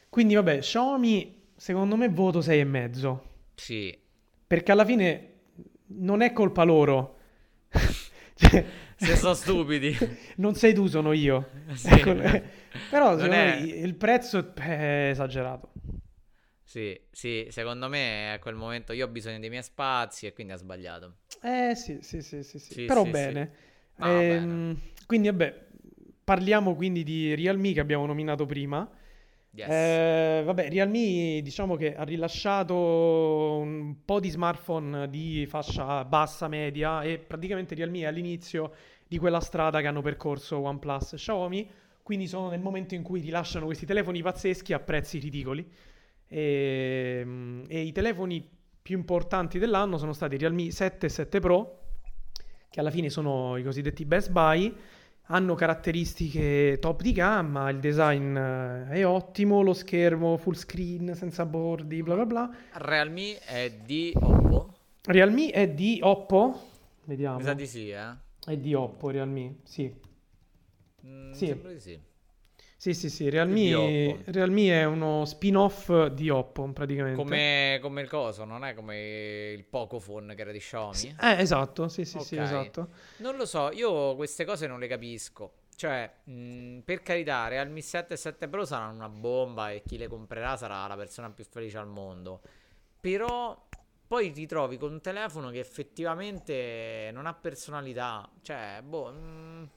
Quindi 0.08 0.32
vabbè, 0.36 0.60
Xiaomi 0.60 1.48
secondo 1.54 1.96
me 1.96 2.08
voto 2.08 2.40
6,5. 2.40 3.18
Sì. 3.56 3.94
Perché 4.46 4.72
alla 4.72 4.86
fine 4.86 5.37
non 5.88 6.20
è 6.22 6.32
colpa 6.32 6.64
loro. 6.64 7.16
Cioè, 8.38 8.64
Se 8.96 9.16
sono 9.16 9.34
stupidi. 9.34 9.96
non 10.36 10.54
sei 10.54 10.72
tu, 10.74 10.86
sono 10.86 11.12
io. 11.12 11.48
Sì. 11.74 11.88
Ecco, 11.90 12.12
eh, 12.20 12.42
Però 12.88 13.16
è- 13.16 13.56
il 13.56 13.94
prezzo 13.94 14.54
è 14.54 15.08
esagerato. 15.10 15.72
Sì, 16.62 16.98
sì, 17.10 17.46
secondo 17.50 17.88
me 17.88 18.32
a 18.34 18.38
quel 18.38 18.54
momento 18.54 18.92
io 18.92 19.06
ho 19.06 19.08
bisogno 19.08 19.38
dei 19.38 19.48
miei 19.48 19.62
spazi 19.62 20.26
e 20.26 20.32
quindi 20.34 20.52
ha 20.52 20.56
sbagliato. 20.56 21.16
Eh 21.40 21.74
sì, 21.74 21.98
sì, 22.02 22.20
sì, 22.22 22.42
sì, 22.42 22.58
sì. 22.58 22.72
Sì, 22.74 22.86
Però 22.86 23.02
sì, 23.04 23.10
bene. 23.10 23.52
Ah, 23.96 24.22
bene. 24.22 24.46
Ehm, 24.46 24.80
quindi, 25.06 25.28
vabbè, 25.28 25.66
parliamo 26.24 26.74
quindi 26.74 27.02
di 27.04 27.34
Realme 27.34 27.72
che 27.72 27.80
abbiamo 27.80 28.06
nominato 28.06 28.44
prima. 28.46 28.88
Eh, 29.66 30.42
vabbè, 30.44 30.68
Realme 30.70 31.40
diciamo 31.42 31.76
che 31.76 31.94
ha 31.96 32.04
rilasciato 32.04 32.74
un 32.74 33.96
po' 34.04 34.20
di 34.20 34.28
smartphone 34.28 35.08
di 35.08 35.46
fascia 35.46 36.04
bassa 36.04 36.48
media 36.48 37.02
e 37.02 37.18
praticamente 37.18 37.74
Realme 37.74 38.00
è 38.00 38.04
all'inizio 38.04 38.72
di 39.06 39.18
quella 39.18 39.40
strada 39.40 39.80
che 39.80 39.86
hanno 39.86 40.02
percorso 40.02 40.58
OnePlus 40.58 41.14
e 41.14 41.16
Xiaomi, 41.16 41.70
quindi 42.02 42.26
sono 42.26 42.50
nel 42.50 42.60
momento 42.60 42.94
in 42.94 43.02
cui 43.02 43.20
rilasciano 43.20 43.64
questi 43.64 43.86
telefoni 43.86 44.22
pazzeschi 44.22 44.72
a 44.72 44.78
prezzi 44.78 45.18
ridicoli. 45.18 45.66
E, 46.28 47.22
mm, 47.24 47.64
e 47.68 47.80
i 47.80 47.92
telefoni 47.92 48.46
più 48.82 48.96
importanti 48.96 49.58
dell'anno 49.58 49.98
sono 49.98 50.12
stati 50.12 50.36
Realme 50.36 50.70
7 50.70 51.06
e 51.06 51.08
7 51.08 51.40
Pro, 51.40 51.80
che 52.70 52.80
alla 52.80 52.90
fine 52.90 53.08
sono 53.08 53.56
i 53.56 53.62
cosiddetti 53.62 54.04
best 54.04 54.30
buy 54.30 54.74
hanno 55.30 55.54
caratteristiche 55.54 56.78
top 56.80 57.02
di 57.02 57.12
gamma, 57.12 57.68
il 57.70 57.80
design 57.80 58.36
eh, 58.36 58.88
è 58.88 59.06
ottimo, 59.06 59.62
lo 59.62 59.74
schermo 59.74 60.36
full 60.36 60.54
screen 60.54 61.14
senza 61.14 61.44
bordi, 61.44 62.02
bla 62.02 62.14
bla 62.14 62.26
bla. 62.26 62.50
Realme 62.72 63.38
è 63.38 63.70
di 63.84 64.12
Oppo? 64.14 64.74
Realme 65.04 65.50
è 65.50 65.68
di 65.68 66.00
Oppo, 66.02 66.58
vediamo. 67.04 67.38
Mi 67.38 67.44
sa 67.44 67.54
di 67.54 67.66
sì, 67.66 67.90
eh? 67.90 68.14
È 68.44 68.56
di 68.56 68.74
Oppo 68.74 69.10
Realme, 69.10 69.56
sì. 69.64 69.92
Mm, 71.06 71.32
Sì. 71.32 71.46
Sembra 71.46 71.72
di 71.72 71.80
sì. 71.80 72.00
Sì, 72.80 72.94
sì, 72.94 73.10
sì, 73.10 73.28
Realme. 73.28 74.22
Realme 74.26 74.68
è 74.70 74.84
uno 74.84 75.24
spin-off 75.24 76.06
di 76.12 76.30
Oppo 76.30 76.62
praticamente. 76.72 77.20
Come, 77.20 77.80
come 77.82 78.02
il 78.02 78.08
coso, 78.08 78.44
non 78.44 78.64
è 78.64 78.72
come 78.72 79.50
il 79.50 79.64
Pocophone 79.64 80.36
che 80.36 80.42
era 80.42 80.52
di 80.52 80.60
Xiaomi? 80.60 80.94
Sì, 80.94 81.12
eh, 81.20 81.40
esatto, 81.40 81.88
sì, 81.88 82.04
sì, 82.04 82.20
sì, 82.20 82.36
Ok. 82.36 82.40
esatto. 82.40 82.88
Non 83.16 83.34
lo 83.34 83.46
so, 83.46 83.72
io 83.72 84.14
queste 84.14 84.44
cose 84.44 84.68
non 84.68 84.78
le 84.78 84.86
capisco. 84.86 85.54
Cioè, 85.74 86.08
mh, 86.22 86.78
per 86.84 87.02
carità, 87.02 87.48
Realme 87.48 87.80
7 87.80 88.14
e 88.14 88.16
7 88.16 88.46
Pro 88.46 88.64
saranno 88.64 88.94
una 88.94 89.08
bomba 89.08 89.72
e 89.72 89.82
chi 89.84 89.96
le 89.98 90.06
comprerà 90.06 90.56
sarà 90.56 90.86
la 90.86 90.96
persona 90.96 91.30
più 91.30 91.44
felice 91.50 91.78
al 91.78 91.88
mondo. 91.88 92.42
Però 93.00 93.60
poi 94.06 94.30
ti 94.30 94.46
trovi 94.46 94.76
con 94.76 94.92
un 94.92 95.00
telefono 95.00 95.50
che 95.50 95.58
effettivamente 95.58 97.10
non 97.12 97.26
ha 97.26 97.34
personalità. 97.34 98.30
Cioè, 98.40 98.82
boh... 98.84 99.10
mh, 99.10 99.68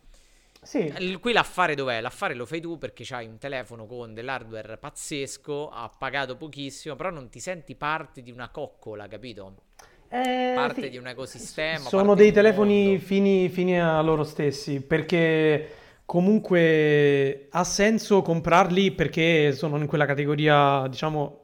Sì, 0.63 0.93
il- 0.99 1.19
Qui 1.19 1.33
l'affare 1.33 1.75
dov'è? 1.75 2.01
L'affare 2.01 2.33
lo 2.35 2.45
fai 2.45 2.61
tu 2.61 2.77
perché 2.77 3.03
c'hai 3.03 3.25
un 3.27 3.37
telefono 3.37 3.85
con 3.87 4.13
dell'hardware 4.13 4.77
pazzesco, 4.77 5.69
ha 5.69 5.89
pagato 5.89 6.37
pochissimo, 6.37 6.95
però 6.95 7.09
non 7.09 7.29
ti 7.29 7.39
senti 7.39 7.75
parte 7.75 8.21
di 8.21 8.31
una 8.31 8.49
coccola, 8.49 9.07
capito? 9.07 9.63
Eh, 10.09 10.53
Parte 10.53 10.73
sì. 10.75 10.89
di 10.89 10.97
un 10.97 11.07
ecosistema. 11.07 11.89
Sono 11.89 12.15
dei 12.15 12.31
telefoni 12.31 12.97
fini, 12.99 13.49
fini 13.49 13.79
a 13.79 14.01
loro 14.01 14.23
stessi, 14.23 14.81
perché 14.81 15.69
comunque 16.05 17.47
ha 17.49 17.63
senso 17.63 18.21
comprarli 18.21 18.91
perché 18.91 19.53
sono 19.53 19.77
in 19.77 19.87
quella 19.87 20.05
categoria, 20.05 20.85
diciamo, 20.89 21.39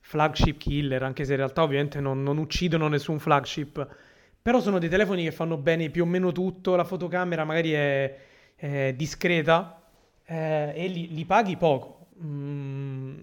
flagship 0.00 0.58
killer, 0.58 1.02
anche 1.04 1.24
se 1.24 1.32
in 1.32 1.38
realtà 1.38 1.62
ovviamente 1.62 2.00
non, 2.00 2.22
non 2.22 2.38
uccidono 2.38 2.88
nessun 2.88 3.18
flagship, 3.20 3.86
però 4.42 4.60
sono 4.60 4.78
dei 4.78 4.88
telefoni 4.88 5.24
che 5.24 5.32
fanno 5.32 5.56
bene 5.56 5.90
più 5.90 6.02
o 6.02 6.06
meno 6.06 6.32
tutto, 6.32 6.74
la 6.74 6.84
fotocamera 6.84 7.44
magari 7.44 7.72
è, 7.72 8.16
è 8.58 8.94
discreta 8.96 9.80
eh, 10.26 10.72
e 10.74 10.88
li, 10.88 11.14
li 11.14 11.24
paghi 11.24 11.56
poco. 11.56 12.08
Mm, 12.22 13.16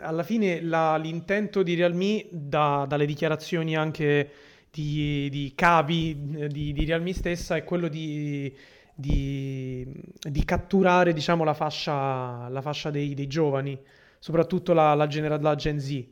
alla 0.00 0.22
fine 0.24 0.60
la- 0.62 0.96
l'intento 0.96 1.62
di 1.62 1.74
Realme, 1.74 2.26
da- 2.30 2.84
dalle 2.88 3.06
dichiarazioni 3.06 3.76
anche 3.76 4.30
di, 4.70 5.28
di 5.30 5.52
capi 5.54 6.10
eh, 6.38 6.48
di, 6.48 6.72
di 6.72 6.84
Realme 6.84 7.12
stessa, 7.12 7.56
è 7.56 7.64
quello 7.64 7.88
di, 7.88 8.52
di- 8.94 10.44
catturare, 10.44 11.12
diciamo, 11.12 11.44
la 11.44 11.54
fascia, 11.54 12.48
la 12.48 12.60
fascia 12.62 12.90
dei, 12.90 13.14
dei 13.14 13.26
giovani, 13.28 13.78
soprattutto 14.18 14.72
la, 14.72 14.94
la, 14.94 15.06
genera- 15.06 15.38
la 15.40 15.54
Gen 15.54 15.78
Z. 15.80 16.04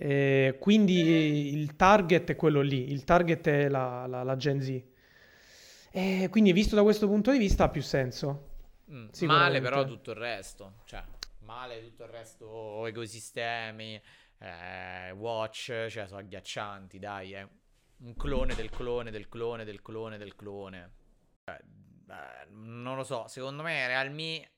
Eh, 0.00 0.56
quindi 0.60 1.52
il 1.54 1.74
target 1.74 2.30
è 2.30 2.36
quello 2.36 2.60
lì, 2.60 2.92
il 2.92 3.02
target 3.04 3.48
è 3.48 3.68
la, 3.68 4.06
la- 4.06 4.22
la 4.22 4.36
Gen 4.36 4.60
Z. 4.62 4.80
E 5.90 6.28
quindi 6.30 6.52
visto 6.52 6.74
da 6.74 6.82
questo 6.82 7.06
punto 7.06 7.30
di 7.30 7.38
vista 7.38 7.64
ha 7.64 7.68
più 7.68 7.82
senso. 7.82 8.56
Mm, 8.90 9.08
male 9.22 9.60
però 9.60 9.84
tutto 9.84 10.10
il 10.10 10.16
resto. 10.16 10.80
Cioè, 10.84 11.02
male 11.40 11.82
tutto 11.82 12.04
il 12.04 12.10
resto, 12.10 12.86
ecosistemi, 12.86 14.00
eh, 14.38 15.10
watch, 15.12 15.86
cioè 15.88 16.06
sono 16.06 16.20
agghiaccianti, 16.20 16.98
dai, 16.98 17.32
è 17.32 17.46
un 17.98 18.14
clone 18.14 18.54
del 18.54 18.70
clone 18.70 19.10
del 19.10 19.28
clone 19.28 19.64
del 19.64 19.82
clone 19.82 20.18
del 20.18 20.36
clone. 20.36 20.92
Eh, 21.46 22.46
non 22.50 22.96
lo 22.96 23.04
so, 23.04 23.26
secondo 23.28 23.62
me 23.62 23.86
Realme, 23.86 24.50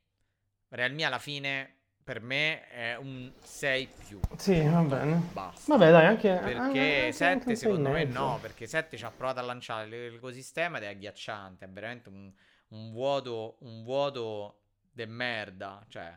Realme 0.69 1.05
alla 1.05 1.19
fine 1.19 1.80
per 2.11 2.23
me 2.23 2.67
è 2.67 2.97
un 2.97 3.31
6 3.41 3.89
più. 4.09 4.19
Sì, 4.37 4.61
va 4.67 4.81
bene. 4.81 5.23
Basta. 5.33 5.77
Vabbè, 5.77 5.93
dai, 5.93 6.07
anche 6.07 6.29
Perché 6.33 6.57
anche- 6.57 6.59
anche 6.59 7.13
7 7.13 7.35
un 7.35 7.41
sei 7.43 7.53
e 7.53 7.57
secondo 7.57 7.91
me 7.91 8.03
no, 8.03 8.39
perché 8.41 8.67
7 8.67 8.97
ci 8.97 9.05
ha 9.05 9.13
provato 9.13 9.39
a 9.39 9.43
lanciare 9.43 9.87
l'ecosistema 9.87 10.79
ed 10.79 10.83
è 10.83 10.87
agghiacciante, 10.89 11.67
è 11.67 11.69
veramente 11.69 12.09
un, 12.09 12.33
un 12.71 12.91
vuoto, 12.91 13.59
un 13.61 13.85
vuoto 13.85 14.63
de 14.91 15.07
merda, 15.07 15.87
cioè 15.89 16.13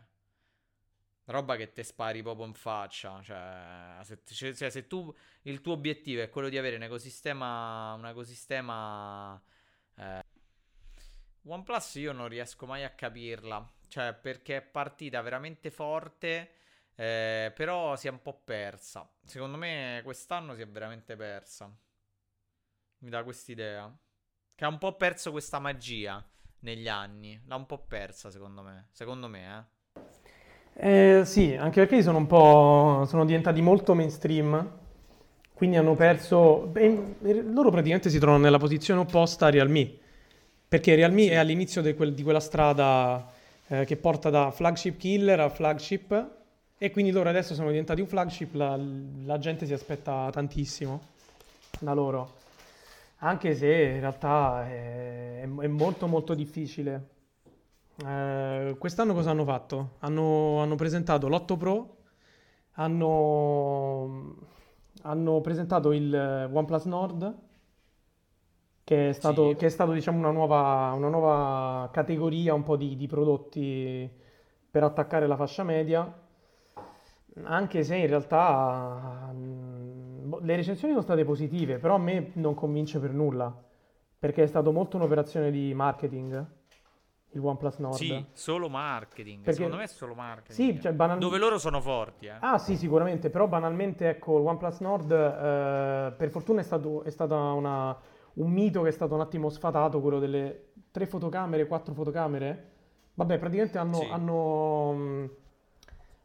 roba 1.25 1.55
che 1.57 1.71
te 1.71 1.83
spari 1.83 2.23
proprio 2.23 2.47
in 2.47 2.55
faccia, 2.55 3.21
cioè 3.21 3.99
se, 4.01 4.21
cioè, 4.25 4.51
cioè, 4.55 4.71
se 4.71 4.87
tu 4.87 5.13
il 5.43 5.61
tuo 5.61 5.73
obiettivo 5.73 6.23
è 6.23 6.29
quello 6.31 6.49
di 6.49 6.57
avere 6.57 6.75
un 6.75 6.81
ecosistema, 6.81 7.93
un 7.93 8.07
ecosistema 8.07 9.39
eh, 9.97 10.25
OnePlus 11.45 11.95
io 11.95 12.13
non 12.13 12.29
riesco 12.29 12.65
mai 12.65 12.83
a 12.83 12.89
capirla, 12.89 13.71
cioè 13.93 14.11
perché 14.13 14.57
è 14.57 14.61
partita 14.63 15.21
veramente 15.21 15.69
forte 15.69 16.53
eh, 16.95 17.51
però 17.55 17.95
si 17.95 18.07
è 18.07 18.09
un 18.11 18.21
po' 18.23 18.41
persa. 18.43 19.07
Secondo 19.23 19.57
me 19.57 20.01
quest'anno 20.03 20.55
si 20.55 20.61
è 20.61 20.67
veramente 20.67 21.15
persa. 21.15 21.71
Mi 23.01 23.09
dà 23.11 23.23
quest'idea. 23.23 23.95
Che 24.55 24.65
ha 24.65 24.67
un 24.67 24.77
po' 24.79 24.95
perso 24.95 25.29
questa 25.31 25.59
magia 25.59 26.23
negli 26.61 26.87
anni. 26.87 27.39
L'ha 27.45 27.55
un 27.55 27.65
po' 27.67 27.85
persa, 27.85 28.31
secondo 28.31 28.63
me. 28.63 28.87
Secondo 28.91 29.27
me, 29.27 29.57
eh. 29.57 29.63
Eh, 30.75 31.21
sì, 31.25 31.55
anche 31.55 31.81
perché 31.85 32.01
sono 32.01 32.17
un 32.17 32.25
po', 32.27 33.05
sono 33.07 33.25
diventati 33.25 33.61
molto 33.61 33.93
mainstream, 33.93 34.69
quindi 35.53 35.77
hanno 35.77 35.93
perso, 35.95 36.61
beh, 36.71 37.15
loro 37.53 37.69
praticamente 37.69 38.09
si 38.09 38.17
trovano 38.19 38.43
nella 38.43 38.57
posizione 38.57 38.99
opposta 39.01 39.45
a 39.47 39.49
Realme, 39.51 39.91
perché 40.67 40.95
Realme 40.95 41.27
Sì. 41.27 41.29
è 41.29 41.35
all'inizio 41.35 41.81
quel- 41.95 42.13
di 42.15 42.23
quella 42.23 42.39
strada 42.39 43.31
eh, 43.67 43.85
che 43.85 43.97
porta 43.97 44.29
da 44.29 44.51
flagship 44.51 44.97
killer 44.97 45.39
a 45.39 45.49
flagship, 45.49 46.31
e 46.77 46.91
quindi 46.91 47.11
loro 47.11 47.29
adesso 47.29 47.53
sono 47.53 47.69
diventati 47.69 48.01
un 48.01 48.07
flagship, 48.07 48.53
la, 48.55 48.77
la 49.23 49.37
gente 49.37 49.65
si 49.65 49.73
aspetta 49.73 50.29
tantissimo 50.31 51.01
da 51.79 51.93
loro, 51.93 52.35
anche 53.17 53.55
se 53.55 53.67
in 53.67 53.99
realtà 53.99 54.67
è, 54.67 55.41
è 55.41 55.67
molto 55.67 56.07
molto 56.07 56.33
difficile. 56.33 57.09
Eh, 58.05 58.75
quest'anno 58.77 59.13
cosa 59.13 59.29
hanno 59.29 59.45
fatto? 59.45 59.91
Hanno, 59.99 60.59
hanno 60.61 60.75
presentato 60.75 61.27
l'8 61.27 61.57
Pro, 61.57 61.97
hanno, 62.73 64.35
hanno 65.03 65.41
presentato 65.41 65.91
il 65.91 66.13
eh, 66.13 66.45
OnePlus 66.45 66.85
Nord, 66.85 67.35
che 68.83 69.09
è 69.09 69.13
stato, 69.13 69.49
Sì. 69.51 69.55
che 69.55 69.65
è 69.67 69.69
stato, 69.69 69.91
diciamo, 69.93 70.17
una 70.17 70.31
nuova, 70.31 70.91
una 70.95 71.09
nuova 71.09 71.89
categoria 71.91 72.53
un 72.53 72.63
po' 72.63 72.75
di, 72.75 72.95
di 72.97 73.07
prodotti 73.07 74.09
per 74.69 74.83
attaccare 74.83 75.27
la 75.27 75.35
fascia 75.37 75.63
media, 75.63 76.11
anche 77.43 77.83
se 77.83 77.95
in 77.95 78.07
realtà 78.07 79.31
mm, 79.33 80.29
boh, 80.29 80.39
le 80.41 80.55
recensioni 80.55 80.93
sono 80.93 81.03
state 81.05 81.23
positive, 81.25 81.77
però 81.79 81.95
a 81.95 81.99
me 81.99 82.31
non 82.33 82.53
convince 82.53 82.99
per 82.99 83.11
nulla, 83.11 83.55
perché 84.19 84.43
è 84.43 84.47
stato 84.47 84.71
molto 84.71 84.97
un'operazione 84.97 85.49
di 85.49 85.73
marketing, 85.73 86.45
il 87.31 87.39
OnePlus 87.43 87.77
Nord. 87.77 87.95
Sì, 87.95 88.25
solo 88.33 88.69
marketing. 88.69 89.37
Perché- 89.43 89.53
Secondo 89.53 89.77
me 89.77 89.83
è 89.83 89.87
solo 89.87 90.13
marketing. 90.13 90.73
Sì, 90.75 90.79
cioè, 90.81 90.91
banal- 90.93 91.17
Dove 91.17 91.37
loro 91.39 91.57
sono 91.57 91.81
forti, 91.81 92.27
eh. 92.27 92.35
Ah 92.39 92.57
sì, 92.59 92.75
sicuramente, 92.77 93.29
però 93.31 93.47
banalmente 93.47 94.09
ecco, 94.09 94.37
il 94.39 94.45
OnePlus 94.45 94.79
Nord 94.81 95.11
eh, 95.11 96.13
per 96.15 96.29
fortuna 96.29 96.59
è 96.59 96.63
stato, 96.63 97.01
è 97.03 97.09
stata 97.09 97.35
una- 97.35 97.97
un 98.35 98.51
mito 98.51 98.81
che 98.81 98.89
è 98.89 98.91
stato 98.91 99.13
un 99.13 99.21
attimo 99.21 99.49
sfatato, 99.49 100.01
quello 100.01 100.19
delle 100.19 100.71
tre 100.91 101.05
fotocamere, 101.05 101.67
quattro 101.67 101.93
fotocamere. 101.93 102.71
Vabbè, 103.15 103.37
praticamente 103.37 103.77
hanno, 103.77 103.99
Sì. 103.99 104.07
hanno, 104.09 104.91
mh, 104.93 105.29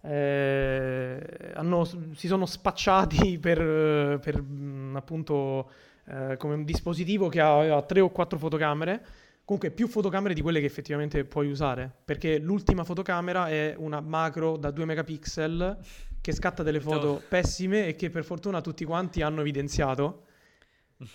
eh, 0.03 1.53
hanno- 1.55 1.85
si 1.85 2.27
sono 2.27 2.47
spacciati 2.47 3.39
per, 3.39 3.61
eh, 3.61 4.19
per, 4.21 4.41
mh, 4.41 4.95
appunto 4.97 5.71
eh, 6.11 6.37
come 6.39 6.55
un 6.55 6.65
dispositivo 6.65 7.29
che 7.29 7.41
aveva 7.41 7.83
tre 7.83 8.01
o 8.01 8.09
quattro 8.11 8.39
fotocamere. 8.39 9.05
Comunque 9.45 9.71
più 9.71 9.89
fotocamere 9.89 10.35
di 10.35 10.43
quelle 10.43 10.61
che 10.61 10.67
effettivamente 10.67 11.25
puoi 11.25 11.49
usare, 11.51 11.91
perché 12.05 12.39
l'ultima 12.39 12.85
fotocamera 12.85 13.49
è 13.49 13.75
una 13.79 14.01
macro 14.01 14.57
da 14.59 14.71
2 14.71 14.85
megapixel 14.85 15.79
che 16.21 16.33
scatta 16.33 16.63
delle 16.63 16.81
foto 16.81 17.23
pessime 17.29 17.87
e 17.87 17.95
che 17.95 18.11
per 18.11 18.25
fortuna 18.25 18.61
tutti 18.61 18.85
quanti 18.85 19.23
hanno 19.23 19.41
evidenziato. 19.41 20.25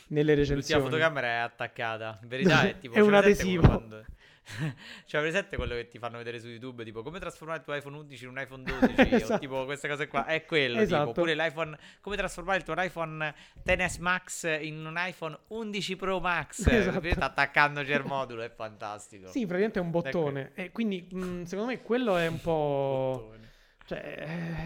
Nelle 0.08 0.36
L'ultima 0.36 0.56
recensioni. 0.56 0.84
fotocamera 0.84 1.28
è 1.28 1.36
attaccata. 1.38 2.20
In 2.22 2.28
verità 2.28 2.68
è 2.68 2.78
tipo... 2.80 2.96
È 2.96 3.00
un 3.00 3.14
adesivo. 3.14 3.68
quando- 3.68 4.06
Cioè, 5.06 5.22
presente 5.22 5.56
quello 5.56 5.74
che 5.76 5.88
ti 5.88 5.98
fanno 6.00 6.18
vedere 6.18 6.38
su 6.38 6.48
YouTube? 6.50 6.84
Tipo, 6.84 7.02
come 7.02 7.18
trasformare 7.18 7.60
il 7.60 7.64
tuo 7.64 7.74
iPhone 7.76 7.96
11 7.98 8.24
in 8.26 8.30
un 8.30 8.40
iPhone 8.40 8.64
12? 8.64 9.00
o 9.00 9.16
Esatto. 9.16 9.40
tipo, 9.40 9.64
queste 9.64 9.88
cose 9.88 10.08
qua. 10.08 10.26
È 10.26 10.44
quello, 10.46 10.80
Esatto. 10.80 11.08
tipo. 11.08 11.22
Oppure 11.22 11.34
l'iPhone... 11.36 11.78
Come 12.02 12.18
trasformare 12.18 12.58
il 12.58 12.64
tuo 12.66 12.74
iPhone 12.78 13.34
XS 13.64 13.98
Max 14.00 14.60
in 14.62 14.86
un 14.86 14.96
iPhone 14.98 15.38
11 15.48 15.96
Pro 15.96 16.20
Max? 16.20 16.66
Esatto. 16.68 17.08
Attaccandoci 17.20 17.94
al 17.94 18.06
modulo, 18.06 18.42
è 18.42 18.50
fantastico. 18.50 19.28
Sì, 19.28 19.40
praticamente 19.46 19.80
è 19.80 19.82
un 19.82 19.92
bottone. 19.92 20.52
E 20.56 20.72
quindi, 20.72 21.08
mh, 21.10 21.44
secondo 21.44 21.72
me, 21.72 21.82
quello 21.82 22.18
è 22.18 22.28
un 22.28 22.42
po'... 22.42 23.12
Bottone. 23.30 23.42
Cioè, 23.86 24.00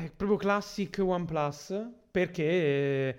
è 0.06 0.12
proprio 0.16 0.38
classic 0.38 0.98
OnePlus 1.00 1.88
perché 2.12 3.18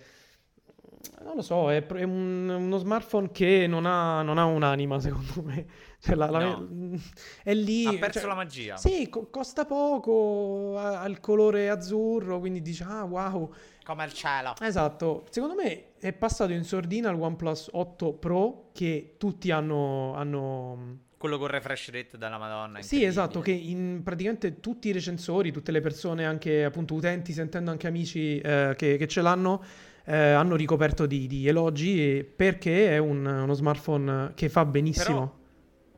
non 1.23 1.35
lo 1.37 1.43
so, 1.43 1.71
è, 1.71 1.85
è 1.87 2.03
un- 2.03 2.49
uno 2.49 2.77
smartphone 2.79 3.31
che 3.31 3.67
non 3.67 3.87
ha, 3.87 4.23
non 4.23 4.39
ha 4.39 4.45
un'anima, 4.45 4.99
secondo 5.01 5.43
me. 5.45 5.67
Cioè, 6.01 6.15
la- 6.15 6.31
la- 6.31 6.39
No. 6.39 6.69
è 7.43 7.55
lì. 7.55 7.85
Ha 7.87 7.93
perso 7.99 8.21
cioè, 8.21 8.29
la 8.29 8.35
magia. 8.35 8.77
Sì, 8.77 9.09
co- 9.09 9.29
costa 9.31 9.65
poco, 9.65 10.77
ha, 10.79 11.01
ha 11.01 11.07
il 11.09 11.21
colore 11.21 11.69
azzurro, 11.71 12.39
quindi 12.39 12.63
dici, 12.63 12.83
ah, 12.83 13.05
wow. 13.05 13.53
Come 13.85 14.05
il 14.05 14.13
cielo. 14.13 14.55
Esatto, 14.61 15.27
secondo 15.31 15.55
me 15.55 15.95
è 15.99 16.13
passato 16.13 16.53
in 16.53 16.63
sordina 16.65 17.11
il 17.11 17.19
OnePlus 17.21 17.71
8 17.73 18.13
Pro 18.15 18.71
che 18.73 19.15
tutti 19.19 19.51
hanno... 19.51 20.15
hanno 20.15 20.99
Quello 21.19 21.37
con 21.39 21.49
refresh 21.49 21.91
rate 21.91 22.17
della 22.17 22.39
Madonna. 22.39 22.81
sì, 22.81 23.03
esatto, 23.03 23.41
che 23.41 23.51
in 23.51 24.03
praticamente 24.05 24.61
tutti 24.61 24.87
i 24.89 24.93
recensori, 24.93 25.51
tutte 25.51 25.73
le 25.73 25.81
persone, 25.81 26.25
anche 26.25 26.63
appunto 26.65 26.95
utenti, 26.95 27.33
sentendo 27.33 27.73
anche 27.73 27.89
amici 27.89 28.39
eh, 28.39 28.75
che, 28.77 28.97
che 28.97 29.09
ce 29.09 29.21
l'hanno, 29.21 29.61
eh, 30.09 30.17
hanno 30.33 30.57
ricoperto 30.57 31.05
di, 31.07 31.27
di 31.27 31.47
elogi 31.47 32.25
perché 32.25 32.89
è 32.91 32.99
un- 32.99 33.27
uno 33.27 33.53
smartphone 33.53 34.33
che 34.35 34.49
fa 34.49 34.65
benissimo. 34.65 35.37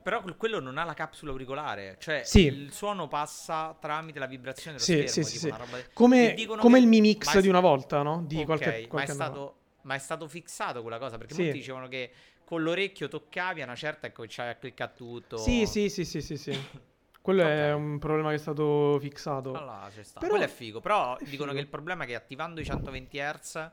Però 0.03 0.23
quel- 0.23 0.37
quello 0.37 0.61
non 0.61 0.79
ha 0.79 0.85
la 0.85 0.95
capsula 0.95 1.31
auricolare, 1.31 1.97
cioè 2.01 2.23
Sì. 2.25 2.47
il 2.47 2.73
suono 2.73 3.07
passa 3.07 3.77
tramite 3.79 4.19
la 4.19 4.27
vibrazione 4.27 4.79
dello 4.79 4.85
Sì, 4.85 5.07
schermo, 5.07 5.29
sì, 5.29 5.39
sì, 5.39 5.39
sì. 5.39 5.49
Come, 5.93 6.35
come 6.59 6.77
che- 6.79 6.79
il 6.79 6.87
Mi 6.89 7.01
Mix 7.01 7.33
ma 7.33 7.39
è- 7.39 7.43
di 7.43 7.49
una 7.49 7.61
volta, 7.61 8.03
no? 8.03 8.25
Di 8.27 8.39
Ok, 8.39 8.45
qualche, 8.47 8.67
ma, 8.67 8.75
è 8.77 8.87
qualche 8.89 9.11
anno 9.13 9.21
fa. 9.21 9.27
stato, 9.27 9.55
ma 9.83 9.95
è 9.95 9.99
stato 9.99 10.27
fissato 10.27 10.81
quella 10.83 10.99
cosa, 10.99 11.17
perché 11.19 11.35
Sì. 11.35 11.43
molti 11.43 11.57
dicevano 11.59 11.87
che 11.89 12.11
con 12.45 12.63
l'orecchio 12.63 13.07
toccavi 13.09 13.61
a 13.61 13.65
una 13.65 13.77
certa 13.77 14.07
e 14.09 14.13
cominciavi 14.13 14.51
a 14.51 14.55
cliccare 14.57 14.93
tutto. 14.97 15.37
Sì, 15.37 15.67
sì, 15.67 15.89
sì, 15.89 16.05
sì, 16.05 16.21
sì, 16.21 16.37
sì. 16.37 16.51
Quello 17.23 17.43
è 17.43 17.73
Ok. 17.75 17.79
un 17.79 17.99
problema 17.99 18.31
che 18.31 18.37
è 18.37 18.39
stato 18.39 18.99
fissato. 19.01 19.53
Allora, 19.53 19.89
ci 19.95 20.03
sta. 20.03 20.19
Però- 20.19 20.33
Quello 20.33 20.47
è 20.47 20.49
figo, 20.49 20.81
però 20.81 21.17
è 21.19 21.25
dicono 21.25 21.51
figo. 21.51 21.53
che 21.53 21.59
il 21.61 21.69
problema 21.69 22.05
è 22.05 22.07
che 22.07 22.15
attivando 22.15 22.61
i 22.61 22.65
120 22.65 23.19
Hz 23.19 23.71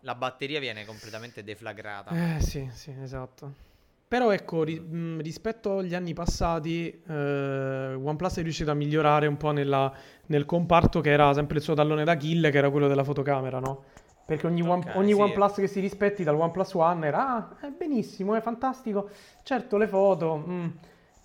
la 0.00 0.14
batteria 0.14 0.60
viene 0.60 0.84
completamente 0.84 1.42
deflagrata. 1.44 2.36
Eh 2.36 2.40
sì, 2.40 2.68
sì, 2.72 2.94
esatto. 3.02 3.66
Però 4.08 4.30
ecco, 4.32 4.62
ri- 4.64 4.80
mh, 4.80 5.20
rispetto 5.20 5.78
agli 5.78 5.94
anni 5.94 6.14
passati, 6.14 6.88
eh, 7.06 7.92
OnePlus 7.94 8.38
è 8.38 8.42
riuscito 8.42 8.70
a 8.70 8.74
migliorare 8.74 9.26
un 9.26 9.36
po' 9.36 9.50
nella- 9.50 9.92
nel 10.26 10.46
comparto 10.46 11.00
che 11.02 11.10
era 11.10 11.34
sempre 11.34 11.58
il 11.58 11.62
suo 11.62 11.74
tallone 11.74 12.04
d'Achille, 12.04 12.50
che 12.50 12.56
era 12.58 12.70
quello 12.70 12.88
della 12.88 13.04
fotocamera, 13.04 13.58
no? 13.58 13.84
Perché 14.24 14.46
ogni, 14.46 14.62
One- 14.62 14.84
Ok, 14.88 14.96
ogni 14.96 15.12
sì. 15.12 15.20
OnePlus 15.20 15.52
che 15.54 15.66
si 15.66 15.80
rispetti 15.80 16.24
dal 16.24 16.36
OnePlus 16.36 16.72
One 16.74 17.06
era, 17.06 17.28
ah, 17.36 17.56
è 17.60 17.70
benissimo, 17.70 18.34
è 18.34 18.40
fantastico, 18.40 19.10
certo 19.42 19.76
le 19.76 19.86
foto, 19.86 20.36
mm. 20.46 20.66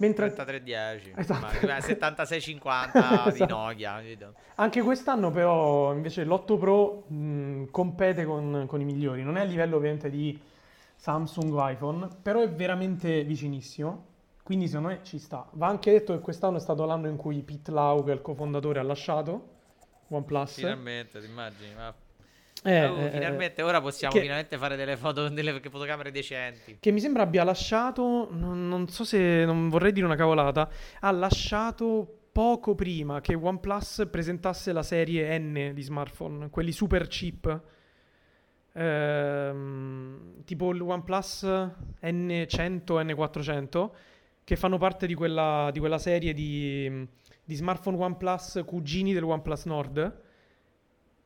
Mentre 0.07 0.33
3310, 0.33 1.13
Esatto. 1.17 1.39
ma- 1.39 1.79
7650 1.79 3.23
di 3.23 3.29
Esatto. 3.29 3.55
Nokia. 3.55 3.93
capito? 3.95 4.33
Anche 4.55 4.81
quest'anno 4.81 5.31
però 5.31 5.93
invece 5.93 6.23
l'8 6.25 6.57
Pro 6.57 7.03
mh, 7.07 7.65
compete 7.71 8.25
con, 8.25 8.65
con 8.67 8.81
i 8.81 8.85
migliori, 8.85 9.23
non 9.23 9.37
è 9.37 9.41
a 9.41 9.45
livello 9.45 9.77
ovviamente 9.77 10.09
di 10.09 10.39
Samsung 10.95 11.53
o 11.53 11.69
iPhone, 11.69 12.07
però 12.21 12.41
è 12.41 12.49
veramente 12.49 13.23
vicinissimo, 13.23 14.05
quindi 14.43 14.67
secondo 14.67 14.89
me 14.89 14.99
ci 15.03 15.17
sta. 15.19 15.47
Va 15.53 15.67
anche 15.67 15.91
detto 15.91 16.13
che 16.13 16.19
quest'anno 16.19 16.57
è 16.57 16.59
stato 16.61 16.85
l'anno 16.85 17.07
in 17.07 17.15
cui 17.17 17.41
Pete 17.41 17.71
Lau, 17.71 18.03
che 18.03 18.11
è 18.11 18.13
il 18.13 18.21
cofondatore, 18.21 18.79
ha 18.79 18.83
lasciato 18.83 19.49
OnePlus. 20.09 20.53
Finalmente, 20.55 21.19
ti 21.19 21.25
immagini? 21.25 21.73
Ma- 21.75 21.93
Eh, 22.63 22.85
Oh, 22.85 22.97
eh, 22.99 23.09
finalmente, 23.11 23.61
ora 23.61 23.81
possiamo 23.81 24.13
che- 24.13 24.21
finalmente 24.21 24.57
fare 24.57 24.75
delle 24.75 24.95
foto, 24.97 25.27
delle 25.29 25.59
fotocamere 25.59 26.11
decenti. 26.11 26.77
Che 26.79 26.91
mi 26.91 26.99
sembra 26.99 27.23
abbia 27.23 27.43
lasciato, 27.43 28.29
non, 28.31 28.67
non 28.69 28.87
so 28.87 29.03
se 29.03 29.43
non 29.45 29.69
vorrei 29.69 29.91
dire 29.91 30.05
una 30.05 30.15
cavolata, 30.15 30.69
ha 31.01 31.11
lasciato 31.11 32.19
poco 32.31 32.73
prima 32.73 33.21
che 33.21 33.35
OnePlus 33.35 34.07
presentasse 34.09 34.71
la 34.71 34.81
serie 34.83 35.37
N 35.37 35.71
di 35.73 35.81
smartphone, 35.81 36.49
quelli 36.49 36.71
super 36.71 37.07
cheap. 37.07 37.61
Ehm, 38.75 40.43
tipo 40.45 40.71
il 40.71 40.81
OnePlus 40.81 41.43
N100, 42.01 43.03
N400, 43.05 43.89
che 44.43 44.55
fanno 44.55 44.77
parte 44.77 45.05
di 45.07 45.13
quella, 45.13 45.69
di 45.71 45.79
quella 45.79 45.97
serie 45.99 46.33
di, 46.33 47.07
di 47.43 47.55
smartphone 47.55 47.97
OnePlus 47.97 48.63
cugini 48.65 49.13
del 49.13 49.23
OnePlus 49.23 49.65
Nord 49.65 50.21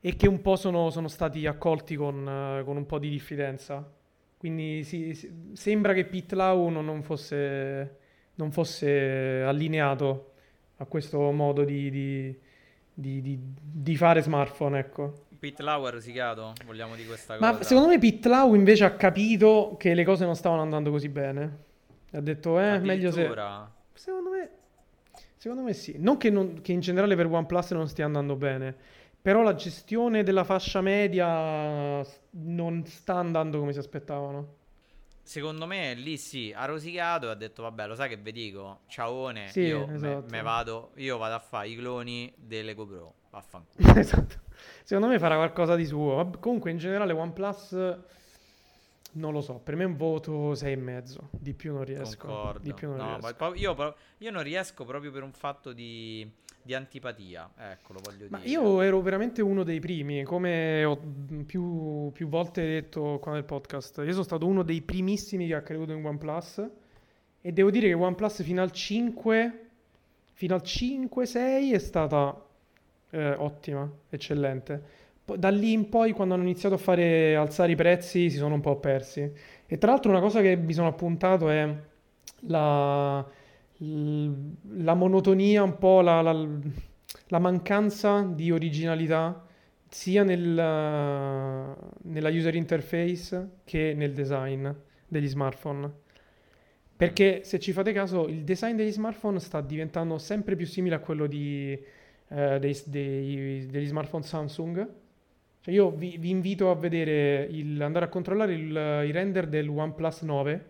e 0.08 0.16
che 0.16 0.30
un 0.30 0.42
po' 0.42 0.56
sono, 0.56 0.90
sono 0.90 1.10
stati 1.10 1.46
accolti 1.46 1.98
con, 1.98 2.26
eh, 2.60 2.64
con 2.64 2.78
un 2.78 2.86
po' 2.86 2.98
di 2.98 3.10
diffidenza. 3.10 3.86
Quindi 4.38 4.86
sì, 4.86 5.14
sì, 5.14 5.52
sembra 5.52 5.92
che 5.92 6.06
Pete 6.06 6.34
Lau 6.34 6.70
non, 6.70 6.86
non 6.86 7.04
fosse, 7.04 7.98
non 8.36 8.54
fosse 8.54 9.42
allineato 9.46 10.32
a 10.78 10.86
questo 10.86 11.20
modo 11.32 11.66
di, 11.66 11.90
di- 11.90 12.40
di- 12.94 13.38
di- 13.52 13.98
fare 13.98 14.22
smartphone, 14.22 14.80
ecco. 14.80 15.26
Pete 15.38 15.62
Lau 15.62 15.84
ha 15.84 15.90
rosicato, 15.90 16.54
vogliamo 16.66 16.96
di 16.96 17.06
questa 17.06 17.38
Ma 17.38 17.52
cosa. 17.52 17.64
secondo 17.64 17.90
me 17.90 18.00
Pete 18.00 18.30
Lau 18.30 18.54
invece 18.56 18.86
ha 18.86 18.92
capito 18.96 19.76
che 19.78 19.94
le 19.94 20.06
cose 20.06 20.24
non 20.24 20.38
stavano 20.38 20.62
andando 20.62 20.90
così 20.90 21.10
bene. 21.10 21.58
Ha 22.14 22.22
detto, 22.22 22.58
eh, 22.62 22.80
meglio 22.80 23.12
se... 23.12 23.30
Secondo 23.94 24.30
me, 24.30 24.50
secondo 25.36 25.64
me 25.64 25.74
sì. 25.74 25.96
Non 25.98 26.16
che, 26.16 26.30
non- 26.30 26.62
che 26.62 26.72
in 26.72 26.80
generale 26.80 27.18
per 27.18 27.26
OnePlus 27.26 27.72
non 27.72 27.90
stia 27.90 28.06
andando 28.06 28.38
bene, 28.38 28.96
però 29.28 29.42
la 29.42 29.56
gestione 29.56 30.24
della 30.24 30.46
fascia 30.46 30.80
media 30.80 32.02
non 32.30 32.86
sta 32.86 33.16
andando 33.16 33.60
come 33.60 33.74
si 33.74 33.78
aspettavano. 33.80 34.56
Secondo 35.22 35.66
me 35.66 35.94
lì 35.96 36.16
sì, 36.16 36.54
ha 36.56 36.64
rosicato 36.64 37.28
e 37.28 37.32
ha 37.32 37.36
detto 37.36 37.64
vabbè 37.64 37.88
lo 37.88 37.96
sai 37.96 38.08
che 38.08 38.16
vi 38.16 38.32
dico, 38.32 38.84
ciaone, 38.88 39.50
Sì, 39.50 39.64
io 39.64 39.86
me- 39.86 39.96
esatto. 39.96 40.28
me 40.30 40.42
vado, 40.42 40.92
io 40.96 41.18
vado 41.18 41.36
a 41.36 41.40
fare 41.40 41.68
i 41.68 41.76
cloni 41.76 42.32
delle 42.38 42.74
GoPro, 42.74 43.16
vaffanculo. 43.30 43.96
esatto. 44.00 44.40
Secondo 44.86 45.10
me 45.10 45.20
farà 45.20 45.36
qualcosa 45.36 45.76
di 45.76 45.86
suo. 45.86 46.32
Comunque 46.40 46.72
in 46.72 46.78
generale 46.78 47.12
OnePlus 47.12 47.98
non 49.12 49.34
lo 49.34 49.42
so, 49.42 49.56
per 49.56 49.76
me 49.76 49.84
è 49.84 49.88
un 49.88 49.98
voto 49.98 50.54
6,5. 50.54 51.18
Di 51.32 51.54
più 51.54 51.74
non 51.74 51.84
riesco. 51.84 52.28
Concordo. 52.28 52.60
Di 52.60 52.74
più 52.74 52.88
non 52.88 52.96
No, 52.96 53.18
riesco. 53.20 53.54
io, 53.56 53.96
io 54.20 54.32
non 54.32 54.44
riesco 54.44 54.86
proprio 54.86 55.12
per 55.12 55.24
un 55.24 55.34
fatto 55.34 55.74
di, 55.74 56.26
di 56.68 56.74
antipatia, 56.74 57.50
ecco 57.58 57.94
lo 57.94 58.00
voglio 58.04 58.26
Ma 58.30 58.40
dire. 58.40 58.50
io 58.50 58.82
ero 58.82 59.00
veramente 59.00 59.42
uno 59.42 59.64
dei 59.64 59.80
primi, 59.80 60.24
come 60.24 60.84
ho 60.84 61.00
mh, 61.02 61.44
più, 61.44 62.12
più 62.12 62.28
volte 62.28 62.62
detto 62.62 63.20
qua 63.20 63.32
nel 63.32 63.46
podcast. 63.46 64.02
Io 64.06 64.12
sono 64.12 64.24
stato 64.24 64.46
uno 64.46 64.64
dei 64.64 64.82
primissimi 64.82 65.48
che 65.48 65.56
ha 65.56 65.62
creduto 65.62 65.94
in 65.94 66.06
OnePlus 66.06 66.70
e 67.40 67.52
devo 67.54 67.72
dire 67.72 67.88
che 67.88 67.94
OnePlus 67.94 68.44
fino 68.44 68.62
al 68.62 68.72
5, 68.72 69.66
fino 70.34 70.56
al 70.56 70.62
5-6 70.62 71.74
è 71.74 71.80
stata 71.80 72.46
eh, 73.12 73.32
ottima, 73.32 73.90
eccellente. 74.10 75.06
Da 75.24 75.50
lì 75.50 75.72
in 75.72 75.88
poi, 75.88 76.12
quando 76.12 76.34
hanno 76.34 76.44
iniziato 76.44 76.76
a 76.76 76.78
fare 76.78 77.36
alzare 77.38 77.72
i 77.72 77.76
prezzi, 77.76 78.30
si 78.30 78.38
sono 78.38 78.56
un 78.56 78.62
po' 78.62 78.78
persi. 78.78 79.32
E 79.66 79.78
tra 79.78 79.92
l'altro 79.92 80.12
una 80.12 80.20
cosa 80.20 80.42
che 80.42 80.58
mi 80.58 80.74
sono 80.74 80.88
appuntato 80.88 81.50
è 81.50 81.74
la, 82.42 83.26
la 83.80 84.94
monotonia, 84.94 85.64
un 85.64 85.78
po' 85.78 86.02
la, 86.02 86.22
la- 86.22 86.48
la 87.30 87.40
mancanza 87.40 88.22
di 88.24 88.52
originalità 88.52 89.46
sia 89.90 90.24
nel, 90.24 90.44
nella 92.04 92.30
user 92.30 92.56
interface 92.56 93.60
che 93.64 93.94
nel 93.96 94.14
design 94.14 94.68
degli 95.08 95.28
smartphone. 95.28 95.92
Perché 96.96 97.42
se 97.44 97.60
ci 97.60 97.74
fate 97.74 97.94
caso, 97.94 98.28
il 98.28 98.44
design 98.44 98.76
degli 98.76 98.92
smartphone 98.92 99.40
sta 99.40 99.62
diventando 99.62 100.18
sempre 100.18 100.56
più 100.56 100.66
simile 100.66 100.96
a 100.96 101.00
quello 101.00 101.28
di, 101.28 101.72
eh, 102.30 102.60
dei- 102.60 102.82
dei- 102.86 103.68
degli 103.68 103.86
smartphone 103.88 104.24
Samsung. 104.24 104.88
Cioè 105.62 105.74
io 105.74 105.92
vi, 105.92 106.18
vi 106.18 106.30
invito 106.32 106.72
a 106.72 106.76
vedere, 106.76 107.44
il, 107.52 107.80
andare 107.82 108.06
a 108.06 108.08
controllare 108.10 108.54
il, 108.54 108.70
i 109.08 109.12
render 109.12 109.48
del 109.48 109.70
OnePlus 109.70 110.22
9, 110.24 110.66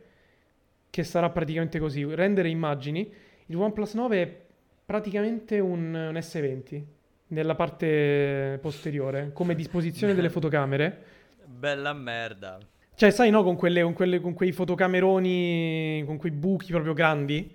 che 0.90 1.04
sarà 1.04 1.30
praticamente 1.30 1.80
così. 1.80 2.04
Render 2.04 2.46
e 2.46 2.50
immagini. 2.50 3.12
Il 3.48 3.56
OnePlus 3.56 3.94
9 3.94 4.22
è 4.22 4.42
praticamente 4.86 5.60
un, 5.60 5.94
un 5.94 6.14
S20 6.14 6.84
nella 7.28 7.56
parte 7.56 8.58
posteriore, 8.62 9.32
come 9.34 9.56
disposizione 9.56 10.14
delle 10.14 10.30
fotocamere. 10.32 11.04
Bella 11.46 11.94
merda. 11.94 12.58
Cioè, 12.96 13.12
sai, 13.12 13.30
no, 13.30 13.44
con, 13.44 13.56
quelle, 13.56 13.84
con, 13.84 13.94
quelle- 13.94 14.20
con 14.20 14.34
quei 14.34 14.52
fotocameroni, 14.52 16.04
con 16.06 16.18
quei 16.18 16.32
buchi 16.32 16.72
proprio 16.72 16.94
grandi 16.94 17.54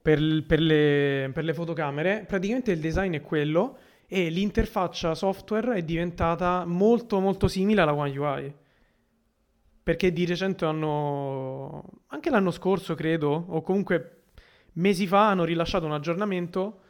per, 0.00 0.44
per 0.46 0.60
le, 0.60 1.30
per 1.32 1.44
le 1.44 1.54
fotocamere, 1.54 2.24
praticamente 2.26 2.72
il 2.72 2.78
design 2.78 3.14
è 3.14 3.20
quello 3.20 3.78
e 4.06 4.28
l'interfaccia 4.28 5.14
software 5.14 5.76
è 5.76 5.82
diventata 5.82 6.64
molto 6.66 7.20
molto 7.20 7.48
simile 7.48 7.80
alla 7.80 7.94
One 7.94 8.18
UI. 8.18 8.54
Perché 9.84 10.12
di 10.14 10.24
recente 10.24 10.64
hanno, 10.64 11.84
anche 12.06 12.30
l'anno 12.30 12.50
scorso 12.50 12.94
credo, 12.94 13.44
o 13.48 13.60
comunque 13.60 14.22
mesi 14.72 15.06
fa 15.06 15.28
hanno 15.28 15.44
rilasciato 15.44 15.84
un 15.84 15.92
aggiornamento 15.92 16.80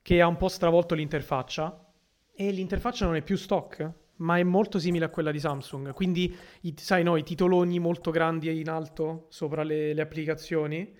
che 0.00 0.20
ha 0.20 0.28
un 0.28 0.36
po' 0.36 0.46
stravolto 0.46 0.94
l'interfaccia 0.94 1.84
e 2.32 2.50
l'interfaccia 2.52 3.04
non 3.04 3.16
è 3.16 3.22
più 3.22 3.36
stock, 3.36 3.90
ma 4.18 4.38
è 4.38 4.44
molto 4.44 4.78
simile 4.78 5.06
a 5.06 5.08
quella 5.08 5.32
di 5.32 5.40
Samsung. 5.40 5.92
Quindi, 5.92 6.34
i, 6.60 6.74
sai, 6.76 7.02
no, 7.02 7.16
i 7.16 7.24
titoloni 7.24 7.80
molto 7.80 8.12
grandi 8.12 8.60
in 8.60 8.68
alto 8.68 9.26
sopra 9.28 9.64
le, 9.64 9.92
le 9.92 10.00
applicazioni. 10.00 10.94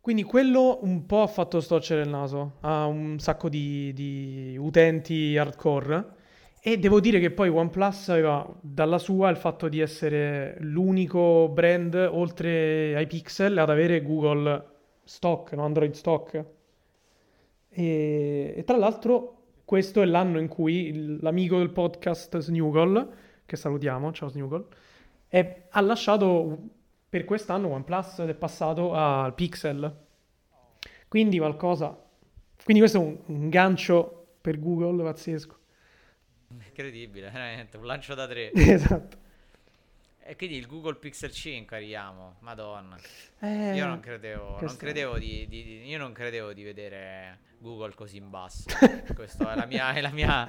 Quindi 0.00 0.24
quello 0.24 0.80
un 0.82 1.06
po' 1.06 1.22
ha 1.22 1.26
fatto 1.28 1.60
storcere 1.60 2.02
il 2.02 2.08
naso 2.08 2.56
a 2.62 2.86
un 2.86 3.20
sacco 3.20 3.48
di, 3.48 3.92
di 3.92 4.56
utenti 4.58 5.36
hardcore. 5.36 6.15
E 6.68 6.80
devo 6.80 6.98
dire 6.98 7.20
che 7.20 7.30
poi 7.30 7.48
OnePlus 7.48 8.08
aveva 8.08 8.44
dalla 8.60 8.98
sua 8.98 9.30
il 9.30 9.36
fatto 9.36 9.68
di 9.68 9.78
essere 9.78 10.56
l'unico 10.58 11.48
brand 11.48 11.94
oltre 11.94 12.96
ai 12.96 13.06
pixel 13.06 13.56
ad 13.58 13.70
avere 13.70 14.02
Google 14.02 14.66
Stock, 15.04 15.52
no? 15.52 15.62
Android 15.62 15.92
Stock. 15.92 16.44
E, 17.68 18.54
e 18.56 18.64
tra 18.64 18.76
l'altro 18.76 19.44
questo 19.64 20.02
è 20.02 20.06
l'anno 20.06 20.40
in 20.40 20.48
cui 20.48 21.20
l'amico 21.20 21.58
del 21.58 21.70
podcast 21.70 22.38
Snugol, 22.38 23.12
che 23.46 23.54
salutiamo, 23.54 24.10
ciao 24.10 24.28
Snugol, 24.28 24.66
è, 25.28 25.66
ha 25.70 25.80
lasciato 25.82 26.58
per 27.08 27.24
quest'anno 27.24 27.68
OnePlus 27.68 28.18
ed 28.18 28.30
è 28.30 28.34
passato 28.34 28.92
al 28.92 29.34
Pixel. 29.34 29.96
Quindi 31.06 31.38
qualcosa... 31.38 31.96
Quindi 32.64 32.82
questo 32.82 33.00
è 33.00 33.04
un, 33.04 33.18
un 33.26 33.48
gancio 33.50 34.30
per 34.40 34.58
Google 34.58 35.04
pazzesco. 35.04 35.58
Incredibile, 36.66 37.30
veramente, 37.30 37.76
un 37.76 37.86
lancio 37.86 38.14
da 38.14 38.26
tre. 38.26 38.52
esatto. 38.54 39.24
E 40.28 40.34
quindi 40.34 40.56
il 40.56 40.66
Google 40.66 40.96
Pixel 40.96 41.30
5 41.30 41.76
arriviamo, 41.76 42.36
madonna. 42.40 42.98
Eh, 43.38 43.76
io 43.76 43.86
non 43.86 44.00
credevo, 44.00 44.58
non 44.60 44.76
credevo 44.76 45.18
di, 45.18 45.46
di- 45.48 45.62
di- 45.62 45.86
io 45.86 45.98
non 45.98 46.12
credevo 46.12 46.52
di 46.52 46.64
vedere 46.64 47.38
Google 47.58 47.94
così 47.94 48.16
in 48.16 48.28
basso. 48.28 48.64
Questa 49.14 49.52
è 49.52 49.56
la 49.56 49.66
mia, 49.66 49.92
è 49.92 50.00
la 50.00 50.10
mia, 50.10 50.48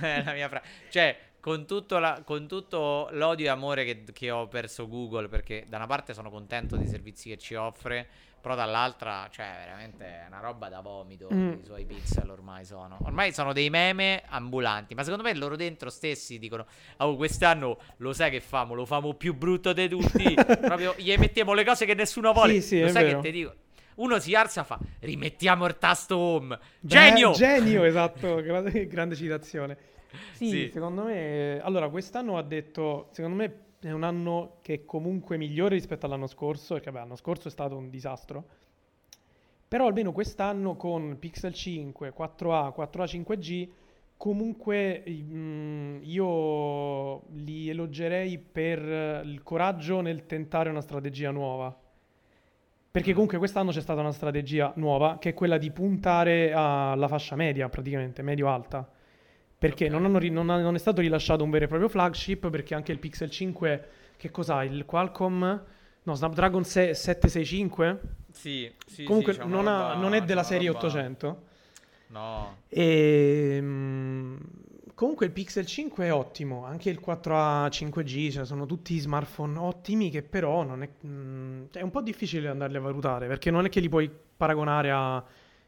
è 0.00 0.22
la 0.22 0.32
mia 0.32 0.48
fra- 0.48 0.62
Cioè, 0.88 1.18
con 1.40 1.66
tutto, 1.66 1.98
la- 1.98 2.22
con 2.24 2.46
tutto 2.46 3.08
l'odio 3.10 3.46
e 3.46 3.48
amore 3.48 3.84
che, 3.84 4.04
che 4.12 4.30
ho 4.30 4.46
perso 4.46 4.86
Google, 4.86 5.26
perché 5.28 5.64
da 5.68 5.78
una 5.78 5.88
parte 5.88 6.14
sono 6.14 6.30
contento 6.30 6.76
dei 6.76 6.86
servizi 6.86 7.28
che 7.28 7.38
ci 7.38 7.54
offre, 7.56 8.06
però 8.42 8.56
dall'altra, 8.56 9.28
cioè, 9.30 9.46
veramente 9.64 10.04
è 10.04 10.24
una 10.26 10.40
roba 10.40 10.68
da 10.68 10.80
vomito. 10.80 11.28
Mm. 11.32 11.52
I 11.52 11.64
suoi 11.64 11.84
pixel 11.86 12.28
ormai 12.28 12.64
sono. 12.64 12.98
Ormai 13.04 13.32
sono 13.32 13.52
dei 13.52 13.70
meme 13.70 14.24
ambulanti, 14.26 14.96
ma 14.96 15.04
secondo 15.04 15.22
me 15.22 15.32
loro 15.34 15.54
dentro 15.54 15.88
stessi 15.90 16.40
dicono, 16.40 16.66
oh, 16.98 17.14
quest'anno 17.14 17.78
lo 17.98 18.12
sai 18.12 18.32
che 18.32 18.40
famo, 18.40 18.74
lo 18.74 18.84
famo 18.84 19.14
più 19.14 19.32
brutto 19.32 19.72
di 19.72 19.88
tutti. 19.88 20.34
Proprio 20.60 20.92
gli 20.98 21.14
mettiamo 21.16 21.54
le 21.54 21.64
cose 21.64 21.86
che 21.86 21.94
nessuno 21.94 22.32
vuole. 22.32 22.54
Sì, 22.54 22.62
sì, 22.62 22.80
lo 22.80 22.88
sai 22.88 23.04
vero. 23.04 23.20
che 23.20 23.30
ti 23.30 23.38
dico? 23.38 23.54
Uno 23.94 24.18
si 24.18 24.34
alza 24.34 24.62
e 24.62 24.64
fa, 24.64 24.78
rimettiamo 24.98 25.64
il 25.66 25.78
tasto 25.78 26.18
home. 26.18 26.56
Beh, 26.80 26.88
Genio! 26.88 27.30
Genio, 27.34 27.84
esatto, 27.84 28.42
grande, 28.42 28.88
grande 28.88 29.14
citazione. 29.14 29.76
Sì, 30.32 30.48
Sì. 30.50 30.70
secondo 30.72 31.04
me... 31.04 31.60
Allora, 31.62 31.88
quest'anno 31.88 32.36
ha 32.36 32.42
detto, 32.42 33.08
secondo 33.12 33.36
me 33.36 33.54
è 33.88 33.92
un 33.92 34.04
anno 34.04 34.58
che 34.62 34.74
è 34.74 34.84
comunque 34.84 35.36
migliore 35.36 35.74
rispetto 35.74 36.06
all'anno 36.06 36.26
scorso, 36.26 36.74
perché 36.74 36.90
vabbè, 36.90 37.04
l'anno 37.04 37.16
scorso 37.16 37.48
è 37.48 37.50
stato 37.50 37.76
un 37.76 37.90
disastro. 37.90 38.44
Però 39.66 39.86
almeno 39.86 40.12
quest'anno 40.12 40.76
con 40.76 41.16
Pixel 41.18 41.52
5, 41.52 42.12
4A, 42.16 42.72
4A 42.76 43.04
5G, 43.04 43.68
comunque 44.16 45.02
mm, 45.08 46.02
io 46.02 47.22
li 47.30 47.68
elogerei 47.70 48.38
per 48.38 49.24
il 49.24 49.42
coraggio 49.42 50.00
nel 50.00 50.26
tentare 50.26 50.70
una 50.70 50.80
strategia 50.80 51.30
nuova. 51.30 51.76
Perché 52.90 53.12
comunque 53.14 53.38
quest'anno 53.38 53.70
c'è 53.70 53.80
stata 53.80 54.00
una 54.00 54.12
strategia 54.12 54.72
nuova, 54.76 55.16
che 55.18 55.30
è 55.30 55.34
quella 55.34 55.56
di 55.56 55.70
puntare 55.70 56.52
alla 56.52 57.08
fascia 57.08 57.34
media, 57.34 57.68
praticamente, 57.70 58.20
medio-alta. 58.20 58.86
Perché 59.62 59.84
Ok. 59.84 59.90
non, 59.92 60.04
hanno 60.04 60.18
non 60.18 60.50
ha- 60.50 60.60
non 60.60 60.74
è 60.74 60.78
stato 60.78 61.00
rilasciato 61.00 61.44
un 61.44 61.50
vero 61.50 61.66
e 61.66 61.68
proprio 61.68 61.88
flagship, 61.88 62.50
perché 62.50 62.74
anche 62.74 62.90
il 62.90 62.98
Pixel 62.98 63.30
5, 63.30 63.88
che 64.16 64.28
cos'ha? 64.32 64.64
Il 64.64 64.84
Qualcomm? 64.84 65.44
No, 66.02 66.14
Snapdragon 66.14 66.64
se- 66.64 66.94
765? 66.94 68.00
Sì, 68.32 68.68
sì, 68.84 69.04
Comunque 69.04 69.34
sì, 69.34 69.38
non, 69.44 69.68
ha- 69.68 69.90
roba- 69.92 69.94
non 70.00 70.14
è 70.14 70.22
della 70.24 70.42
serie 70.42 70.66
roba- 70.66 70.78
800. 70.80 71.42
No. 72.08 72.56
E 72.68 73.58
mm, 73.62 74.36
comunque 74.96 75.26
il 75.26 75.32
Pixel 75.32 75.64
5 75.64 76.06
è 76.06 76.12
ottimo, 76.12 76.64
anche 76.64 76.90
il 76.90 76.98
4A 77.00 77.68
5G, 77.68 78.32
cioè 78.32 78.44
sono 78.44 78.66
tutti 78.66 78.98
smartphone 78.98 79.56
ottimi 79.60 80.10
che 80.10 80.24
però 80.24 80.64
non 80.64 80.82
è, 80.82 80.88
mm, 81.06 81.66
è 81.72 81.82
un 81.82 81.90
po' 81.92 82.02
difficile 82.02 82.48
andarli 82.48 82.78
a 82.78 82.80
valutare 82.80 83.28
perché 83.28 83.52
non 83.52 83.64
è 83.64 83.68
che 83.68 83.78
li 83.78 83.88
puoi 83.88 84.10
paragonare 84.36 84.90
a- 84.90 85.24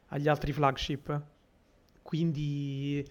agli 0.08 0.26
altri 0.26 0.52
flagship. 0.52 1.20
Quindi 2.02 3.06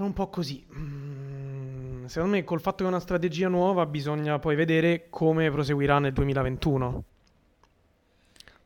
sono 0.00 0.06
un 0.06 0.12
po' 0.14 0.28
così. 0.28 0.64
Mm, 0.74 2.06
secondo 2.06 2.36
me 2.36 2.42
col 2.44 2.62
fatto 2.62 2.78
che 2.78 2.84
è 2.84 2.86
una 2.86 3.00
strategia 3.00 3.48
nuova 3.48 3.84
bisogna 3.84 4.38
poi 4.38 4.56
vedere 4.56 5.08
come 5.10 5.50
proseguirà 5.50 5.98
nel 5.98 6.14
2021. 6.14 7.04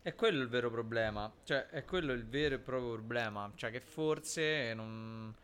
È 0.00 0.14
quello 0.14 0.40
il 0.42 0.48
vero 0.48 0.70
problema. 0.70 1.30
Cioè, 1.42 1.66
è 1.70 1.84
quello 1.84 2.12
il 2.12 2.24
vero 2.24 2.54
e 2.54 2.58
proprio 2.58 2.92
problema. 2.92 3.50
Cioè, 3.56 3.72
che 3.72 3.80
forse 3.80 4.74
non- 4.74 5.34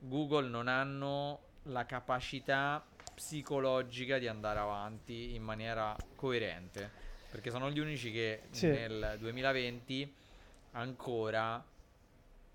Google 0.00 0.48
non 0.48 0.68
hanno 0.68 1.38
la 1.64 1.86
capacità 1.86 2.84
psicologica 3.14 4.18
di 4.18 4.28
andare 4.28 4.58
avanti 4.58 5.34
in 5.34 5.42
maniera 5.42 5.96
coerente. 6.14 6.90
Perché 7.30 7.50
sono 7.50 7.70
gli 7.70 7.78
unici 7.78 8.12
che 8.12 8.42
Sì. 8.50 8.66
nel 8.66 9.16
2020 9.18 10.12
ancora 10.72 11.64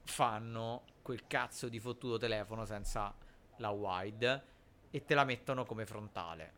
fanno 0.03 0.83
quel 1.03 1.27
cazzo 1.27 1.69
di 1.69 1.79
fottuto 1.79 2.17
telefono 2.17 2.65
senza 2.65 3.13
la 3.57 3.69
wide 3.69 4.43
e 4.89 5.05
te 5.05 5.13
la 5.13 5.25
mettono 5.25 5.65
come 5.65 5.85
frontale. 5.85 6.53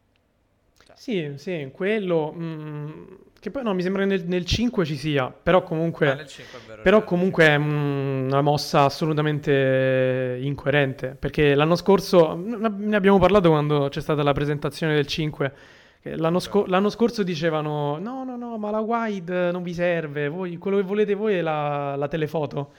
Cioè, 0.86 0.96
Sì, 0.98 1.34
sì, 1.38 1.70
quello. 1.74 2.34
mm, 2.34 3.04
che 3.40 3.52
poi 3.52 3.64
no, 3.64 3.74
mi 3.74 3.82
sembra 3.82 4.04
che 4.04 4.08
nel, 4.10 4.26
nel 4.26 4.46
5 4.46 4.86
ci 4.86 4.96
sia, 4.96 5.30
però 5.32 5.64
comunque. 5.64 6.12
ah, 6.12 6.14
nel 6.14 6.28
5 6.28 6.60
è 6.60 6.62
vero, 6.62 6.82
Però 6.82 7.04
comunque 7.04 7.46
è 7.48 7.58
mm, 7.58 8.28
una 8.28 8.42
mossa 8.42 8.84
assolutamente 8.84 10.38
incoerente, 10.42 11.16
perché 11.20 11.56
l'anno 11.56 11.76
scorso, 11.76 12.36
ne 12.36 12.96
abbiamo 12.96 13.20
parlato 13.20 13.50
quando 13.50 13.88
c'è 13.90 14.02
stata 14.02 14.24
la 14.24 14.34
presentazione 14.34 14.94
del 14.96 15.08
5, 15.08 15.54
che 16.02 16.16
l'anno, 16.18 16.40
sco- 16.40 16.66
l'anno 16.68 16.90
scorso 16.90 17.24
dicevano 17.24 17.98
no, 17.98 18.24
no, 18.24 18.38
no, 18.38 18.58
ma 18.58 18.70
la 18.72 18.80
wide 18.80 19.52
non 19.52 19.64
vi 19.64 19.74
serve, 19.74 20.28
voi, 20.30 20.58
quello 20.58 20.78
che 20.78 20.84
volete 20.84 21.14
voi 21.16 21.36
è 21.36 21.42
la, 21.42 21.96
la 21.96 22.08
telefoto. 22.08 22.72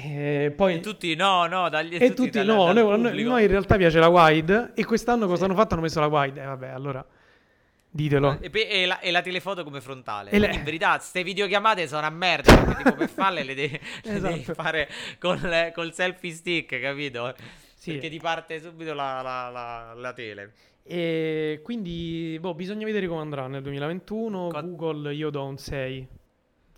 E 0.00 0.52
poi... 0.54 0.74
E 0.74 0.80
tutti 0.80 1.14
no, 1.16 1.46
no, 1.46 1.68
dagli 1.68 1.96
E 1.98 2.14
tutti 2.14 2.30
dal- 2.30 2.46
no, 2.46 2.66
dal 2.72 2.74
noi, 2.84 3.00
noi- 3.00 3.22
noi 3.24 3.42
in 3.42 3.48
realtà 3.48 3.76
piace 3.76 3.98
la 3.98 4.06
wide 4.08 4.70
e 4.74 4.84
quest'anno 4.84 5.26
cosa 5.26 5.38
Sì. 5.38 5.44
hanno 5.44 5.54
fatto? 5.54 5.74
Hanno 5.74 5.82
messo 5.82 5.98
la 5.98 6.06
wide. 6.06 6.40
E 6.40 6.44
vabbè, 6.44 6.68
allora 6.68 7.04
ditelo. 7.90 8.38
E, 8.40 8.50
e 8.52 8.86
la, 8.86 9.00
e 9.00 9.10
la 9.10 9.22
telefoto 9.22 9.64
come 9.64 9.80
frontale. 9.80 10.30
Le- 10.38 10.54
in 10.54 10.62
verità, 10.62 10.96
queste 10.96 11.24
videochiamate 11.24 11.88
sono 11.88 12.06
a 12.06 12.10
merda. 12.10 12.56
Perché 12.56 12.82
tipo 12.84 12.94
per 12.96 13.08
farle 13.08 13.42
le 13.42 13.54
devi, 13.54 13.80
le 14.04 14.20
devi 14.20 14.40
Esatto. 14.40 14.54
fare 14.54 14.88
con 15.18 15.36
le- 15.42 15.72
col 15.74 15.92
selfie 15.92 16.30
stick, 16.30 16.78
capito? 16.80 17.34
Sì. 17.74 17.92
Perché 17.92 18.08
ti 18.08 18.18
parte 18.20 18.60
subito 18.60 18.94
la, 18.94 19.20
la- 19.20 19.92
la- 19.96 20.12
tele. 20.12 20.52
E 20.84 21.60
quindi, 21.64 22.38
boh, 22.40 22.54
bisogna 22.54 22.84
vedere 22.86 23.08
come 23.08 23.20
andrà 23.20 23.46
nel 23.48 23.62
2021. 23.62 24.48
Co- 24.48 24.60
Google 24.60 25.12
io 25.12 25.30
do 25.30 25.44
un 25.44 25.56
6. 25.58 26.06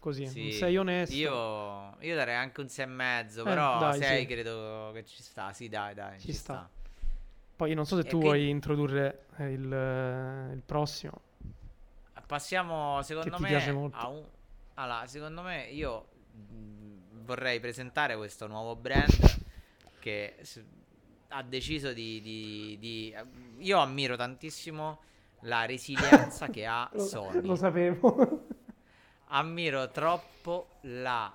Così, 0.01 0.27
Sì, 0.27 0.45
un 0.47 0.53
6 0.53 0.77
onesto. 0.79 1.15
Io, 1.15 1.95
io 2.01 2.15
darei 2.17 2.35
anche 2.35 2.61
un 2.63 2.67
6,5. 2.69 3.41
Eh, 3.41 3.43
Però 3.45 3.79
dai, 3.79 3.99
6 3.99 4.21
sì. 4.21 4.27
credo 4.27 4.91
che 4.95 5.05
ci 5.05 5.23
sta. 5.23 5.53
Sì, 5.53 5.69
dai, 5.69 5.95
dai. 5.95 6.19
Ci 6.19 6.27
Ci, 6.29 6.33
sta. 6.33 6.55
sta. 6.55 6.71
Poi 7.57 7.75
non 7.75 7.85
so 7.85 7.97
se 7.97 8.07
E 8.07 8.09
tu 8.09 8.19
che- 8.19 8.25
vuoi 8.25 8.49
introdurre 8.49 9.27
eh, 9.37 9.51
il, 9.53 9.71
eh, 9.73 10.53
il 10.55 10.63
prossimo. 10.65 11.21
Passiamo, 12.27 13.03
secondo 13.03 13.39
me, 13.39 13.49
piace 13.49 13.73
molto. 13.73 13.97
a 13.97 14.09
un... 14.09 14.25
Allora, 14.75 15.07
secondo 15.07 15.43
me 15.43 15.65
io 15.65 16.07
mh, 16.33 17.25
vorrei 17.25 17.59
presentare 17.61 18.17
questo 18.17 18.47
nuovo 18.47 18.77
brand 18.77 19.11
che 19.99 20.37
ha 21.29 21.43
deciso 21.43 21.93
di, 21.93 22.21
di- 22.23 22.77
di- 22.79 23.15
Io 23.59 23.79
ammiro 23.79 24.17
tantissimo 24.17 25.01
la 25.41 25.65
resilienza 25.67 26.49
che 26.49 26.65
ha 26.67 26.89
Sony. 26.97 27.47
lo 27.47 27.57
sapevo. 27.57 28.40
Ammiro 29.33 29.91
troppo 29.91 30.69
la 30.83 31.35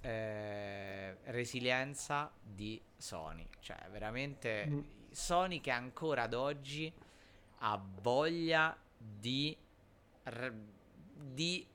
eh, 0.00 1.16
resilienza 1.24 2.30
di 2.42 2.80
Sony. 2.96 3.46
Cioè, 3.60 3.88
veramente 3.90 4.66
Mm. 4.68 4.80
Sony 5.10 5.60
che 5.60 5.70
ancora 5.70 6.22
ad 6.24 6.34
oggi 6.34 6.92
ha 7.64 7.80
voglia 8.00 8.76
di, 8.98 9.56
di 11.14 11.66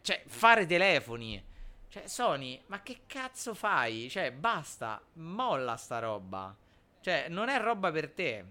cioè, 0.00 0.22
fare 0.26 0.66
telefoni. 0.66 1.42
Cioè, 1.88 2.06
Sony, 2.06 2.62
ma 2.66 2.82
che 2.82 3.00
cazzo 3.06 3.54
fai? 3.54 4.08
Cioè, 4.10 4.32
basta, 4.32 5.00
molla 5.14 5.76
sta 5.76 5.98
roba. 5.98 6.54
Cioè, 7.00 7.28
non 7.28 7.48
è 7.48 7.58
roba 7.60 7.90
per 7.90 8.10
te. 8.12 8.44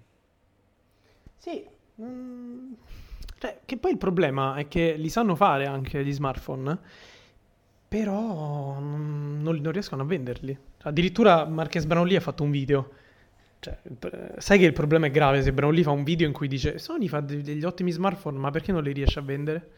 Sì, 1.38 1.76
Mm, 2.00 2.74
cioè, 3.40 3.60
che 3.66 3.78
poi 3.78 3.92
il 3.92 3.98
problema 3.98 4.56
è 4.56 4.68
che 4.68 4.96
li 4.96 5.10
sanno 5.10 5.36
fare 5.36 5.66
anche 5.66 6.04
gli 6.04 6.12
smartphone, 6.12 6.78
però 7.88 8.80
non, 8.80 9.40
non 9.40 9.72
riescono 9.72 10.02
a 10.02 10.06
venderli. 10.06 10.58
Addirittura 10.84 11.46
Marques 11.46 11.86
Brownlee 11.86 12.18
ha 12.18 12.22
fatto 12.22 12.44
un 12.44 12.52
video. 12.52 12.92
Cioè, 13.60 13.78
sai 14.38 14.60
che 14.60 14.66
il 14.66 14.74
problema 14.74 15.08
è 15.08 15.12
grave 15.12 15.42
se 15.42 15.52
Brownlee 15.52 15.84
fa 15.84 15.92
un 15.92 16.04
video 16.04 16.28
in 16.28 16.34
cui 16.34 16.48
dice 16.48 16.78
Sony 16.78 17.08
fa 17.08 17.22
degli 17.22 17.64
ottimi 17.64 17.92
smartphone, 17.92 18.38
ma 18.38 18.52
perché 18.52 18.72
non 18.72 18.84
li 18.84 18.92
riesce 18.92 19.20
a 19.20 19.24
vendere? 19.24 19.72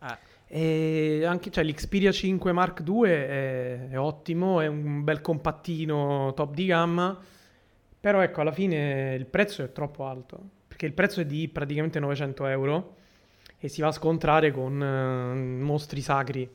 Ah. 0.00 0.18
E 0.48 1.24
anche 1.24 1.50
cioè, 1.50 1.64
l'Xperia 1.64 2.12
5 2.12 2.52
Mark 2.52 2.82
II 2.86 3.02
è, 3.02 3.88
è, 3.90 3.98
ottimo, 3.98 4.60
è 4.60 4.66
un 4.66 5.02
bel 5.04 5.20
compattino 5.20 6.32
top 6.34 6.54
di 6.54 6.66
gamma, 6.66 7.18
però 7.98 8.20
ecco, 8.20 8.40
alla 8.42 8.52
fine 8.52 9.14
il 9.14 9.26
prezzo 9.26 9.64
è 9.64 9.72
troppo 9.72 10.06
alto, 10.06 10.50
perché 10.76 10.84
il 10.84 10.92
prezzo 10.92 11.22
è 11.22 11.24
di 11.24 11.48
praticamente 11.48 11.98
900 11.98 12.46
euro 12.48 12.96
e 13.58 13.68
si 13.68 13.80
va 13.80 13.88
a 13.88 13.92
scontrare 13.92 14.50
con 14.50 14.78
uh, 14.78 15.64
mostri 15.64 16.02
sacri 16.02 16.46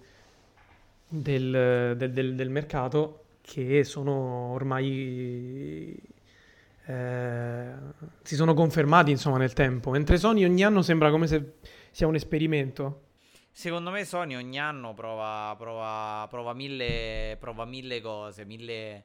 del, 1.07 1.95
del, 1.97 2.11
del, 2.11 2.35
del 2.35 2.49
mercato 2.51 3.23
che 3.41 3.83
sono 3.83 4.13
ormai 4.53 5.99
eh, 6.85 7.71
si 8.21 8.35
sono 8.35 8.53
confermati 8.53 9.09
insomma 9.09 9.37
nel 9.37 9.53
tempo. 9.53 9.89
Mentre 9.89 10.19
Sony 10.19 10.45
ogni 10.45 10.63
anno 10.63 10.83
sembra 10.83 11.09
come 11.09 11.25
se 11.25 11.53
sia 11.89 12.05
un 12.05 12.13
esperimento. 12.13 13.05
Secondo 13.51 13.89
me 13.89 14.05
Sony 14.05 14.35
ogni 14.35 14.59
anno 14.59 14.93
prova, 14.93 15.55
prova, 15.57 16.27
prova, 16.29 16.53
mille, 16.53 17.37
prova 17.39 17.65
mille 17.65 18.01
cose 18.01 18.45
mille, 18.45 19.03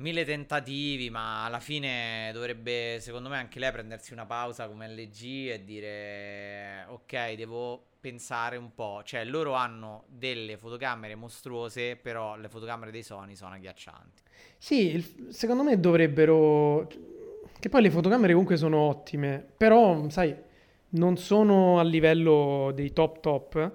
mille 0.00 0.24
tentativi 0.24 1.10
ma 1.10 1.44
alla 1.44 1.60
fine 1.60 2.30
dovrebbe 2.32 2.98
secondo 3.00 3.28
me 3.28 3.36
anche 3.36 3.58
lei 3.58 3.70
prendersi 3.70 4.12
una 4.12 4.26
pausa 4.26 4.66
come 4.66 4.88
LG 4.88 5.22
e 5.50 5.62
dire 5.64 6.84
ok 6.88 7.34
devo 7.34 7.84
pensare 8.00 8.56
un 8.56 8.74
po', 8.74 9.02
cioè 9.04 9.24
loro 9.24 9.52
hanno 9.52 10.04
delle 10.08 10.56
fotocamere 10.56 11.14
mostruose, 11.14 11.96
però 11.96 12.36
le 12.36 12.48
fotocamere 12.48 12.90
dei 12.90 13.02
Sony 13.02 13.36
sono 13.36 13.54
agghiaccianti. 13.54 14.22
Sì, 14.56 15.28
secondo 15.28 15.62
me 15.62 15.78
dovrebbero... 15.78 16.88
Che 17.58 17.68
poi 17.68 17.82
le 17.82 17.90
fotocamere 17.90 18.32
comunque 18.32 18.56
sono 18.56 18.78
ottime, 18.78 19.46
però, 19.54 20.08
sai, 20.08 20.34
non 20.90 21.18
sono 21.18 21.78
a 21.78 21.82
livello 21.82 22.72
dei 22.74 22.92
top 22.94 23.20
top. 23.20 23.72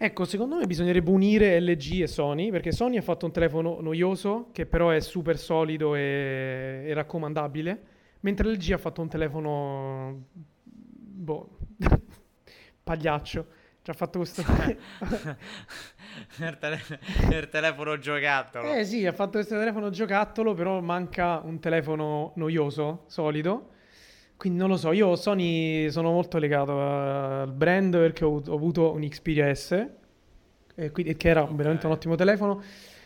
Ecco, 0.00 0.24
secondo 0.24 0.54
me 0.54 0.64
bisognerebbe 0.66 1.10
unire 1.10 1.60
LG 1.60 2.02
e 2.02 2.06
Sony, 2.06 2.52
perché 2.52 2.70
Sony 2.70 2.98
ha 2.98 3.02
fatto 3.02 3.26
un 3.26 3.32
telefono 3.32 3.80
noioso, 3.80 4.50
che 4.52 4.64
però 4.64 4.90
è 4.90 5.00
super 5.00 5.36
solido 5.36 5.96
e, 5.96 6.84
e 6.86 6.94
raccomandabile, 6.94 7.82
mentre 8.20 8.48
LG 8.48 8.72
ha 8.74 8.78
fatto 8.78 9.00
un 9.00 9.08
telefono... 9.08 10.26
boh 10.62 11.48
pagliaccio. 12.84 13.46
Ci 13.82 13.90
ha 13.90 13.94
fatto 13.94 14.18
questo. 14.18 14.44
per, 16.36 16.56
tele- 16.58 16.80
per 17.28 17.48
telefono 17.48 17.98
giocattolo. 17.98 18.72
Eh 18.72 18.84
sì, 18.84 19.04
ha 19.04 19.12
fatto 19.12 19.32
questo 19.32 19.58
telefono 19.58 19.90
giocattolo, 19.90 20.54
però 20.54 20.80
manca 20.80 21.40
un 21.42 21.58
telefono 21.58 22.34
noioso, 22.36 23.02
solido. 23.08 23.70
Quindi 24.38 24.60
non 24.60 24.68
lo 24.68 24.76
so, 24.76 24.92
io 24.92 25.16
Sony 25.16 25.90
sono 25.90 26.12
molto 26.12 26.38
legato 26.38 26.80
al 26.80 27.52
brand 27.52 27.90
perché 27.98 28.24
ho, 28.24 28.40
ho 28.40 28.54
avuto 28.54 28.92
un 28.92 29.06
Xperia 29.06 29.52
S, 29.52 29.72
eh, 30.76 30.92
quindi, 30.92 31.16
che 31.16 31.28
era 31.28 31.42
okay. 31.42 31.56
veramente 31.56 31.86
un 31.86 31.92
ottimo 31.92 32.14
telefono. 32.14 32.62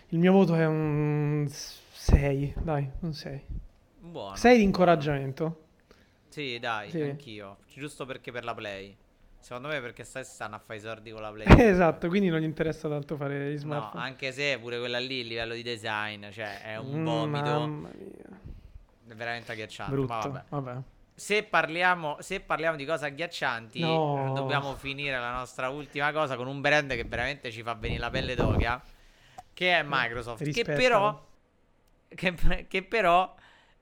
Il 0.09 0.19
mio 0.19 0.31
voto 0.31 0.55
è 0.55 0.67
un 0.67 1.47
6, 1.49 2.55
dai, 2.63 2.87
un 3.01 3.15
6. 3.15 3.45
Buono. 4.01 4.37
6 4.37 4.59
di 4.59 4.63
incoraggiamento. 4.63 5.69
Sì, 6.29 6.59
dai, 6.59 6.91
sì. 6.91 7.01
anch'io. 7.01 7.57
Giusto 7.67 8.05
perché 8.05 8.31
per 8.31 8.45
la 8.45 8.53
Play. 8.53 8.95
Secondo 9.39 9.69
me 9.69 9.81
perché 9.81 10.05
stanno 10.05 10.57
a 10.57 10.59
fare 10.59 10.79
i 10.79 10.83
sordi 10.83 11.13
con 11.13 11.23
la 11.23 11.33
Play. 11.33 11.47
esatto, 11.67 12.09
quindi 12.09 12.29
non 12.29 12.41
gli 12.41 12.45
interessa 12.45 12.91
tanto 12.91 13.17
fare 13.17 13.55
gli 13.55 13.57
smartphone. 13.57 14.03
No, 14.03 14.07
anche 14.07 14.33
se 14.33 14.59
pure 14.59 14.79
quella 14.79 14.99
lì, 14.99 15.21
il 15.21 15.29
livello 15.29 15.55
di 15.55 15.63
design, 15.63 16.29
cioè 16.29 16.61
è 16.61 16.77
un 16.77 17.01
mm, 17.01 17.05
vomito. 17.07 17.45
Mamma 17.45 17.89
mia. 17.97 18.41
È 19.09 19.15
veramente 19.15 19.53
agghiacciante. 19.53 19.95
Brutto, 19.95 20.13
ma 20.13 20.21
vabbè. 20.21 20.45
vabbè. 20.51 20.83
Se 21.15 21.43
parliamo, 21.43 22.17
se 22.21 22.41
parliamo, 22.41 22.77
di 22.77 22.85
cose 22.85 23.07
agghiaccianti, 23.07 23.81
no. 23.81 24.33
dobbiamo 24.35 24.75
finire 24.75 25.19
la 25.19 25.33
nostra 25.33 25.69
ultima 25.69 26.11
cosa 26.13 26.37
con 26.37 26.47
un 26.47 26.61
brand 26.61 26.95
che 26.95 27.05
veramente 27.05 27.51
ci 27.51 27.63
fa 27.63 27.75
venire 27.75 28.01
la 28.01 28.11
pelle 28.11 28.35
d'oca, 28.35 28.83
che 29.53 29.79
è 29.79 29.85
Microsoft. 29.87 30.51
Che 30.51 30.65
però, 30.65 31.25
che, 32.09 32.35
che 32.67 32.83
però 32.83 33.35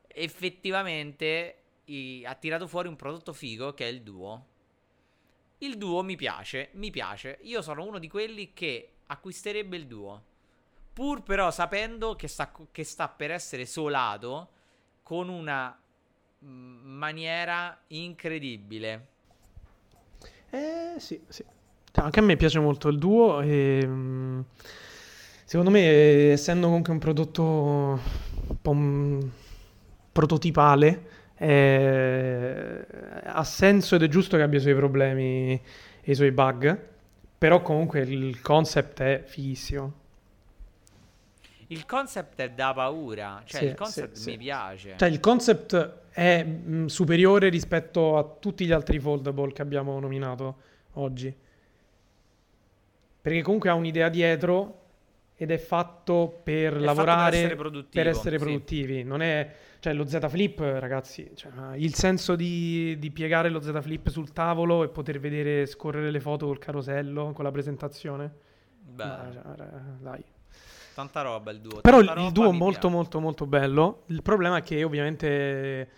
effettivamente 0.07 1.63
i, 1.85 2.25
ha 2.25 2.35
tirato 2.35 2.67
fuori 2.67 2.89
un 2.89 2.97
prodotto 2.97 3.33
figo 3.33 3.75
che 3.75 3.85
è 3.85 3.89
il 3.89 4.03
Duo. 4.03 4.47
Il 5.59 5.77
duo 5.77 6.03
mi 6.03 6.17
piace, 6.17 6.71
mi 6.73 6.91
piace. 6.91 7.39
Io 7.43 7.61
sono 7.61 7.85
uno 7.85 7.99
di 7.99 8.09
quelli 8.09 8.55
che 8.55 8.93
acquisterebbe 9.07 9.77
il 9.77 9.87
duo. 9.87 10.25
Pur 10.93 11.23
però 11.23 11.51
sapendo 11.51 12.17
che 12.17 12.29
sta, 12.29 12.51
che 12.73 12.83
sta 12.83 13.09
per 13.09 13.31
essere 13.31 13.67
solato 13.67 14.51
con 15.03 15.29
una 15.29 15.80
maniera 16.41 17.79
incredibile. 17.89 19.07
Eh 20.51 20.95
sì, 20.99 21.21
sì. 21.29 21.45
Anche 21.95 22.21
a 22.21 22.23
me 22.23 22.37
piace 22.37 22.59
molto 22.61 22.89
il 22.89 22.99
duo 22.99 23.41
e 23.41 23.83
mm, 23.85 24.41
secondo 25.45 25.71
me 25.71 26.33
essendo 26.33 26.67
comunque 26.67 26.93
un 26.93 26.99
prodotto 26.99 27.43
un 27.43 28.61
po' 28.61 28.75
mm, 28.75 29.21
prototipale 30.13 31.09
eh, 31.37 32.87
ha 33.25 33.45
senso 33.45 33.95
ed 33.95 34.03
è 34.03 34.09
giusto 34.09 34.37
che 34.37 34.43
abbia 34.43 34.59
i 34.59 34.63
suoi 34.63 34.75
problemi 34.75 35.53
e 36.03 36.11
i 36.11 36.15
suoi 36.15 36.33
bug, 36.33 36.79
però 37.39 37.63
comunque 37.63 38.01
il 38.01 38.41
concept 38.43 39.01
è 39.01 39.23
fighissimo. 39.25 40.00
Il 41.71 41.87
concept 41.87 42.41
è 42.41 42.51
da 42.51 42.73
paura, 42.75 43.43
cioè 43.45 43.61
sì, 43.61 43.67
il 43.67 43.75
concept 43.75 44.17
sì, 44.17 44.27
mi 44.27 44.33
sì. 44.33 44.39
piace. 44.39 44.95
Cioè 44.97 45.09
il 45.09 45.21
concept 45.21 45.99
è 46.11 46.43
mh, 46.43 46.75
mm, 46.75 46.87
superiore 46.87 47.49
rispetto 47.49 48.19
a 48.19 48.25
tutti 48.25 48.67
gli 48.67 48.73
altri 48.73 48.99
foldable 48.99 49.53
che 49.53 49.63
abbiamo 49.63 50.01
nominato 50.01 50.57
oggi. 50.95 51.33
Perché 53.21 53.43
comunque 53.43 53.69
ha 53.69 53.75
un'idea 53.75 54.09
dietro 54.09 54.79
ed 55.37 55.53
è 55.53 55.59
fatto 55.59 56.41
per 56.43 56.75
è 56.75 56.79
lavorare, 56.79 57.51
fatto 57.51 57.57
per 57.57 57.67
essere, 57.67 57.89
per 57.89 58.09
essere 58.09 58.39
produttivi. 58.39 59.05
Non 59.05 59.23
è 59.23 59.55
cioè 59.79 59.93
lo 59.93 60.07
Z 60.07 60.29
Flip, 60.29 60.59
ragazzi, 60.59 61.31
cioè, 61.37 61.53
il 61.77 61.95
senso 61.95 62.35
di, 62.35 62.99
di, 62.99 63.13
piegare 63.13 63.49
lo 63.49 63.61
Z 63.61 63.81
Flip 63.81 64.09
sul 64.09 64.33
tavolo 64.33 64.83
e 64.83 64.89
poter 64.89 65.21
vedere 65.21 65.67
scorrere 65.67 66.11
le 66.11 66.21
foto 66.21 66.47
col 66.47 66.59
carosello, 66.59 67.31
con 67.33 67.45
la 67.45 67.53
presentazione. 67.53 68.33
Beh, 68.83 69.05
cioè, 69.33 69.43
dai. 70.01 70.25
Tanta 71.01 71.23
roba 71.23 71.51
il 71.51 71.61
duo. 71.61 71.81
Però 71.81 72.01
il 72.01 72.31
duo 72.31 72.51
è 72.51 72.53
molto 72.53 72.91
molto 72.91 73.21
molto 73.21 73.47
bello. 73.47 74.03
Il 74.07 74.21
problema 74.21 74.59
è 74.59 74.63
che 74.63 74.85
ovviamente 74.85 75.89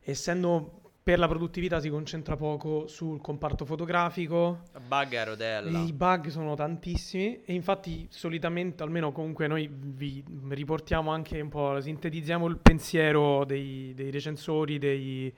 essendo 0.00 0.78
per 1.02 1.18
la 1.18 1.26
produttività 1.26 1.80
si 1.80 1.88
concentra 1.88 2.36
poco 2.36 2.86
sul 2.86 3.20
comparto 3.20 3.64
fotografico. 3.64 4.60
Bug 4.86 5.14
a 5.14 5.24
rodella. 5.24 5.80
I 5.80 5.92
bug 5.92 6.28
sono 6.28 6.54
tantissimi 6.54 7.42
e 7.44 7.54
infatti 7.54 8.06
solitamente, 8.08 8.84
almeno 8.84 9.10
comunque 9.10 9.48
noi 9.48 9.68
vi 9.68 10.22
riportiamo 10.50 11.10
anche 11.10 11.40
un 11.40 11.48
po', 11.48 11.80
sintetizziamo 11.80 12.46
il 12.46 12.58
pensiero 12.58 13.44
dei, 13.44 13.92
dei 13.96 14.12
recensori, 14.12 14.78
dei, 14.78 15.34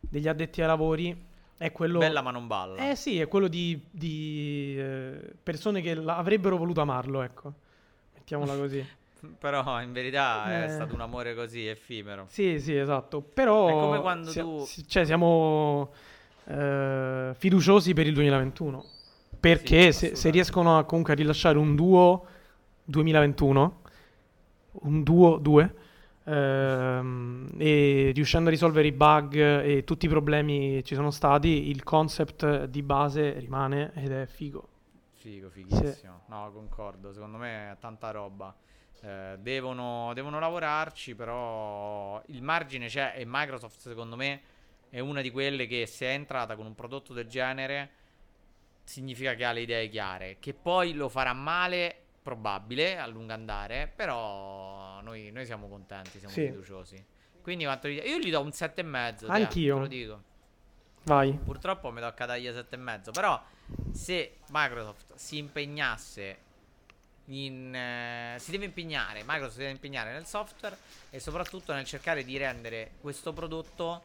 degli 0.00 0.28
addetti 0.28 0.62
ai 0.62 0.66
lavori. 0.66 1.24
È 1.58 1.70
quello... 1.72 1.98
Bella 1.98 2.22
ma 2.22 2.30
non 2.30 2.46
balla. 2.46 2.88
Eh 2.88 2.96
sì, 2.96 3.20
è 3.20 3.28
quello 3.28 3.48
di, 3.48 3.78
di 3.90 4.76
eh, 4.78 5.34
persone 5.42 5.82
che 5.82 5.90
avrebbero 5.90 6.56
voluto 6.56 6.80
amarlo, 6.80 7.20
ecco. 7.20 7.52
Mettiamola 8.32 8.56
così. 8.56 8.86
Però 9.38 9.80
in 9.80 9.92
verità 9.92 10.62
è 10.62 10.64
eh. 10.64 10.68
stato 10.68 10.94
un 10.94 11.00
amore 11.00 11.34
così 11.34 11.66
effimero. 11.66 12.26
Sì, 12.28 12.58
sì, 12.58 12.74
esatto. 12.76 13.20
Però 13.20 13.68
è 13.68 13.72
come 13.72 14.00
quando 14.00 14.30
si- 14.30 14.40
tu 14.40 14.66
cioè, 14.86 15.04
siamo 15.04 15.92
eh, 16.46 17.32
fiduciosi 17.36 17.92
per 17.92 18.06
il 18.06 18.14
2021. 18.14 18.84
Perché 19.38 19.92
Sì, 19.92 20.08
se, 20.08 20.16
se 20.16 20.30
riescono 20.30 20.78
a, 20.78 20.84
comunque 20.84 21.12
a 21.12 21.16
rilasciare 21.16 21.58
un 21.58 21.74
duo 21.74 22.26
2021, 22.84 23.80
un 24.72 25.02
duo 25.02 25.38
2, 25.38 25.74
ehm, 26.24 27.48
e 27.58 28.12
riuscendo 28.14 28.48
a 28.48 28.52
risolvere 28.52 28.86
i 28.86 28.92
bug 28.92 29.34
e 29.34 29.82
tutti 29.84 30.06
i 30.06 30.08
problemi 30.08 30.76
che 30.76 30.82
ci 30.84 30.94
sono 30.94 31.10
stati, 31.10 31.68
il 31.68 31.82
concept 31.82 32.66
di 32.66 32.82
base 32.82 33.38
rimane 33.38 33.92
ed 33.94 34.12
è 34.12 34.26
figo. 34.26 34.68
Figo, 35.22 35.50
fighissimo. 35.50 36.24
No, 36.26 36.50
concordo. 36.52 37.12
Secondo 37.12 37.38
me 37.38 37.70
è 37.70 37.76
tanta 37.78 38.10
roba. 38.10 38.52
Eh, 39.02 39.36
devono, 39.38 40.10
devono 40.14 40.40
lavorarci, 40.40 41.14
però 41.14 42.20
il 42.26 42.42
margine 42.42 42.88
c'è 42.88 43.14
e 43.16 43.22
Microsoft 43.24 43.78
secondo 43.78 44.16
me 44.16 44.40
è 44.90 44.98
una 44.98 45.20
di 45.20 45.30
quelle 45.30 45.66
che 45.66 45.86
se 45.86 46.06
è 46.06 46.12
entrata 46.12 46.56
con 46.56 46.66
un 46.66 46.74
prodotto 46.74 47.12
del 47.12 47.28
genere 47.28 47.90
significa 48.82 49.34
che 49.34 49.44
ha 49.44 49.52
le 49.52 49.60
idee 49.60 49.88
chiare. 49.88 50.38
Che 50.40 50.54
poi 50.54 50.92
lo 50.92 51.08
farà 51.08 51.32
male, 51.32 51.94
probabile, 52.20 52.98
a 52.98 53.06
lungo 53.06 53.32
andare, 53.32 53.92
però 53.94 55.00
noi, 55.02 55.30
noi 55.30 55.46
siamo 55.46 55.68
contenti, 55.68 56.18
siamo 56.18 56.34
sì. 56.34 56.46
fiduciosi. 56.46 57.04
Quindi 57.40 57.62
io 57.62 58.18
gli 58.18 58.30
do 58.30 58.40
un 58.40 58.48
7,5. 58.48 59.30
Anch'io. 59.30 59.74
Te 59.76 59.80
lo 59.80 59.86
dico. 59.86 60.22
Vai. 61.04 61.32
Purtroppo 61.32 61.90
mi 61.90 62.00
tocca 62.00 62.26
dargli 62.26 62.46
7,5. 62.48 63.10
Però 63.12 63.40
se 63.92 64.38
Microsoft 64.48 65.14
si 65.14 65.38
impegnasse 65.38 66.38
in, 67.26 67.74
eh, 67.74 68.36
si 68.38 68.50
deve 68.50 68.66
impegnare, 68.66 69.20
Microsoft 69.22 69.52
si 69.52 69.58
deve 69.58 69.70
impegnare 69.72 70.12
nel 70.12 70.26
software 70.26 70.76
e 71.10 71.20
soprattutto 71.20 71.72
nel 71.72 71.84
cercare 71.84 72.24
di 72.24 72.36
rendere 72.36 72.92
questo 73.00 73.32
prodotto 73.32 74.04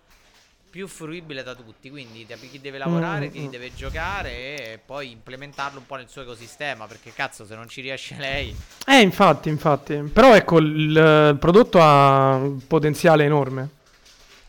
più 0.69 0.87
fruibile 0.87 1.43
da 1.43 1.55
tutti. 1.55 1.89
Quindi 1.89 2.25
da 2.25 2.35
chi 2.35 2.59
deve 2.59 2.77
lavorare, 2.77 3.27
Mm, 3.27 3.31
chi 3.31 3.47
mm. 3.47 3.49
deve 3.49 3.73
giocare 3.73 4.29
e 4.73 4.77
poi 4.83 5.11
implementarlo 5.11 5.79
un 5.79 5.85
po' 5.85 5.95
nel 5.95 6.09
suo 6.09 6.21
ecosistema. 6.23 6.87
Perché 6.87 7.13
cazzo, 7.13 7.45
se 7.45 7.55
non 7.55 7.67
ci 7.67 7.81
riesce 7.81 8.15
lei, 8.19 8.55
Eh, 8.85 9.01
infatti, 9.01 9.49
infatti. 9.49 9.95
Però 10.03 10.35
ecco, 10.35 10.57
il, 10.59 10.65
il 10.91 11.37
prodotto 11.39 11.79
ha 11.81 12.35
un 12.35 12.65
potenziale 12.67 13.23
enorme. 13.25 13.69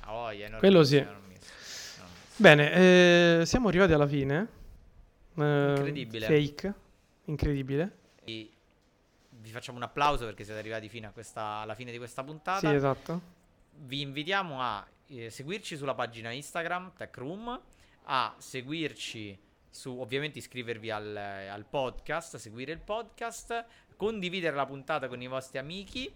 a 0.01 0.13
voglia, 0.13 0.47
enorme, 0.47 0.59
Quello 0.59 0.83
sì. 0.85 0.97
enormissimo. 0.97 1.18
Bene, 2.41 3.41
eh, 3.41 3.47
siamo 3.47 3.67
arrivati 3.67 3.93
alla 3.93 4.07
fine. 4.07 4.49
Eh, 5.37 5.75
Incredibile. 5.77 6.27
Fake. 6.27 6.75
Incredibile. 7.25 7.99
E 8.23 8.51
vi 9.31 9.51
facciamo 9.51 9.77
un 9.77 9.83
applauso 9.83 10.25
perché 10.25 10.45
siete 10.45 10.61
arrivati 10.61 10.89
fino 10.89 11.09
a 11.09 11.11
questa, 11.11 11.43
alla 11.43 11.75
fine 11.75 11.91
di 11.91 11.99
questa 11.99 12.23
puntata. 12.23 12.61
Sì, 12.61 12.73
esatto. 12.73 13.21
Vi 13.73 14.03
invitiamo 14.03 14.63
a 14.63 14.87
eh, 15.09 15.31
seguirci 15.31 15.77
sulla 15.77 15.95
pagina 15.95 16.31
Instagram 16.31 16.93
TechRoom, 16.97 17.61
a 18.05 18.35
seguirci 18.39 19.37
su, 19.69 19.99
ovviamente 19.99 20.39
iscrivervi 20.39 20.91
al, 20.93 21.17
al 21.17 21.65
podcast, 21.65 22.37
seguire 22.37 22.71
il 22.71 22.79
podcast, 22.79 23.65
condividere 23.97 24.55
la 24.55 24.65
puntata 24.65 25.09
con 25.09 25.21
i 25.21 25.27
vostri 25.27 25.59
amici 25.59 26.09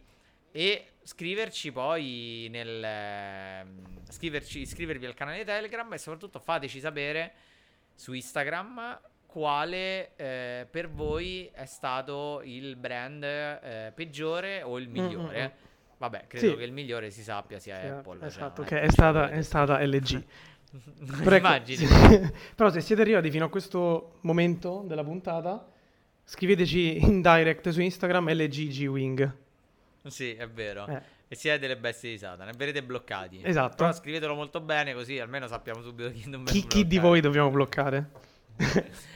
e 0.52 0.84
scriverci 1.02 1.72
poi 1.72 2.46
nel 2.50 2.84
ehm, 2.84 4.02
scriverci, 4.08 4.60
iscrivervi 4.60 5.06
al 5.06 5.14
canale 5.14 5.44
Telegram 5.44 5.90
e 5.92 5.98
soprattutto 5.98 6.38
fateci 6.38 6.78
sapere 6.78 7.32
su 7.94 8.12
Instagram 8.12 9.00
quale 9.26 10.14
eh, 10.16 10.66
per 10.70 10.90
voi 10.90 11.48
è 11.52 11.64
stato 11.64 12.42
il 12.44 12.76
brand 12.76 13.22
eh, 13.22 13.92
peggiore 13.94 14.62
o 14.62 14.78
il 14.78 14.88
migliore. 14.88 15.38
Mm, 15.38 15.42
mm, 15.42 15.46
mm. 15.46 15.70
Vabbè, 15.96 16.24
credo 16.26 16.50
Sì. 16.50 16.56
che 16.56 16.64
il 16.64 16.72
migliore 16.72 17.10
si 17.10 17.22
sappia 17.22 17.58
sia 17.58 17.80
Sì, 17.80 17.86
Apple. 17.86 18.18
cioè, 18.18 18.26
esatto, 18.26 18.62
che 18.62 18.68
che 18.68 18.80
è 18.82 18.90
stata, 18.90 19.30
è 19.30 19.40
stata 19.40 19.82
LG. 19.82 20.24
Però, 21.22 21.36
ecco, 21.36 21.46
Immagini. 21.46 21.86
Però 22.54 22.70
se 22.70 22.80
siete 22.82 23.00
arrivati 23.00 23.30
fino 23.30 23.46
a 23.46 23.48
questo 23.48 24.18
momento 24.22 24.84
della 24.86 25.04
puntata, 25.04 25.66
scriveteci 26.24 26.98
in 27.02 27.22
direct 27.22 27.70
su 27.70 27.80
Instagram 27.80 28.32
LGG 28.34 28.86
Wing. 28.88 29.36
Sì, 30.08 30.34
è 30.34 30.48
vero. 30.48 30.86
Eh, 30.86 31.00
E 31.28 31.34
siete 31.34 31.58
delle 31.60 31.76
bestie 31.78 32.10
di 32.10 32.18
Satana, 32.18 32.50
e 32.50 32.54
verrete 32.56 32.82
bloccati. 32.82 33.40
Esatto. 33.42 33.76
Però 33.76 33.92
scrivetelo 33.92 34.34
molto 34.34 34.60
bene 34.60 34.92
così 34.92 35.18
almeno 35.18 35.46
sappiamo 35.46 35.80
subito 35.80 36.10
chi 36.10 36.28
non 36.28 36.44
chi, 36.44 36.66
chi 36.66 36.86
di 36.86 36.98
voi 36.98 37.20
dobbiamo 37.20 37.50
bloccare? 37.50 38.10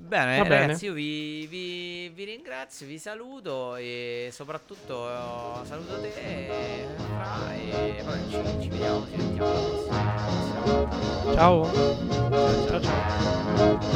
Bene, 0.00 0.38
Va 0.38 0.42
bene. 0.44 0.60
ragazzi, 0.62 0.86
io 0.86 0.92
vi, 0.92 1.46
vi- 1.46 2.08
vi 2.08 2.24
ringrazio, 2.24 2.84
vi 2.86 2.98
saluto 2.98 3.76
e 3.76 4.30
soprattutto 4.32 5.08
eh, 5.08 5.64
saluto 5.66 6.00
te, 6.00 6.86
Fra, 6.96 7.54
e 7.54 8.02
poi 8.04 8.18
ci, 8.28 8.62
ci 8.62 8.68
vediamo, 8.70 9.06
ci 9.08 9.18
sentiamo 9.20 9.48
alla 9.50 9.60
prossima. 9.60 11.34
Ciao. 11.34 11.70
Ciao, 11.72 12.80
Ciao 12.80 12.80
ciao. 12.80 13.88